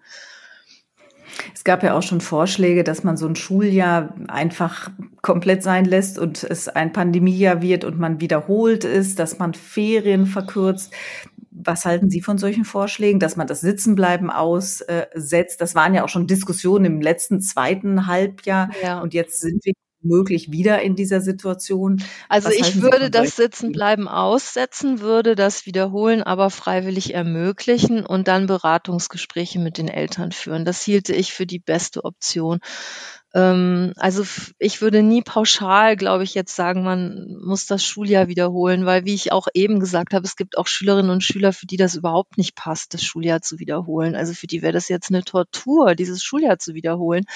Es 1.54 1.64
gab 1.64 1.82
ja 1.82 1.96
auch 1.96 2.02
schon 2.02 2.20
Vorschläge, 2.20 2.84
dass 2.84 3.04
man 3.04 3.16
so 3.16 3.26
ein 3.26 3.36
Schuljahr 3.36 4.14
einfach 4.28 4.90
komplett 5.22 5.62
sein 5.62 5.84
lässt 5.84 6.18
und 6.18 6.44
es 6.44 6.68
ein 6.68 6.92
Pandemiejahr 6.92 7.62
wird 7.62 7.84
und 7.84 7.98
man 7.98 8.20
wiederholt 8.20 8.84
ist, 8.84 9.18
dass 9.18 9.38
man 9.38 9.54
Ferien 9.54 10.26
verkürzt. 10.26 10.92
Was 11.50 11.84
halten 11.84 12.08
Sie 12.08 12.20
von 12.20 12.38
solchen 12.38 12.64
Vorschlägen, 12.64 13.18
dass 13.18 13.36
man 13.36 13.46
das 13.48 13.60
Sitzenbleiben 13.60 14.30
aussetzt? 14.30 15.60
Das 15.60 15.74
waren 15.74 15.94
ja 15.94 16.04
auch 16.04 16.08
schon 16.08 16.26
Diskussionen 16.26 16.84
im 16.84 17.00
letzten 17.00 17.40
zweiten 17.40 18.06
Halbjahr 18.06 18.70
ja. 18.82 19.00
und 19.00 19.12
jetzt 19.12 19.40
sind 19.40 19.64
wir 19.64 19.74
möglich 20.00 20.50
wieder 20.50 20.82
in 20.82 20.96
dieser 20.96 21.20
Situation? 21.20 22.02
Also 22.28 22.48
Was 22.48 22.54
ich 22.54 22.82
würde 22.82 23.10
das 23.10 23.36
Sitzenbleiben 23.36 24.08
aussetzen, 24.08 25.00
würde 25.00 25.34
das 25.34 25.66
Wiederholen 25.66 26.22
aber 26.22 26.50
freiwillig 26.50 27.14
ermöglichen 27.14 28.04
und 28.06 28.28
dann 28.28 28.46
Beratungsgespräche 28.46 29.58
mit 29.58 29.78
den 29.78 29.88
Eltern 29.88 30.32
führen. 30.32 30.64
Das 30.64 30.82
hielte 30.82 31.14
ich 31.14 31.32
für 31.32 31.46
die 31.46 31.58
beste 31.58 32.04
Option. 32.04 32.60
Ähm, 33.38 33.92
also 33.96 34.24
ich 34.58 34.80
würde 34.80 35.02
nie 35.04 35.22
pauschal, 35.22 35.96
glaube 35.96 36.24
ich, 36.24 36.34
jetzt 36.34 36.56
sagen, 36.56 36.82
man 36.82 37.38
muss 37.40 37.66
das 37.66 37.84
Schuljahr 37.84 38.26
wiederholen, 38.26 38.84
weil 38.84 39.04
wie 39.04 39.14
ich 39.14 39.30
auch 39.30 39.46
eben 39.54 39.78
gesagt 39.78 40.12
habe, 40.12 40.26
es 40.26 40.34
gibt 40.34 40.58
auch 40.58 40.66
Schülerinnen 40.66 41.10
und 41.10 41.22
Schüler, 41.22 41.52
für 41.52 41.66
die 41.66 41.76
das 41.76 41.94
überhaupt 41.94 42.36
nicht 42.36 42.56
passt, 42.56 42.94
das 42.94 43.04
Schuljahr 43.04 43.40
zu 43.40 43.60
wiederholen. 43.60 44.16
Also 44.16 44.34
für 44.34 44.48
die 44.48 44.60
wäre 44.62 44.72
das 44.72 44.88
jetzt 44.88 45.10
eine 45.10 45.22
Tortur, 45.22 45.94
dieses 45.94 46.24
Schuljahr 46.24 46.58
zu 46.58 46.74
wiederholen. 46.74 47.26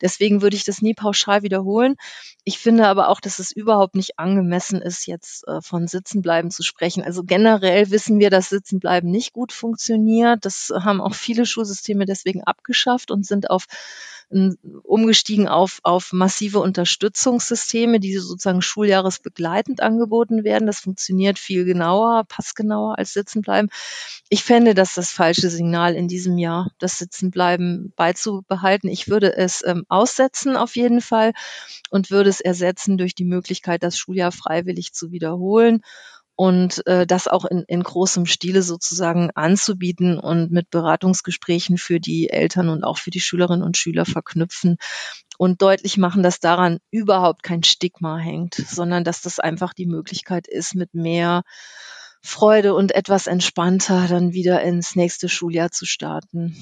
Deswegen 0.00 0.40
würde 0.40 0.56
ich 0.56 0.64
das 0.64 0.80
nie 0.80 0.94
pauschal 0.94 1.42
wiederholen. 1.42 1.96
Ich 2.44 2.58
finde 2.58 2.88
aber 2.88 3.08
auch, 3.08 3.20
dass 3.20 3.38
es 3.38 3.52
überhaupt 3.52 3.94
nicht 3.94 4.18
angemessen 4.18 4.80
ist, 4.80 5.06
jetzt 5.06 5.46
äh, 5.46 5.60
von 5.60 5.86
Sitzenbleiben 5.86 6.50
zu 6.50 6.62
sprechen. 6.62 7.02
Also 7.02 7.22
generell 7.22 7.90
wissen 7.90 8.18
wir, 8.18 8.30
dass 8.30 8.48
Sitzenbleiben 8.48 9.10
nicht 9.10 9.32
gut 9.32 9.52
funktioniert. 9.52 10.44
Das 10.44 10.72
haben 10.74 11.00
auch 11.00 11.14
viele 11.14 11.44
Schulsysteme 11.44 12.06
deswegen 12.06 12.42
abgeschafft 12.44 13.10
und 13.10 13.26
sind 13.26 13.50
auf 13.50 13.66
umgestiegen 14.30 15.48
auf, 15.48 15.80
auf 15.82 16.12
massive 16.12 16.58
Unterstützungssysteme, 16.58 18.00
die 18.00 18.16
sozusagen 18.16 18.62
schuljahresbegleitend 18.62 19.80
angeboten 19.80 20.44
werden. 20.44 20.66
Das 20.66 20.80
funktioniert 20.80 21.38
viel 21.38 21.64
genauer, 21.64 22.24
passgenauer 22.28 22.98
als 22.98 23.12
Sitzenbleiben. 23.12 23.70
Ich 24.28 24.42
fände 24.42 24.74
das 24.74 24.94
das 24.94 25.12
falsche 25.12 25.50
Signal 25.50 25.94
in 25.94 26.08
diesem 26.08 26.38
Jahr, 26.38 26.70
das 26.78 26.98
Sitzenbleiben 26.98 27.92
beizubehalten. 27.96 28.88
Ich 28.88 29.08
würde 29.08 29.36
es 29.36 29.62
ähm, 29.64 29.84
aussetzen 29.88 30.56
auf 30.56 30.76
jeden 30.76 31.00
Fall 31.00 31.32
und 31.90 32.10
würde 32.10 32.30
es 32.30 32.40
ersetzen 32.40 32.98
durch 32.98 33.14
die 33.14 33.24
Möglichkeit, 33.24 33.82
das 33.82 33.98
Schuljahr 33.98 34.32
freiwillig 34.32 34.92
zu 34.92 35.12
wiederholen 35.12 35.82
und 36.36 36.84
äh, 36.86 37.06
das 37.06 37.28
auch 37.28 37.44
in, 37.44 37.64
in 37.68 37.82
großem 37.82 38.26
Stile 38.26 38.62
sozusagen 38.62 39.30
anzubieten 39.34 40.18
und 40.18 40.50
mit 40.50 40.70
Beratungsgesprächen 40.70 41.78
für 41.78 42.00
die 42.00 42.30
Eltern 42.30 42.68
und 42.68 42.84
auch 42.84 42.98
für 42.98 43.10
die 43.10 43.20
Schülerinnen 43.20 43.64
und 43.64 43.76
Schüler 43.76 44.04
verknüpfen 44.04 44.76
und 45.38 45.62
deutlich 45.62 45.96
machen, 45.96 46.22
dass 46.22 46.40
daran 46.40 46.78
überhaupt 46.90 47.42
kein 47.42 47.62
Stigma 47.62 48.18
hängt, 48.18 48.54
sondern 48.54 49.04
dass 49.04 49.22
das 49.22 49.38
einfach 49.38 49.74
die 49.74 49.86
Möglichkeit 49.86 50.48
ist, 50.48 50.74
mit 50.74 50.94
mehr 50.94 51.42
Freude 52.22 52.74
und 52.74 52.92
etwas 52.94 53.26
entspannter 53.26 54.08
dann 54.08 54.32
wieder 54.32 54.62
ins 54.62 54.96
nächste 54.96 55.28
Schuljahr 55.28 55.70
zu 55.70 55.84
starten. 55.84 56.56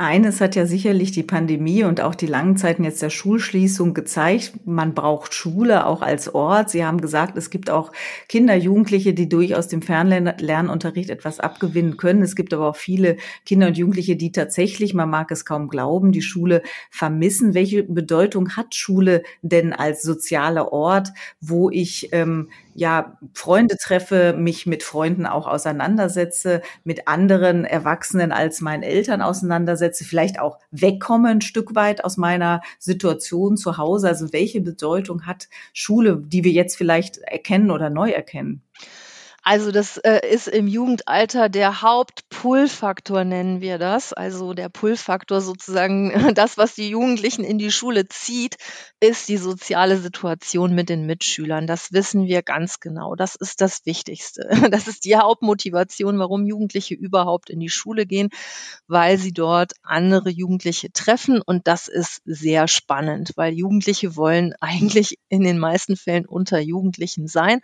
Eines 0.00 0.40
hat 0.40 0.56
ja 0.56 0.64
sicherlich 0.64 1.12
die 1.12 1.22
Pandemie 1.22 1.84
und 1.84 2.00
auch 2.00 2.14
die 2.14 2.26
langen 2.26 2.56
Zeiten 2.56 2.84
jetzt 2.84 3.02
der 3.02 3.10
Schulschließung 3.10 3.92
gezeigt. 3.92 4.54
Man 4.64 4.94
braucht 4.94 5.34
Schule 5.34 5.84
auch 5.84 6.00
als 6.00 6.34
Ort. 6.34 6.70
Sie 6.70 6.86
haben 6.86 7.02
gesagt, 7.02 7.36
es 7.36 7.50
gibt 7.50 7.68
auch 7.68 7.92
Kinder, 8.26 8.54
Jugendliche, 8.54 9.12
die 9.12 9.28
durchaus 9.28 9.68
dem 9.68 9.82
Fernlernunterricht 9.82 11.10
etwas 11.10 11.38
abgewinnen 11.38 11.98
können. 11.98 12.22
Es 12.22 12.34
gibt 12.34 12.54
aber 12.54 12.70
auch 12.70 12.76
viele 12.76 13.18
Kinder 13.44 13.66
und 13.66 13.76
Jugendliche, 13.76 14.16
die 14.16 14.32
tatsächlich, 14.32 14.94
man 14.94 15.10
mag 15.10 15.30
es 15.32 15.44
kaum 15.44 15.68
glauben, 15.68 16.12
die 16.12 16.22
Schule 16.22 16.62
vermissen. 16.90 17.52
Welche 17.52 17.82
Bedeutung 17.82 18.56
hat 18.56 18.74
Schule 18.74 19.22
denn 19.42 19.74
als 19.74 20.00
sozialer 20.00 20.72
Ort, 20.72 21.10
wo 21.42 21.68
ich 21.68 22.08
ähm, 22.12 22.48
ja 22.74 23.18
Freunde 23.34 23.76
treffe, 23.76 24.34
mich 24.38 24.64
mit 24.64 24.82
Freunden 24.82 25.26
auch 25.26 25.46
auseinandersetze, 25.46 26.62
mit 26.84 27.06
anderen 27.06 27.66
Erwachsenen 27.66 28.32
als 28.32 28.62
meinen 28.62 28.82
Eltern 28.82 29.20
auseinandersetze, 29.20 29.89
vielleicht 29.98 30.38
auch 30.38 30.58
wegkomme 30.70 31.28
ein 31.28 31.40
Stück 31.40 31.74
weit 31.74 32.04
aus 32.04 32.16
meiner 32.16 32.62
Situation 32.78 33.56
zu 33.56 33.76
Hause. 33.76 34.08
Also 34.08 34.32
welche 34.32 34.60
Bedeutung 34.60 35.26
hat 35.26 35.48
Schule, 35.72 36.22
die 36.24 36.44
wir 36.44 36.52
jetzt 36.52 36.76
vielleicht 36.76 37.18
erkennen 37.18 37.70
oder 37.70 37.90
neu 37.90 38.10
erkennen? 38.10 38.62
Also 39.42 39.72
das 39.72 39.96
äh, 39.96 40.20
ist 40.30 40.48
im 40.48 40.68
Jugendalter 40.68 41.48
der 41.48 41.80
Hauptpull-Faktor, 41.80 43.24
nennen 43.24 43.62
wir 43.62 43.78
das. 43.78 44.12
Also 44.12 44.52
der 44.52 44.68
Pull-Faktor 44.68 45.40
sozusagen, 45.40 46.12
das, 46.34 46.58
was 46.58 46.74
die 46.74 46.90
Jugendlichen 46.90 47.42
in 47.42 47.56
die 47.56 47.72
Schule 47.72 48.06
zieht, 48.06 48.56
ist 49.00 49.30
die 49.30 49.38
soziale 49.38 49.96
Situation 49.96 50.74
mit 50.74 50.90
den 50.90 51.06
Mitschülern. 51.06 51.66
Das 51.66 51.90
wissen 51.90 52.26
wir 52.26 52.42
ganz 52.42 52.80
genau. 52.80 53.14
Das 53.14 53.34
ist 53.34 53.60
das 53.60 53.84
Wichtigste. 53.86 54.48
Das 54.70 54.86
ist 54.86 55.04
die 55.04 55.16
Hauptmotivation, 55.16 56.18
warum 56.18 56.46
Jugendliche 56.46 56.94
überhaupt 56.94 57.50
in 57.50 57.60
die 57.60 57.68
Schule 57.68 58.06
gehen, 58.06 58.28
weil 58.86 59.18
sie 59.18 59.32
dort 59.32 59.72
andere 59.82 60.30
Jugendliche 60.30 60.92
treffen. 60.92 61.40
Und 61.40 61.66
das 61.66 61.88
ist 61.88 62.20
sehr 62.24 62.68
spannend, 62.68 63.32
weil 63.36 63.54
Jugendliche 63.54 64.16
wollen 64.16 64.54
eigentlich 64.60 65.18
in 65.28 65.42
den 65.42 65.58
meisten 65.58 65.96
Fällen 65.96 66.26
unter 66.26 66.60
Jugendlichen 66.60 67.26
sein 67.26 67.60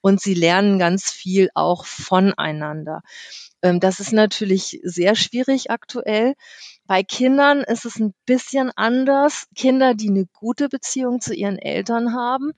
und 0.00 0.20
sie 0.20 0.34
lernen 0.34 0.78
ganz 0.78 1.09
viel 1.10 1.50
auch 1.54 1.84
voneinander. 1.84 3.02
Ähm, 3.62 3.80
das 3.80 4.00
ist 4.00 4.12
natürlich 4.12 4.80
sehr 4.82 5.14
schwierig 5.14 5.70
aktuell. 5.70 6.34
Bei 6.86 7.02
Kindern 7.02 7.60
ist 7.60 7.84
es 7.84 7.98
ein 7.98 8.14
bisschen 8.26 8.70
anders. 8.74 9.46
Kinder, 9.54 9.94
die 9.94 10.08
eine 10.08 10.26
gute 10.26 10.68
Beziehung 10.68 11.20
zu 11.20 11.34
ihren 11.34 11.58
Eltern 11.58 12.14
haben 12.14 12.52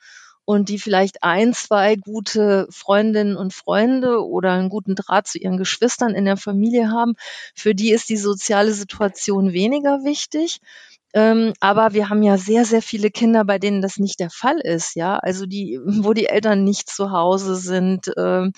und 0.44 0.68
die 0.68 0.78
vielleicht 0.78 1.22
ein, 1.22 1.54
zwei 1.54 1.96
gute 1.96 2.66
Freundinnen 2.70 3.36
und 3.36 3.54
Freunde 3.54 4.24
oder 4.26 4.52
einen 4.52 4.68
guten 4.68 4.94
Draht 4.94 5.26
zu 5.26 5.38
ihren 5.38 5.56
Geschwistern 5.56 6.14
in 6.14 6.24
der 6.24 6.36
Familie 6.36 6.90
haben, 6.90 7.14
für 7.54 7.74
die 7.74 7.92
ist 7.92 8.08
die 8.08 8.16
soziale 8.16 8.72
Situation 8.72 9.52
weniger 9.52 10.04
wichtig. 10.04 10.60
Ähm, 11.14 11.52
aber 11.60 11.92
wir 11.92 12.08
haben 12.08 12.22
ja 12.22 12.38
sehr, 12.38 12.64
sehr 12.64 12.82
viele 12.82 13.10
Kinder, 13.10 13.44
bei 13.44 13.58
denen 13.58 13.82
das 13.82 13.98
nicht 13.98 14.18
der 14.20 14.30
Fall 14.30 14.58
ist, 14.60 14.96
ja. 14.96 15.18
Also 15.18 15.46
die, 15.46 15.78
wo 15.84 16.14
die 16.14 16.26
Eltern 16.26 16.64
nicht 16.64 16.88
zu 16.88 17.10
Hause 17.10 17.56
sind, 17.56 18.10
ähm, 18.16 18.52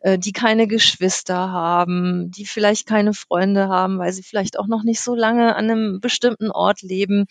äh, 0.00 0.18
die 0.18 0.32
keine 0.32 0.66
Geschwister 0.66 1.36
haben, 1.36 2.30
die 2.30 2.46
vielleicht 2.46 2.86
keine 2.86 3.14
Freunde 3.14 3.68
haben, 3.68 3.98
weil 3.98 4.12
sie 4.12 4.22
vielleicht 4.22 4.58
auch 4.58 4.66
noch 4.66 4.82
nicht 4.82 5.00
so 5.00 5.14
lange 5.14 5.54
an 5.54 5.70
einem 5.70 6.00
bestimmten 6.00 6.50
Ort 6.50 6.82
leben. 6.82 7.26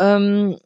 Ähm, 0.00 0.58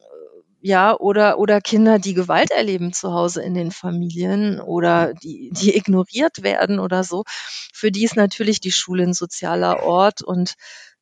ja, 0.64 0.96
oder, 0.96 1.38
oder 1.38 1.60
Kinder, 1.60 1.98
die 1.98 2.14
Gewalt 2.14 2.52
erleben 2.52 2.92
zu 2.92 3.12
Hause 3.12 3.42
in 3.42 3.54
den 3.54 3.72
Familien 3.72 4.60
oder 4.60 5.12
die, 5.12 5.50
die 5.52 5.76
ignoriert 5.76 6.44
werden 6.44 6.78
oder 6.78 7.02
so. 7.02 7.24
Für 7.26 7.90
die 7.90 8.04
ist 8.04 8.16
natürlich 8.16 8.60
die 8.60 8.70
Schule 8.70 9.02
ein 9.02 9.12
sozialer 9.12 9.82
Ort 9.82 10.22
und 10.22 10.54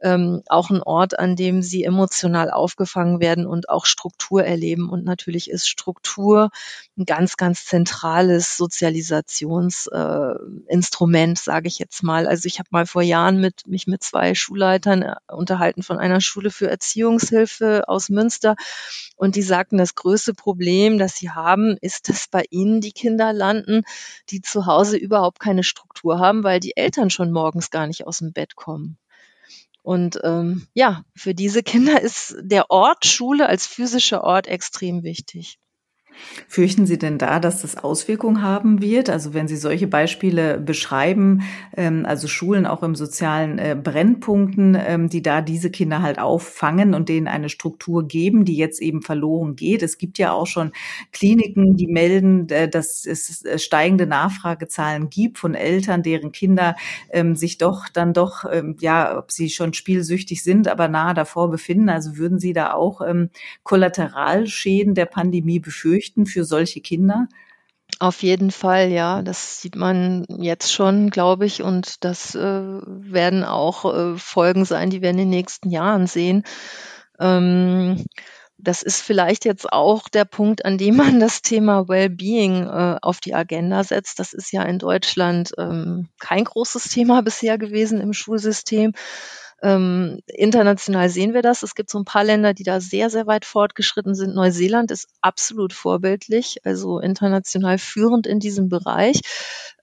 ähm, 0.02 0.42
auch 0.48 0.70
ein 0.70 0.82
Ort, 0.82 1.18
an 1.18 1.36
dem 1.36 1.62
sie 1.62 1.84
emotional 1.84 2.50
aufgefangen 2.50 3.20
werden 3.20 3.46
und 3.46 3.68
auch 3.68 3.86
Struktur 3.86 4.44
erleben. 4.44 4.88
Und 4.88 5.04
natürlich 5.04 5.50
ist 5.50 5.68
Struktur 5.68 6.50
ein 6.96 7.04
ganz, 7.04 7.36
ganz 7.36 7.66
zentrales 7.66 8.56
Sozialisationsinstrument, 8.56 11.38
äh, 11.38 11.42
sage 11.42 11.68
ich 11.68 11.78
jetzt 11.78 12.02
mal. 12.02 12.26
Also 12.26 12.46
ich 12.46 12.58
habe 12.58 12.68
mal 12.70 12.86
vor 12.86 13.02
Jahren 13.02 13.40
mit, 13.40 13.66
mich 13.66 13.86
mit 13.86 14.02
zwei 14.02 14.34
Schulleitern 14.34 15.02
äh, 15.02 15.14
unterhalten 15.28 15.82
von 15.82 15.98
einer 15.98 16.20
Schule 16.20 16.50
für 16.50 16.68
Erziehungshilfe 16.68 17.88
aus 17.88 18.08
Münster. 18.08 18.56
Und 19.16 19.36
die 19.36 19.42
sagten, 19.42 19.76
das 19.76 19.94
größte 19.94 20.34
Problem, 20.34 20.98
das 20.98 21.16
sie 21.16 21.30
haben, 21.30 21.76
ist, 21.80 22.08
dass 22.08 22.26
bei 22.28 22.44
ihnen 22.50 22.80
die 22.80 22.92
Kinder 22.92 23.32
landen, 23.32 23.82
die 24.30 24.40
zu 24.40 24.66
Hause 24.66 24.96
überhaupt 24.96 25.40
keine 25.40 25.62
Struktur 25.62 26.18
haben, 26.18 26.42
weil 26.42 26.60
die 26.60 26.76
Eltern 26.76 27.10
schon 27.10 27.30
morgens 27.30 27.70
gar 27.70 27.86
nicht 27.86 28.06
aus 28.06 28.18
dem 28.18 28.32
Bett 28.32 28.56
kommen. 28.56 28.98
Und 29.82 30.18
ähm, 30.24 30.66
ja, 30.74 31.04
für 31.16 31.34
diese 31.34 31.62
Kinder 31.62 32.00
ist 32.00 32.36
der 32.40 32.70
Ort 32.70 33.06
Schule 33.06 33.46
als 33.46 33.66
physischer 33.66 34.24
Ort 34.24 34.46
extrem 34.46 35.02
wichtig. 35.02 35.58
Fürchten 36.48 36.86
Sie 36.86 36.98
denn 36.98 37.18
da, 37.18 37.40
dass 37.40 37.62
das 37.62 37.76
Auswirkungen 37.76 38.42
haben 38.42 38.82
wird? 38.82 39.08
Also 39.10 39.34
wenn 39.34 39.48
Sie 39.48 39.56
solche 39.56 39.86
Beispiele 39.86 40.58
beschreiben, 40.58 41.42
ähm, 41.76 42.04
also 42.06 42.28
Schulen 42.28 42.66
auch 42.66 42.82
im 42.82 42.94
sozialen 42.94 43.58
äh, 43.58 43.76
Brennpunkten, 43.80 44.76
ähm, 44.78 45.08
die 45.08 45.22
da 45.22 45.40
diese 45.40 45.70
Kinder 45.70 46.02
halt 46.02 46.18
auffangen 46.18 46.94
und 46.94 47.08
denen 47.08 47.28
eine 47.28 47.48
Struktur 47.48 48.06
geben, 48.06 48.44
die 48.44 48.56
jetzt 48.56 48.80
eben 48.82 49.02
verloren 49.02 49.56
geht. 49.56 49.82
Es 49.82 49.98
gibt 49.98 50.18
ja 50.18 50.32
auch 50.32 50.46
schon 50.46 50.72
Kliniken, 51.12 51.76
die 51.76 51.86
melden, 51.86 52.48
äh, 52.50 52.68
dass 52.68 53.06
es 53.06 53.44
äh, 53.44 53.58
steigende 53.58 54.06
Nachfragezahlen 54.06 55.10
gibt 55.10 55.38
von 55.38 55.54
Eltern, 55.54 56.02
deren 56.02 56.32
Kinder 56.32 56.76
ähm, 57.10 57.36
sich 57.36 57.58
doch 57.58 57.88
dann 57.88 58.12
doch, 58.12 58.44
ja, 58.80 59.18
ob 59.18 59.30
sie 59.32 59.48
schon 59.50 59.72
spielsüchtig 59.74 60.42
sind, 60.42 60.68
aber 60.68 60.88
nahe 60.88 61.14
davor 61.14 61.50
befinden. 61.50 61.88
Also 61.88 62.16
würden 62.16 62.38
Sie 62.38 62.52
da 62.52 62.72
auch 62.74 63.00
Kollateralschäden 63.62 64.94
der 64.94 65.06
Pandemie 65.06 65.60
befürchten? 65.60 65.99
Fürchten 66.00 66.26
für 66.26 66.44
solche 66.44 66.80
Kinder? 66.80 67.28
Auf 67.98 68.22
jeden 68.22 68.50
Fall, 68.50 68.90
ja. 68.90 69.22
Das 69.22 69.60
sieht 69.60 69.76
man 69.76 70.24
jetzt 70.28 70.72
schon, 70.72 71.10
glaube 71.10 71.44
ich. 71.44 71.62
Und 71.62 72.04
das 72.04 72.34
äh, 72.34 72.40
werden 72.40 73.44
auch 73.44 73.84
äh, 73.84 74.16
Folgen 74.16 74.64
sein, 74.64 74.90
die 74.90 75.02
wir 75.02 75.10
in 75.10 75.18
den 75.18 75.28
nächsten 75.28 75.70
Jahren 75.70 76.06
sehen. 76.06 76.44
Ähm, 77.18 78.04
das 78.56 78.82
ist 78.82 79.02
vielleicht 79.02 79.44
jetzt 79.44 79.70
auch 79.72 80.08
der 80.08 80.24
Punkt, 80.24 80.64
an 80.64 80.78
dem 80.78 80.96
man 80.96 81.20
das 81.20 81.42
Thema 81.42 81.88
Wellbeing 81.88 82.66
äh, 82.66 82.96
auf 83.02 83.20
die 83.20 83.34
Agenda 83.34 83.84
setzt. 83.84 84.18
Das 84.18 84.32
ist 84.32 84.52
ja 84.52 84.62
in 84.62 84.78
Deutschland 84.78 85.52
ähm, 85.58 86.08
kein 86.18 86.44
großes 86.44 86.84
Thema 86.84 87.22
bisher 87.22 87.58
gewesen 87.58 88.00
im 88.00 88.12
Schulsystem. 88.12 88.92
Ähm, 89.62 90.20
international 90.26 91.08
sehen 91.08 91.34
wir 91.34 91.42
das. 91.42 91.62
Es 91.62 91.74
gibt 91.74 91.90
so 91.90 91.98
ein 91.98 92.04
paar 92.04 92.24
Länder, 92.24 92.54
die 92.54 92.62
da 92.62 92.80
sehr, 92.80 93.10
sehr 93.10 93.26
weit 93.26 93.44
fortgeschritten 93.44 94.14
sind. 94.14 94.34
Neuseeland 94.34 94.90
ist 94.90 95.08
absolut 95.20 95.72
vorbildlich, 95.72 96.58
also 96.64 96.98
international 96.98 97.78
führend 97.78 98.26
in 98.26 98.40
diesem 98.40 98.68
Bereich. 98.68 99.20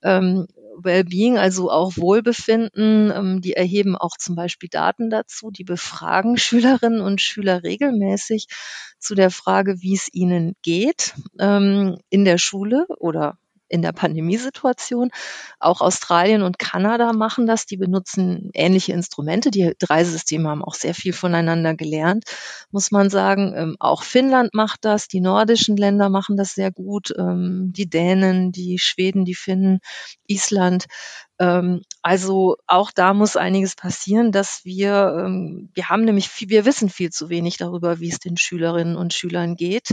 Ähm, 0.02 0.46
Wellbeing, 0.80 1.38
also 1.38 1.70
auch 1.70 1.96
Wohlbefinden, 1.96 3.12
ähm, 3.14 3.40
die 3.40 3.54
erheben 3.54 3.96
auch 3.96 4.16
zum 4.16 4.34
Beispiel 4.34 4.68
Daten 4.68 5.10
dazu, 5.10 5.50
die 5.50 5.64
befragen 5.64 6.36
Schülerinnen 6.38 7.00
und 7.00 7.20
Schüler 7.20 7.62
regelmäßig 7.62 8.46
zu 8.98 9.14
der 9.14 9.30
Frage, 9.30 9.80
wie 9.80 9.94
es 9.94 10.08
ihnen 10.12 10.54
geht 10.62 11.14
ähm, 11.38 11.98
in 12.10 12.24
der 12.24 12.38
Schule 12.38 12.86
oder 12.98 13.38
in 13.68 13.82
der 13.82 13.92
Pandemiesituation. 13.92 15.10
Auch 15.60 15.80
Australien 15.80 16.42
und 16.42 16.58
Kanada 16.58 17.12
machen 17.12 17.46
das. 17.46 17.66
Die 17.66 17.76
benutzen 17.76 18.50
ähnliche 18.54 18.92
Instrumente. 18.92 19.50
Die 19.50 19.74
drei 19.78 20.04
Systeme 20.04 20.48
haben 20.48 20.64
auch 20.64 20.74
sehr 20.74 20.94
viel 20.94 21.12
voneinander 21.12 21.74
gelernt, 21.74 22.24
muss 22.70 22.90
man 22.90 23.10
sagen. 23.10 23.54
Ähm, 23.56 23.76
auch 23.78 24.02
Finnland 24.02 24.54
macht 24.54 24.84
das. 24.84 25.08
Die 25.08 25.20
nordischen 25.20 25.76
Länder 25.76 26.08
machen 26.08 26.36
das 26.36 26.54
sehr 26.54 26.70
gut. 26.70 27.12
Ähm, 27.16 27.72
die 27.76 27.88
Dänen, 27.88 28.52
die 28.52 28.78
Schweden, 28.78 29.24
die 29.24 29.34
Finnen, 29.34 29.80
Island. 30.26 30.86
Ähm, 31.38 31.82
also 32.02 32.56
auch 32.66 32.90
da 32.90 33.14
muss 33.14 33.36
einiges 33.36 33.76
passieren, 33.76 34.32
dass 34.32 34.64
wir, 34.64 35.24
ähm, 35.24 35.70
wir 35.74 35.88
haben 35.88 36.04
nämlich, 36.04 36.28
viel, 36.28 36.48
wir 36.48 36.64
wissen 36.64 36.88
viel 36.88 37.10
zu 37.10 37.28
wenig 37.28 37.56
darüber, 37.56 38.00
wie 38.00 38.08
es 38.08 38.18
den 38.18 38.36
Schülerinnen 38.36 38.96
und 38.96 39.14
Schülern 39.14 39.56
geht. 39.56 39.92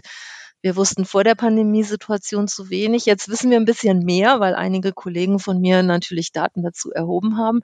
Wir 0.66 0.76
wussten 0.76 1.06
vor 1.06 1.24
der 1.24 1.36
Pandemiesituation 1.36 2.48
zu 2.48 2.72
wenig. 2.72 3.06
Jetzt 3.06 3.30
wissen 3.30 3.52
wir 3.52 3.58
ein 3.58 3.66
bisschen 3.66 4.00
mehr, 4.00 4.40
weil 4.40 4.56
einige 4.56 4.94
Kollegen 4.94 5.38
von 5.38 5.62
mir 5.62 5.84
natürlich 5.84 6.32
Daten 6.32 6.64
dazu 6.64 6.90
erhoben 6.90 7.38
haben. 7.38 7.62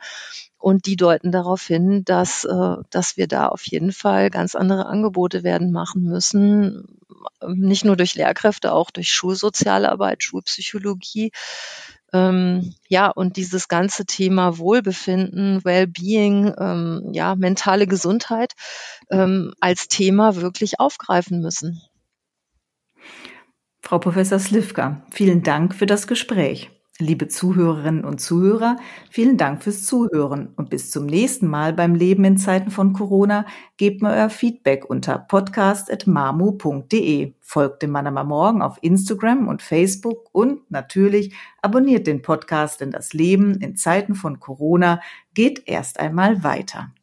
Und 0.59 0.85
die 0.85 0.97
deuten 0.97 1.31
darauf 1.31 1.63
hin, 1.63 2.03
dass, 2.05 2.43
äh, 2.43 2.75
dass 2.91 3.17
wir 3.17 3.27
da 3.27 3.47
auf 3.47 3.65
jeden 3.65 3.91
Fall 3.91 4.29
ganz 4.29 4.53
andere 4.53 4.85
Angebote 4.85 5.41
werden 5.41 5.71
machen 5.71 6.03
müssen. 6.03 6.99
Nicht 7.47 7.85
nur 7.85 7.97
durch 7.97 8.13
Lehrkräfte, 8.13 8.71
auch 8.71 8.91
durch 8.91 9.09
Schulsozialarbeit, 9.11 10.21
Schulpsychologie. 10.21 11.31
Ähm, 12.13 12.75
ja, 12.87 13.09
und 13.09 13.35
dieses 13.35 13.67
ganze 13.67 14.05
Thema 14.05 14.59
Wohlbefinden, 14.59 15.65
Wellbeing, 15.65 16.53
ähm, 16.55 17.09
ja, 17.13 17.33
mentale 17.33 17.87
Gesundheit 17.87 18.53
ähm, 19.09 19.55
als 19.59 19.87
Thema 19.87 20.35
wirklich 20.35 20.79
aufgreifen 20.79 21.41
müssen. 21.41 21.81
Frau 23.91 23.99
Professor 23.99 24.39
Slivka, 24.39 25.03
vielen 25.11 25.43
Dank 25.43 25.75
für 25.75 25.85
das 25.85 26.07
Gespräch. 26.07 26.71
Liebe 26.97 27.27
Zuhörerinnen 27.27 28.05
und 28.05 28.21
Zuhörer, 28.21 28.77
vielen 29.09 29.35
Dank 29.35 29.61
fürs 29.61 29.83
Zuhören 29.83 30.53
und 30.55 30.69
bis 30.69 30.91
zum 30.91 31.05
nächsten 31.05 31.45
Mal 31.45 31.73
beim 31.73 31.93
Leben 31.93 32.23
in 32.23 32.37
Zeiten 32.37 32.71
von 32.71 32.93
Corona. 32.93 33.45
Gebt 33.75 34.01
mir 34.01 34.11
euer 34.11 34.29
Feedback 34.29 34.89
unter 34.89 35.17
podcast.mamu.de. 35.17 37.33
Folgt 37.41 37.81
dem 37.81 37.91
Manama 37.91 38.23
Morgen 38.23 38.61
auf 38.61 38.77
Instagram 38.81 39.49
und 39.49 39.61
Facebook 39.61 40.29
und 40.31 40.71
natürlich 40.71 41.35
abonniert 41.61 42.07
den 42.07 42.21
Podcast, 42.21 42.79
denn 42.79 42.91
das 42.91 43.11
Leben 43.11 43.55
in 43.55 43.75
Zeiten 43.75 44.15
von 44.15 44.39
Corona 44.39 45.01
geht 45.33 45.67
erst 45.67 45.99
einmal 45.99 46.45
weiter. 46.45 46.93